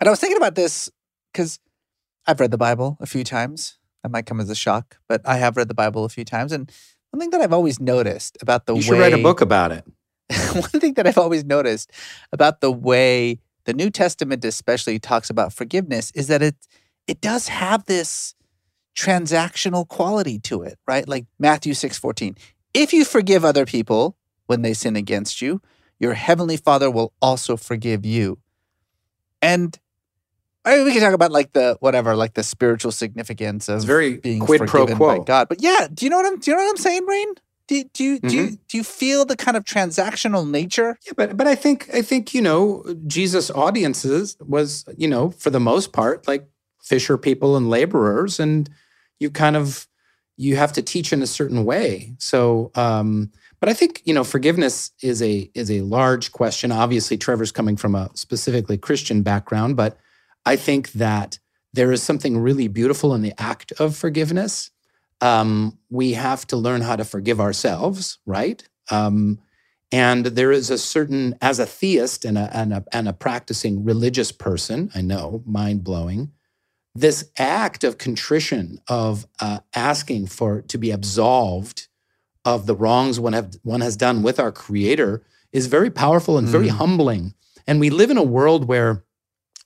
And 0.00 0.08
I 0.08 0.10
was 0.10 0.20
thinking 0.20 0.36
about 0.36 0.54
this 0.54 0.90
because 1.32 1.58
I've 2.26 2.38
read 2.38 2.52
the 2.52 2.58
Bible 2.58 2.96
a 3.00 3.06
few 3.06 3.24
times. 3.24 3.78
That 4.02 4.10
might 4.10 4.26
come 4.26 4.40
as 4.40 4.50
a 4.50 4.54
shock, 4.54 4.98
but 5.08 5.20
I 5.24 5.36
have 5.36 5.56
read 5.56 5.68
the 5.68 5.74
Bible 5.74 6.04
a 6.04 6.08
few 6.08 6.24
times. 6.24 6.52
And 6.52 6.70
one 7.10 7.20
thing 7.20 7.30
that 7.30 7.40
I've 7.40 7.52
always 7.52 7.78
noticed 7.78 8.36
about 8.40 8.66
the 8.66 8.74
you 8.74 8.78
way 8.78 8.82
should 8.82 8.98
write 8.98 9.12
a 9.12 9.22
book 9.22 9.40
about 9.40 9.70
it. 9.70 9.84
one 10.52 10.80
thing 10.80 10.94
that 10.94 11.06
I've 11.06 11.18
always 11.18 11.44
noticed 11.44 11.90
about 12.32 12.60
the 12.60 12.72
way 12.72 13.38
the 13.64 13.72
New 13.72 13.90
Testament 13.90 14.44
especially 14.44 14.98
talks 14.98 15.30
about 15.30 15.52
forgiveness 15.52 16.10
is 16.14 16.26
that 16.28 16.42
it 16.42 16.56
it 17.06 17.20
does 17.20 17.48
have 17.48 17.84
this 17.86 18.34
transactional 18.96 19.86
quality 19.88 20.38
to 20.40 20.62
it, 20.62 20.78
right? 20.86 21.08
Like 21.08 21.26
Matthew 21.38 21.72
6:14. 21.74 22.36
If 22.74 22.92
you 22.92 23.04
forgive 23.04 23.44
other 23.44 23.66
people 23.66 24.16
when 24.46 24.62
they 24.62 24.74
sin 24.74 24.96
against 24.96 25.42
you, 25.42 25.60
your 25.98 26.14
heavenly 26.14 26.56
Father 26.56 26.90
will 26.90 27.12
also 27.20 27.56
forgive 27.56 28.04
you. 28.04 28.38
And 29.40 29.78
I 30.64 30.76
mean, 30.76 30.84
we 30.84 30.92
can 30.92 31.00
talk 31.00 31.14
about 31.14 31.32
like 31.32 31.52
the 31.52 31.76
whatever, 31.80 32.14
like 32.14 32.34
the 32.34 32.42
spiritual 32.42 32.92
significance 32.92 33.68
of 33.68 33.76
It's 33.76 33.84
very 33.84 34.18
being 34.18 34.40
quid 34.40 34.58
pro 34.60 34.86
forgiven 34.86 34.98
by 34.98 35.16
quo. 35.16 35.24
God. 35.24 35.48
But 35.48 35.62
yeah, 35.62 35.88
do 35.92 36.06
you 36.06 36.10
know 36.10 36.16
what 36.18 36.26
I'm 36.26 36.38
do 36.38 36.50
you 36.50 36.56
know 36.56 36.62
what 36.62 36.70
I'm 36.70 36.76
saying, 36.76 37.06
Rainn? 37.06 37.34
Do, 37.68 37.84
do 37.94 38.04
you 38.04 38.18
do 38.20 38.26
Mm-hmm. 38.26 38.36
you 38.36 38.58
do 38.68 38.76
you 38.78 38.84
feel 38.84 39.24
the 39.24 39.36
kind 39.36 39.56
of 39.56 39.64
transactional 39.64 40.48
nature? 40.48 40.98
Yeah, 41.06 41.12
but 41.16 41.36
but 41.36 41.46
I 41.46 41.54
think 41.54 41.88
I 41.92 42.02
think 42.02 42.34
you 42.34 42.42
know 42.42 42.84
Jesus' 43.06 43.50
audiences 43.50 44.36
was 44.40 44.84
you 44.96 45.08
know 45.08 45.30
for 45.30 45.50
the 45.50 45.60
most 45.60 45.92
part 45.92 46.28
like 46.28 46.48
fisher 46.82 47.16
people 47.16 47.56
and 47.56 47.70
laborers, 47.70 48.38
and 48.38 48.68
you 49.18 49.30
kind 49.30 49.56
of 49.56 49.86
you 50.36 50.56
have 50.56 50.72
to 50.72 50.82
teach 50.82 51.12
in 51.12 51.22
a 51.22 51.26
certain 51.26 51.64
way. 51.64 52.14
So, 52.18 52.70
um, 52.74 53.30
but 53.60 53.68
I 53.68 53.74
think 53.74 54.02
you 54.04 54.12
know 54.12 54.24
forgiveness 54.24 54.90
is 55.02 55.22
a 55.22 55.50
is 55.54 55.70
a 55.70 55.80
large 55.82 56.32
question. 56.32 56.72
Obviously, 56.72 57.16
Trevor's 57.16 57.52
coming 57.52 57.76
from 57.76 57.94
a 57.94 58.10
specifically 58.14 58.76
Christian 58.76 59.22
background, 59.22 59.76
but 59.76 59.98
I 60.44 60.56
think 60.56 60.92
that 60.92 61.38
there 61.72 61.92
is 61.92 62.02
something 62.02 62.38
really 62.38 62.68
beautiful 62.68 63.14
in 63.14 63.22
the 63.22 63.40
act 63.40 63.72
of 63.72 63.96
forgiveness. 63.96 64.70
Um, 65.20 65.78
we 65.88 66.12
have 66.14 66.46
to 66.48 66.56
learn 66.56 66.80
how 66.80 66.96
to 66.96 67.04
forgive 67.04 67.40
ourselves, 67.40 68.18
right? 68.26 68.68
Um, 68.90 69.38
and 69.92 70.26
there 70.26 70.50
is 70.50 70.70
a 70.70 70.78
certain, 70.78 71.36
as 71.40 71.58
a 71.58 71.66
theist 71.66 72.24
and 72.24 72.38
a, 72.38 72.50
and 72.56 72.72
a, 72.72 72.84
and 72.92 73.08
a 73.08 73.12
practicing 73.12 73.84
religious 73.84 74.32
person, 74.32 74.90
I 74.94 75.02
know, 75.02 75.42
mind 75.46 75.84
blowing, 75.84 76.32
this 76.94 77.30
act 77.38 77.84
of 77.84 77.98
contrition, 77.98 78.78
of 78.88 79.26
uh, 79.40 79.60
asking 79.74 80.26
for 80.26 80.62
to 80.62 80.78
be 80.78 80.90
absolved 80.90 81.88
of 82.44 82.66
the 82.66 82.74
wrongs 82.74 83.18
one, 83.20 83.32
have, 83.32 83.54
one 83.62 83.80
has 83.80 83.96
done 83.96 84.22
with 84.22 84.38
our 84.38 84.52
Creator 84.52 85.22
is 85.52 85.66
very 85.66 85.90
powerful 85.90 86.38
and 86.38 86.48
very 86.48 86.68
humbling. 86.68 87.34
And 87.66 87.78
we 87.78 87.90
live 87.90 88.10
in 88.10 88.16
a 88.16 88.22
world 88.22 88.66
where 88.66 89.04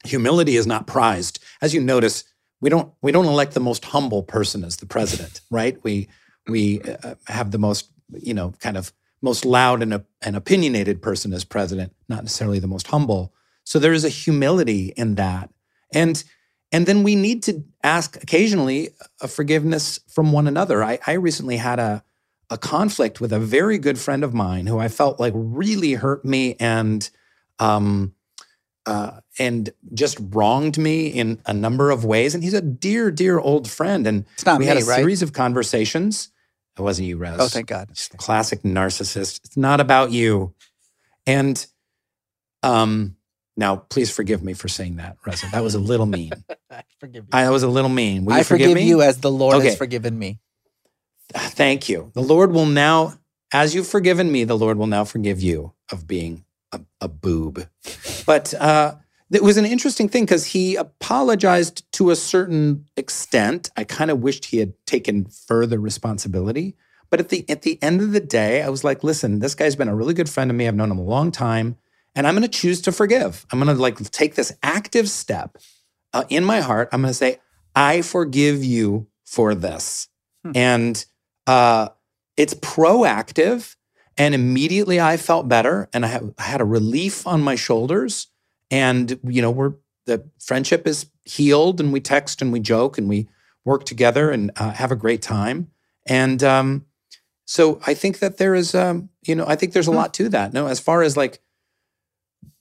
humility 0.04 0.56
is 0.56 0.66
not 0.66 0.86
prized. 0.86 1.42
As 1.62 1.74
you 1.74 1.80
notice, 1.80 2.24
we 2.60 2.70
don't 2.70 2.92
we 3.02 3.12
don't 3.12 3.26
elect 3.26 3.54
the 3.54 3.60
most 3.60 3.84
humble 3.84 4.22
person 4.22 4.64
as 4.64 4.78
the 4.78 4.86
president, 4.86 5.40
right? 5.50 5.78
We 5.82 6.08
we 6.48 6.80
uh, 6.82 7.14
have 7.28 7.50
the 7.50 7.58
most 7.58 7.90
you 8.12 8.34
know 8.34 8.52
kind 8.60 8.76
of 8.76 8.92
most 9.22 9.44
loud 9.44 9.82
and, 9.82 10.04
and 10.22 10.36
opinionated 10.36 11.02
person 11.02 11.32
as 11.32 11.44
president, 11.44 11.94
not 12.08 12.22
necessarily 12.22 12.58
the 12.58 12.66
most 12.66 12.88
humble. 12.88 13.32
So 13.64 13.78
there 13.78 13.92
is 13.92 14.04
a 14.04 14.10
humility 14.10 14.92
in 14.96 15.16
that, 15.16 15.50
and 15.92 16.22
and 16.76 16.84
then 16.84 17.02
we 17.04 17.14
need 17.14 17.42
to 17.44 17.64
ask 17.82 18.22
occasionally 18.22 18.90
a 19.22 19.28
forgiveness 19.28 19.98
from 20.08 20.30
one 20.30 20.46
another. 20.46 20.84
I, 20.84 20.98
I 21.06 21.12
recently 21.14 21.56
had 21.56 21.78
a 21.78 22.04
a 22.50 22.58
conflict 22.58 23.18
with 23.18 23.32
a 23.32 23.40
very 23.40 23.78
good 23.78 23.98
friend 23.98 24.22
of 24.22 24.34
mine 24.34 24.66
who 24.66 24.78
I 24.78 24.88
felt 24.88 25.18
like 25.18 25.32
really 25.34 25.94
hurt 25.94 26.22
me 26.22 26.54
and 26.60 27.08
um, 27.58 28.14
uh, 28.84 29.20
and 29.38 29.70
just 29.94 30.18
wronged 30.20 30.76
me 30.76 31.06
in 31.06 31.40
a 31.46 31.54
number 31.54 31.90
of 31.90 32.04
ways. 32.04 32.34
And 32.34 32.44
he's 32.44 32.52
a 32.54 32.60
dear, 32.60 33.10
dear 33.10 33.38
old 33.38 33.70
friend. 33.70 34.06
And 34.06 34.26
It's 34.34 34.44
not 34.44 34.58
we 34.58 34.66
had 34.66 34.76
a 34.76 34.84
right? 34.84 34.96
series 34.96 35.22
of 35.22 35.32
conversations. 35.32 36.30
It 36.78 36.82
wasn't 36.82 37.08
you, 37.08 37.16
Rez. 37.16 37.40
Oh, 37.40 37.48
thank 37.48 37.68
God. 37.68 37.88
Just 37.94 38.18
classic 38.18 38.62
narcissist. 38.62 39.40
It's 39.46 39.56
not 39.56 39.80
about 39.80 40.12
you. 40.12 40.54
And 41.26 41.66
um, 42.62 43.15
now, 43.56 43.76
please 43.76 44.10
forgive 44.10 44.42
me 44.42 44.52
for 44.52 44.68
saying 44.68 44.96
that, 44.96 45.16
Reza. 45.26 45.46
That 45.52 45.62
was 45.62 45.74
a 45.74 45.78
little 45.78 46.06
mean. 46.06 46.32
I 46.70 46.82
forgive 47.00 47.24
you. 47.24 47.30
I 47.32 47.48
was 47.50 47.62
a 47.62 47.68
little 47.68 47.88
mean. 47.90 48.24
Will 48.24 48.34
you 48.34 48.40
I 48.40 48.42
forgive, 48.42 48.78
you 48.78 49.00
as 49.02 49.18
the 49.20 49.30
Lord 49.30 49.56
Okay. 49.56 49.68
has 49.68 49.76
forgiven 49.76 50.18
me. 50.18 50.40
Thank 51.32 51.88
you. 51.88 52.10
The 52.14 52.22
Lord 52.22 52.52
will 52.52 52.66
now, 52.66 53.14
as 53.52 53.74
you've 53.74 53.88
forgiven 53.88 54.30
me, 54.30 54.44
the 54.44 54.56
Lord 54.58 54.76
will 54.78 54.86
now 54.86 55.04
forgive 55.04 55.40
you 55.40 55.72
of 55.90 56.06
being 56.06 56.44
a, 56.72 56.80
a 57.00 57.08
boob. 57.08 57.66
But 58.26 58.54
uh, 58.54 58.96
it 59.30 59.42
was 59.42 59.56
an 59.56 59.64
interesting 59.64 60.08
thing 60.08 60.24
because 60.24 60.46
he 60.46 60.76
apologized 60.76 61.90
to 61.94 62.10
a 62.10 62.16
certain 62.16 62.86
extent. 62.96 63.70
I 63.76 63.84
kind 63.84 64.10
of 64.10 64.20
wished 64.20 64.46
he 64.46 64.58
had 64.58 64.74
taken 64.86 65.26
further 65.26 65.78
responsibility. 65.78 66.76
But 67.08 67.20
at 67.20 67.28
the 67.30 67.48
at 67.48 67.62
the 67.62 67.80
end 67.82 68.02
of 68.02 68.12
the 68.12 68.20
day, 68.20 68.62
I 68.62 68.68
was 68.68 68.84
like, 68.84 69.02
listen, 69.04 69.38
this 69.38 69.54
guy's 69.54 69.76
been 69.76 69.88
a 69.88 69.94
really 69.94 70.14
good 70.14 70.28
friend 70.28 70.50
of 70.50 70.56
me. 70.56 70.66
I've 70.66 70.74
known 70.74 70.90
him 70.90 70.98
a 70.98 71.02
long 71.04 71.30
time. 71.30 71.76
And 72.16 72.26
I'm 72.26 72.34
going 72.34 72.42
to 72.42 72.58
choose 72.58 72.80
to 72.82 72.92
forgive. 72.92 73.46
I'm 73.52 73.60
going 73.60 73.74
to 73.74 73.80
like 73.80 73.98
take 74.10 74.34
this 74.34 74.52
active 74.62 75.08
step 75.08 75.58
uh, 76.14 76.24
in 76.30 76.44
my 76.44 76.60
heart. 76.60 76.88
I'm 76.90 77.02
going 77.02 77.10
to 77.10 77.14
say, 77.14 77.38
I 77.74 78.00
forgive 78.00 78.64
you 78.64 79.06
for 79.24 79.54
this. 79.54 80.08
And 80.54 81.04
uh, 81.46 81.90
it's 82.36 82.54
proactive. 82.54 83.76
And 84.16 84.34
immediately 84.34 84.98
I 84.98 85.18
felt 85.18 85.46
better 85.46 85.90
and 85.92 86.06
I, 86.06 86.08
ha- 86.08 86.30
I 86.38 86.42
had 86.44 86.62
a 86.62 86.64
relief 86.64 87.26
on 87.26 87.42
my 87.42 87.54
shoulders. 87.54 88.28
And, 88.70 89.20
you 89.22 89.42
know, 89.42 89.50
we're, 89.50 89.74
the 90.06 90.26
friendship 90.40 90.86
is 90.86 91.10
healed 91.24 91.80
and 91.80 91.92
we 91.92 92.00
text 92.00 92.40
and 92.40 92.50
we 92.50 92.60
joke 92.60 92.96
and 92.96 93.08
we 93.08 93.28
work 93.64 93.84
together 93.84 94.30
and 94.30 94.52
uh, 94.56 94.70
have 94.70 94.90
a 94.90 94.96
great 94.96 95.20
time. 95.20 95.70
And 96.06 96.42
um, 96.42 96.86
so 97.44 97.80
I 97.86 97.92
think 97.92 98.20
that 98.20 98.38
there 98.38 98.54
is, 98.54 98.74
um, 98.74 99.10
you 99.26 99.34
know, 99.34 99.44
I 99.46 99.56
think 99.56 99.72
there's 99.72 99.88
a 99.88 99.92
lot 99.92 100.14
to 100.14 100.28
that. 100.30 100.54
No, 100.54 100.66
as 100.66 100.80
far 100.80 101.02
as 101.02 101.16
like, 101.16 101.40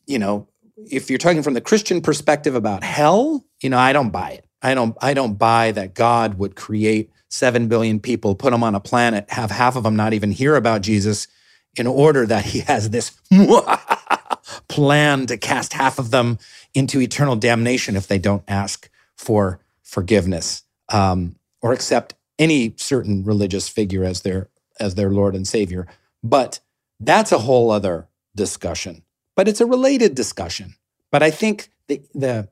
you 0.07 0.19
know, 0.19 0.47
if 0.89 1.09
you're 1.09 1.19
talking 1.19 1.43
from 1.43 1.53
the 1.53 1.61
Christian 1.61 2.01
perspective 2.01 2.55
about 2.55 2.83
hell, 2.83 3.45
you 3.61 3.69
know, 3.69 3.77
I 3.77 3.93
don't 3.93 4.11
buy 4.11 4.31
it. 4.31 4.45
I 4.61 4.73
don't 4.73 4.97
I 5.01 5.13
don't 5.13 5.35
buy 5.35 5.71
that 5.71 5.93
God 5.93 6.37
would 6.37 6.55
create 6.55 7.11
7 7.29 7.67
billion 7.67 7.99
people, 7.99 8.35
put 8.35 8.51
them 8.51 8.63
on 8.63 8.75
a 8.75 8.79
planet, 8.79 9.29
have 9.29 9.51
half 9.51 9.75
of 9.75 9.83
them 9.83 9.95
not 9.95 10.13
even 10.13 10.31
hear 10.31 10.55
about 10.55 10.81
Jesus 10.81 11.27
in 11.75 11.87
order 11.87 12.25
that 12.25 12.45
he 12.45 12.59
has 12.59 12.89
this 12.89 13.11
plan 14.67 15.25
to 15.27 15.37
cast 15.37 15.73
half 15.73 15.99
of 15.99 16.11
them 16.11 16.39
into 16.73 17.01
eternal 17.01 17.35
damnation 17.35 17.95
if 17.95 18.07
they 18.07 18.17
don't 18.17 18.43
ask 18.47 18.89
for 19.17 19.59
forgiveness 19.83 20.63
um, 20.89 21.35
or 21.61 21.73
accept 21.73 22.15
any 22.39 22.73
certain 22.77 23.23
religious 23.23 23.67
figure 23.69 24.03
as 24.03 24.21
their 24.21 24.49
as 24.79 24.95
their 24.95 25.09
Lord 25.09 25.35
and 25.35 25.47
Savior. 25.47 25.87
But 26.23 26.59
that's 26.99 27.31
a 27.31 27.39
whole 27.39 27.71
other 27.71 28.07
discussion. 28.35 29.03
But 29.35 29.47
it's 29.47 29.61
a 29.61 29.65
related 29.65 30.15
discussion. 30.15 30.75
But 31.11 31.23
I 31.23 31.31
think 31.31 31.69
the 31.87 32.01
the 32.13 32.49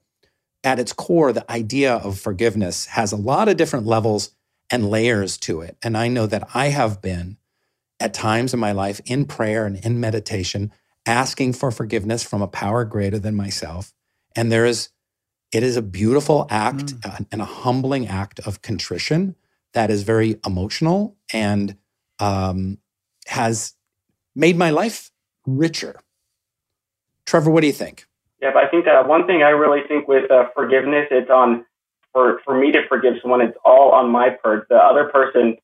at 0.64 0.80
its 0.80 0.94
core, 0.94 1.34
the 1.34 1.50
idea 1.52 1.96
of 1.96 2.20
forgiveness 2.20 2.86
has 2.88 3.12
a 3.12 3.18
lot 3.18 3.50
of 3.50 3.58
different 3.58 3.86
levels 3.86 4.32
and 4.70 4.90
layers 4.90 5.38
to 5.38 5.62
it. 5.62 5.78
And 5.84 5.98
I 5.98 6.08
know 6.08 6.26
that 6.26 6.48
I 6.54 6.68
have 6.68 7.02
been 7.02 7.38
at 8.00 8.14
times 8.14 8.54
in 8.54 8.60
my 8.60 8.72
life 8.72 9.02
in 9.06 9.26
prayer 9.26 9.66
and 9.66 9.78
in 9.86 10.00
meditation 10.00 10.72
asking 11.06 11.54
for 11.54 11.70
forgiveness 11.70 12.24
from 12.24 12.42
a 12.42 12.48
power 12.48 12.86
greater 12.86 13.20
than 13.20 13.36
myself. 13.36 13.94
And 14.36 14.52
there 14.52 14.66
is, 14.66 14.90
it 15.52 15.64
is 15.64 15.76
a 15.76 15.82
beautiful 15.82 16.48
act 16.50 16.94
uh, 17.04 17.18
and 17.32 17.42
a 17.42 17.46
humbling 17.46 18.08
act 18.08 18.40
of 18.48 18.62
contrition 18.62 19.36
that 19.74 19.90
is 19.90 20.04
very 20.04 20.40
emotional 20.46 21.18
and 21.34 21.78
um, 22.20 22.78
has 23.28 23.74
made 24.36 24.58
my 24.58 24.70
life 24.70 25.12
richer. 25.46 26.00
Trevor, 27.26 27.50
what 27.50 27.62
do 27.62 27.68
you 27.68 27.74
think? 27.74 28.06
Yeah, 28.42 28.52
I 28.56 28.68
think 28.68 28.86
that 28.86 29.08
one 29.08 29.26
thing 29.26 29.44
I 29.44 29.50
really 29.50 29.82
think 29.88 30.08
with 30.08 30.30
uh, 30.30 30.46
forgiveness, 30.54 31.08
it's 31.12 31.30
on 31.30 31.66
for 32.12 32.42
for 32.44 32.58
me 32.58 32.72
to 32.72 32.82
forgive 32.88 33.14
someone. 33.22 33.42
It's 33.42 33.58
all 33.64 33.92
on 33.92 34.10
my 34.10 34.32
part. 34.32 34.68
The 34.70 34.76
other 34.76 35.06
person, 35.06 35.58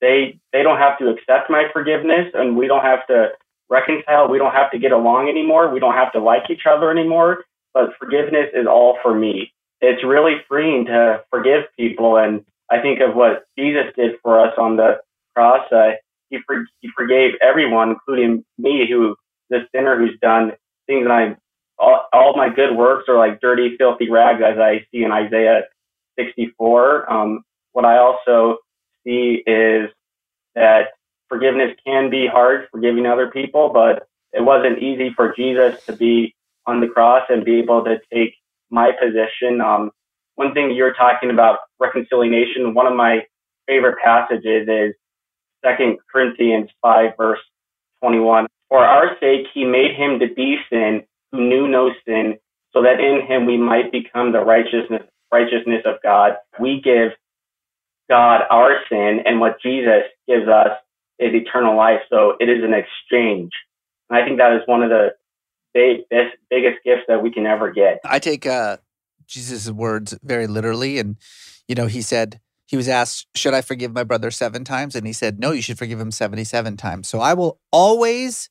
they 0.00 0.38
they 0.52 0.62
don't 0.62 0.78
have 0.78 0.98
to 0.98 1.08
accept 1.08 1.50
my 1.50 1.64
forgiveness, 1.72 2.26
and 2.34 2.56
we 2.56 2.66
don't 2.66 2.84
have 2.84 3.06
to 3.06 3.30
reconcile. 3.68 4.28
We 4.28 4.38
don't 4.38 4.52
have 4.52 4.70
to 4.70 4.78
get 4.78 4.92
along 4.92 5.28
anymore. 5.28 5.72
We 5.72 5.80
don't 5.80 5.94
have 5.94 6.12
to 6.12 6.20
like 6.20 6.50
each 6.50 6.66
other 6.70 6.90
anymore. 6.90 7.44
But 7.72 7.90
forgiveness 7.98 8.50
is 8.54 8.66
all 8.66 8.98
for 9.02 9.14
me. 9.14 9.52
It's 9.80 10.04
really 10.04 10.36
freeing 10.48 10.86
to 10.86 11.22
forgive 11.30 11.64
people, 11.76 12.16
and 12.16 12.44
I 12.70 12.80
think 12.80 13.00
of 13.00 13.14
what 13.14 13.44
Jesus 13.58 13.92
did 13.96 14.12
for 14.22 14.40
us 14.40 14.54
on 14.58 14.76
the 14.76 15.00
cross. 15.34 15.66
Uh, 15.70 15.92
he 16.30 16.38
for, 16.46 16.64
he 16.80 16.90
forgave 16.96 17.32
everyone, 17.42 17.90
including 17.90 18.44
me, 18.58 18.86
who 18.88 19.16
the 19.50 19.66
sinner 19.74 19.96
who's 19.98 20.18
done 20.20 20.52
things 20.86 21.06
that 21.06 21.12
I 21.12 21.36
all, 21.78 22.06
all 22.12 22.36
my 22.36 22.48
good 22.48 22.74
works 22.74 23.04
are 23.08 23.18
like 23.18 23.40
dirty, 23.40 23.76
filthy 23.76 24.10
rags, 24.10 24.42
as 24.44 24.58
I 24.58 24.86
see 24.90 25.02
in 25.02 25.12
Isaiah 25.12 25.62
64. 26.18 27.10
Um, 27.12 27.44
what 27.72 27.84
I 27.84 27.98
also 27.98 28.58
see 29.04 29.42
is 29.46 29.90
that 30.54 30.88
forgiveness 31.28 31.76
can 31.86 32.10
be 32.10 32.26
hard, 32.26 32.68
forgiving 32.72 33.06
other 33.06 33.30
people, 33.30 33.70
but 33.72 34.08
it 34.32 34.42
wasn't 34.42 34.82
easy 34.82 35.12
for 35.14 35.34
Jesus 35.34 35.84
to 35.84 35.92
be 35.92 36.34
on 36.66 36.80
the 36.80 36.88
cross 36.88 37.22
and 37.28 37.44
be 37.44 37.58
able 37.58 37.84
to 37.84 37.98
take 38.12 38.34
my 38.70 38.92
position. 38.92 39.60
Um, 39.60 39.90
one 40.34 40.52
thing 40.54 40.72
you're 40.74 40.94
talking 40.94 41.30
about 41.30 41.58
reconciliation, 41.78 42.74
one 42.74 42.86
of 42.86 42.94
my 42.94 43.20
favorite 43.66 43.96
passages 44.02 44.68
is 44.68 44.94
Second 45.64 45.98
Corinthians 46.10 46.70
5, 46.82 47.12
verse 47.16 47.38
21. 48.02 48.46
For 48.68 48.78
our 48.78 49.16
sake, 49.20 49.46
he 49.54 49.64
made 49.64 49.94
him 49.96 50.18
to 50.20 50.32
be 50.34 50.56
sin 50.70 51.04
who 51.32 51.48
knew 51.48 51.68
no 51.68 51.90
sin, 52.04 52.38
so 52.72 52.82
that 52.82 53.00
in 53.00 53.26
him 53.26 53.46
we 53.46 53.56
might 53.56 53.92
become 53.92 54.32
the 54.32 54.40
righteousness 54.40 55.02
righteousness 55.32 55.82
of 55.84 55.96
God. 56.02 56.32
We 56.60 56.80
give 56.82 57.10
God 58.08 58.42
our 58.50 58.76
sin, 58.88 59.20
and 59.24 59.40
what 59.40 59.60
Jesus 59.62 60.02
gives 60.28 60.48
us 60.48 60.70
is 61.18 61.34
eternal 61.34 61.76
life. 61.76 62.00
So 62.10 62.34
it 62.38 62.48
is 62.48 62.62
an 62.62 62.74
exchange. 62.74 63.52
And 64.08 64.18
I 64.18 64.24
think 64.24 64.38
that 64.38 64.52
is 64.52 64.62
one 64.66 64.82
of 64.82 64.90
the 64.90 65.10
big, 65.74 66.08
best, 66.08 66.36
biggest 66.50 66.84
gifts 66.84 67.02
that 67.08 67.22
we 67.22 67.32
can 67.32 67.46
ever 67.46 67.72
get. 67.72 68.00
I 68.04 68.18
take 68.18 68.46
uh, 68.46 68.78
Jesus' 69.26 69.70
words 69.70 70.16
very 70.22 70.46
literally. 70.46 70.98
And, 70.98 71.16
you 71.66 71.74
know, 71.74 71.86
he 71.86 72.02
said, 72.02 72.40
he 72.66 72.76
was 72.76 72.88
asked, 72.88 73.26
Should 73.34 73.54
I 73.54 73.60
forgive 73.60 73.92
my 73.92 74.04
brother 74.04 74.30
seven 74.30 74.64
times? 74.64 74.94
And 74.96 75.06
he 75.06 75.12
said, 75.12 75.38
No, 75.38 75.52
you 75.52 75.62
should 75.62 75.78
forgive 75.78 76.00
him 76.00 76.10
77 76.10 76.76
times. 76.76 77.08
So 77.08 77.20
I 77.20 77.34
will 77.34 77.60
always 77.70 78.50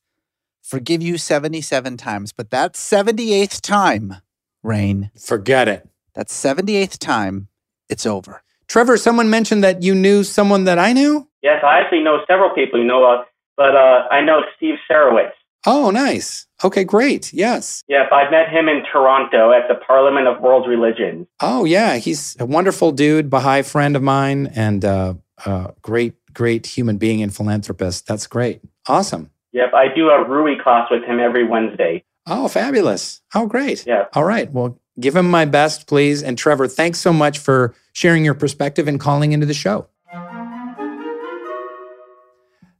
forgive 0.66 1.02
you 1.02 1.18
77 1.18 1.96
times. 1.96 2.32
But 2.32 2.50
that 2.50 2.74
78th 2.74 3.60
time, 3.60 4.16
Rainn, 4.64 5.10
Forget 5.20 5.68
it. 5.68 5.88
that 6.14 6.28
78th 6.28 6.98
time, 6.98 7.48
it's 7.88 8.06
over. 8.06 8.42
Trevor, 8.68 8.96
someone 8.96 9.30
mentioned 9.30 9.62
that 9.62 9.82
you 9.82 9.94
knew 9.94 10.24
someone 10.24 10.64
that 10.64 10.78
I 10.78 10.92
knew. 10.92 11.28
Yes, 11.42 11.62
I 11.64 11.78
actually 11.80 12.02
know 12.02 12.18
several 12.26 12.50
people 12.50 12.80
you 12.80 12.86
know, 12.86 13.04
uh, 13.04 13.24
but 13.56 13.76
uh, 13.76 14.08
I 14.10 14.20
know 14.22 14.40
Steve 14.56 14.74
Sarowitz. 14.90 15.30
Oh, 15.68 15.90
nice. 15.90 16.46
Okay, 16.62 16.84
great. 16.84 17.32
Yes. 17.32 17.82
Yep, 17.88 18.06
I 18.12 18.30
met 18.30 18.48
him 18.50 18.68
in 18.68 18.82
Toronto 18.92 19.52
at 19.52 19.68
the 19.68 19.74
Parliament 19.74 20.26
of 20.28 20.40
World 20.40 20.68
Religions. 20.68 21.26
Oh, 21.40 21.64
yeah. 21.64 21.96
He's 21.96 22.36
a 22.38 22.46
wonderful 22.46 22.92
dude, 22.92 23.30
Baha'i 23.30 23.62
friend 23.62 23.96
of 23.96 24.02
mine, 24.02 24.48
and 24.54 24.84
uh, 24.84 25.14
uh, 25.44 25.68
great, 25.82 26.14
great 26.32 26.66
human 26.66 26.98
being 26.98 27.20
and 27.22 27.34
philanthropist. 27.34 28.06
That's 28.06 28.26
great. 28.28 28.60
Awesome. 28.86 29.30
Yep, 29.56 29.72
I 29.72 29.88
do 29.88 30.10
a 30.10 30.22
Ruhi 30.22 30.62
class 30.62 30.86
with 30.90 31.02
him 31.04 31.18
every 31.18 31.42
Wednesday. 31.42 32.04
Oh, 32.26 32.46
fabulous. 32.46 33.22
Oh, 33.34 33.46
great. 33.46 33.86
Yeah. 33.86 34.04
All 34.12 34.22
right. 34.22 34.52
Well, 34.52 34.78
give 35.00 35.16
him 35.16 35.30
my 35.30 35.46
best, 35.46 35.86
please. 35.86 36.22
And 36.22 36.36
Trevor, 36.36 36.68
thanks 36.68 36.98
so 36.98 37.10
much 37.10 37.38
for 37.38 37.74
sharing 37.94 38.22
your 38.22 38.34
perspective 38.34 38.86
and 38.86 39.00
calling 39.00 39.32
into 39.32 39.46
the 39.46 39.54
show. 39.54 39.88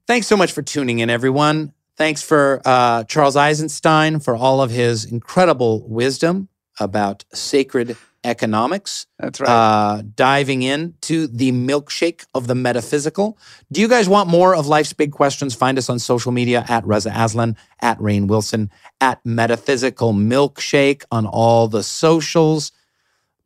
Thanks 0.06 0.26
so 0.26 0.36
much 0.36 0.52
for 0.52 0.60
tuning 0.60 0.98
in, 0.98 1.08
everyone. 1.08 1.72
Thanks 1.96 2.22
for 2.22 2.60
uh, 2.66 3.04
Charles 3.04 3.36
Eisenstein 3.36 4.20
for 4.20 4.36
all 4.36 4.60
of 4.60 4.70
his 4.70 5.06
incredible 5.06 5.88
wisdom 5.88 6.50
about 6.78 7.24
sacred 7.32 7.96
economics. 8.26 9.06
That's 9.18 9.40
right. 9.40 9.48
Uh, 9.48 10.02
diving 10.14 10.62
into 10.62 11.26
the 11.26 11.52
milkshake 11.52 12.26
of 12.34 12.46
the 12.46 12.54
metaphysical. 12.54 13.38
Do 13.72 13.80
you 13.80 13.88
guys 13.88 14.08
want 14.08 14.28
more 14.28 14.54
of 14.54 14.66
life's 14.66 14.92
big 14.92 15.12
questions? 15.12 15.54
Find 15.54 15.78
us 15.78 15.88
on 15.88 15.98
social 15.98 16.32
media 16.32 16.64
at 16.68 16.86
Reza 16.86 17.12
Aslan, 17.14 17.56
at 17.80 17.98
Rainn 17.98 18.26
Wilson, 18.26 18.70
at 19.00 19.24
Metaphysical 19.24 20.12
Milkshake 20.12 21.04
on 21.10 21.24
all 21.26 21.68
the 21.68 21.82
socials. 21.82 22.72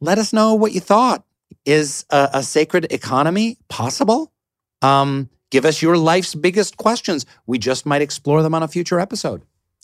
Let 0.01 0.19
us 0.19 0.33
know 0.33 0.55
what 0.55 0.73
you 0.73 0.81
thought. 0.81 1.25
Is 1.67 2.07
a, 2.11 2.31
a 2.35 2.43
sacred 2.43 2.91
economy 2.91 3.59
possible? 3.69 4.33
Um, 4.81 5.29
give 5.51 5.67
us 5.67 5.83
your 5.83 5.99
life's 5.99 6.35
biggest 6.35 6.79
questions. 6.79 7.27
We 7.47 7.59
just 7.59 7.85
might 7.85 8.01
explore 8.01 8.43
them 8.43 8.55
on 8.55 8.63
a 8.63 8.69
future 8.69 8.99
episode. 8.99 9.43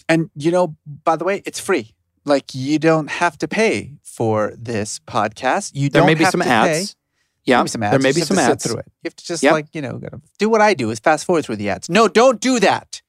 And, 0.09 0.31
you 0.37 0.51
know, 0.53 0.77
by 1.05 1.17
the 1.17 1.25
way, 1.25 1.43
it's 1.45 1.61
free. 1.61 1.93
Like, 2.25 2.55
you 2.55 2.79
don't 2.79 3.11
have 3.11 3.37
to 3.39 3.49
pay 3.49 3.96
for 4.17 4.53
this 4.57 4.99
podcast. 5.07 5.73
You 5.75 5.91
There 5.91 6.01
don't 6.01 6.07
may 6.07 6.15
be 6.15 6.25
have 6.25 6.31
some 6.33 6.41
to 6.41 6.49
ads. 6.49 6.95
pay. 6.95 6.99
Yeah, 7.45 7.59
Maybe 7.59 7.69
some 7.69 7.83
ads. 7.83 7.91
there 7.93 8.01
may 8.01 8.09
You 8.09 8.15
be 8.15 8.21
some 8.23 8.39
ads. 8.39 8.65
through 8.65 8.79
it. 8.79 8.87
You 9.03 9.09
have 9.09 9.17
to 9.17 9.25
just 9.25 9.43
Yep. 9.43 9.53
like, 9.53 9.67
you 9.75 9.83
know, 9.83 10.01
do 10.39 10.49
what 10.49 10.61
I 10.61 10.75
do 10.75 10.91
is 10.91 10.99
fast 10.99 11.27
forward 11.27 11.45
through 11.45 11.57
the 11.57 11.69
ads. 11.71 11.89
No, 11.91 12.09
don't 12.09 12.41
do 12.41 12.59
that. 12.61 13.03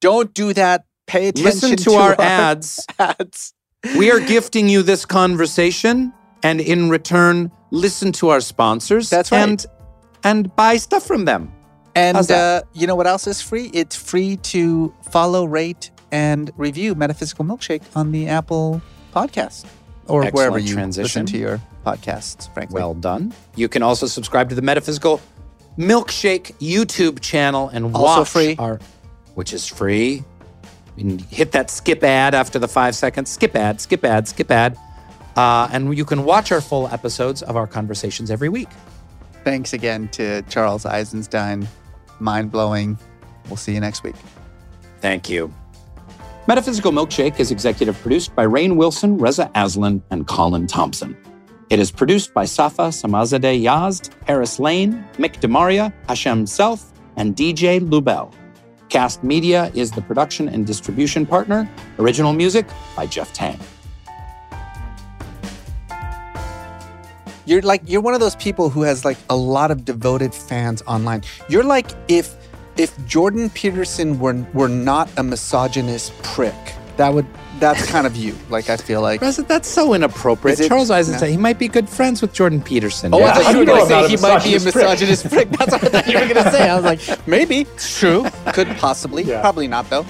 Don't 0.00 0.32
do 0.32 0.52
that. 0.54 0.84
Pay 1.06 1.28
attention 1.28 1.70
Listen 1.70 1.76
to, 1.76 1.92
our, 1.94 2.14
ads. 2.20 2.86
ads. 2.98 3.52
we 3.98 4.10
are 4.12 4.20
gifting 4.20 4.68
you 4.68 4.82
this 4.82 5.04
conversation, 5.04 6.12
and 6.42 6.60
in 6.60 6.88
return, 6.88 7.50
listen 7.72 8.12
to 8.12 8.28
our 8.28 8.40
sponsors. 8.40 9.10
That's 9.10 9.32
right. 9.32 9.40
And, 9.42 9.66
and 10.24 10.54
buy 10.56 10.76
stuff 10.76 11.04
from 11.04 11.24
them. 11.24 11.52
And 11.94 12.30
uh, 12.30 12.62
you 12.72 12.86
know 12.86 12.94
what 12.94 13.06
else 13.06 13.26
is 13.26 13.42
free? 13.42 13.70
It's 13.74 13.96
free 13.96 14.36
to 14.36 14.94
follow, 15.10 15.44
rate, 15.44 15.90
and 16.10 16.50
review 16.56 16.94
Metaphysical 16.94 17.44
Milkshake 17.44 17.82
on 17.94 18.12
the 18.12 18.28
Apple 18.28 18.80
podcast 19.14 19.66
or 20.08 20.22
Excellent 20.24 20.34
wherever 20.34 20.58
you 20.58 20.74
transition. 20.74 21.22
listen 21.22 21.26
to 21.26 21.38
your 21.38 21.60
podcasts, 21.86 22.52
frankly. 22.52 22.74
Well 22.74 22.94
done. 22.94 23.32
You 23.56 23.68
can 23.68 23.82
also 23.82 24.06
subscribe 24.06 24.48
to 24.48 24.54
the 24.54 24.62
Metaphysical 24.62 25.20
Milkshake 25.78 26.52
YouTube 26.58 27.20
channel 27.20 27.68
and 27.68 27.94
Also 27.94 28.20
watch 28.20 28.28
free. 28.28 28.56
our, 28.58 28.78
which 29.34 29.52
is 29.52 29.66
free. 29.66 30.22
And 30.98 31.20
hit 31.22 31.52
that 31.52 31.70
skip 31.70 32.02
ad 32.04 32.34
after 32.34 32.58
the 32.58 32.68
five 32.68 32.94
seconds. 32.94 33.30
Skip 33.30 33.56
ad, 33.56 33.80
skip 33.80 34.04
ad, 34.04 34.28
skip 34.28 34.50
ad. 34.50 34.76
Uh, 35.36 35.66
and 35.72 35.96
you 35.96 36.04
can 36.04 36.24
watch 36.24 36.52
our 36.52 36.60
full 36.60 36.88
episodes 36.88 37.42
of 37.42 37.56
our 37.56 37.66
conversations 37.66 38.30
every 38.30 38.50
week. 38.50 38.68
Thanks 39.44 39.72
again 39.72 40.08
to 40.08 40.42
Charles 40.42 40.84
Eisenstein. 40.84 41.66
Mind 42.20 42.52
blowing. 42.52 42.98
We'll 43.48 43.56
see 43.56 43.72
you 43.72 43.80
next 43.80 44.02
week. 44.04 44.14
Thank 45.00 45.30
you. 45.30 45.52
Metaphysical 46.48 46.90
Milkshake 46.90 47.38
is 47.38 47.52
executive 47.52 47.96
produced 48.02 48.34
by 48.34 48.44
Rainn 48.44 48.74
Wilson, 48.74 49.16
Reza 49.16 49.48
Aslan, 49.54 50.02
and 50.10 50.26
Colin 50.26 50.66
Thompson. 50.66 51.16
It 51.70 51.78
is 51.78 51.92
produced 51.92 52.34
by 52.34 52.46
Safa 52.46 52.88
Samazadeh 52.88 53.62
Yazd, 53.62 54.10
Paris 54.26 54.58
Lane, 54.58 55.06
Mick 55.18 55.40
DeMaria, 55.40 55.92
Hashem 56.08 56.46
Self, 56.46 56.92
and 57.16 57.36
DJ 57.36 57.78
Lubel. 57.78 58.34
Kast 58.88 59.22
Media 59.22 59.70
is 59.74 59.92
the 59.92 60.02
production 60.02 60.48
and 60.48 60.66
distribution 60.66 61.24
partner. 61.24 61.70
Original 62.00 62.32
music 62.32 62.66
by 62.96 63.06
Jeff 63.06 63.32
Tang. 63.32 63.60
You're 67.44 67.62
like 67.62 67.82
you're 67.86 68.00
one 68.00 68.14
of 68.14 68.20
those 68.20 68.36
people 68.36 68.68
who 68.68 68.82
has 68.82 69.04
like 69.04 69.18
a 69.30 69.36
lot 69.36 69.70
of 69.70 69.84
devoted 69.84 70.34
fans 70.34 70.82
online. 70.88 71.22
You're 71.48 71.64
like 71.64 71.90
if 72.08 72.36
if 72.76 72.94
Jordan 73.06 73.50
Peterson 73.50 74.18
were 74.18 74.34
were 74.54 74.68
not 74.68 75.10
a 75.16 75.22
misogynist 75.22 76.12
prick, 76.22 76.54
that 76.96 77.12
would 77.12 77.26
that's 77.58 77.86
kind 77.86 78.06
of 78.06 78.16
you. 78.16 78.34
Like 78.50 78.68
I 78.70 78.76
feel 78.76 79.00
like 79.02 79.20
Reza, 79.20 79.42
that's 79.42 79.68
so 79.68 79.94
inappropriate. 79.94 80.58
Is 80.58 80.66
it? 80.66 80.68
Charles 80.68 80.90
Eisenstein, 80.90 81.28
No. 81.30 81.36
he 81.36 81.40
might 81.40 81.58
be 81.58 81.68
good 81.68 81.88
friends 81.88 82.20
with 82.20 82.32
Jordan 82.32 82.60
Peterson. 82.60 83.14
Oh, 83.14 83.18
Yeah. 83.20 83.26
I 83.26 83.34
thought 83.34 83.52
you 83.52 83.58
were 83.58 83.62
you 83.62 83.66
going 83.66 83.80
to 83.80 83.86
say 83.86 84.08
he 84.08 84.16
might 84.16 84.42
be 84.42 84.50
a 84.56 84.60
misogynist 84.60 85.24
misogynist 85.24 85.28
prick. 85.30 85.50
That's 85.50 85.70
what 85.72 85.84
I 85.84 85.88
thought 85.88 86.06
you 86.08 86.14
were 86.18 86.32
going 86.34 86.44
to 86.44 86.50
say. 86.50 86.68
I 86.68 86.74
was 86.74 86.84
like, 86.84 87.26
maybe. 87.28 87.60
It's 87.60 87.98
true. 88.00 88.26
Could 88.52 88.66
possibly. 88.78 89.22
Yeah. 89.22 89.40
Probably 89.42 89.68
not, 89.68 89.88
though. 89.90 90.04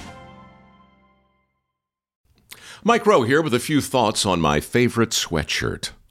Mike 2.85 3.07
Rowe 3.07 3.23
here 3.23 3.43
with 3.43 3.55
a 3.55 3.61
few 3.61 3.81
thoughts 3.81 4.25
on 4.27 4.41
my 4.41 4.59
favorite 4.61 5.11
sweatshirt. 5.11 5.91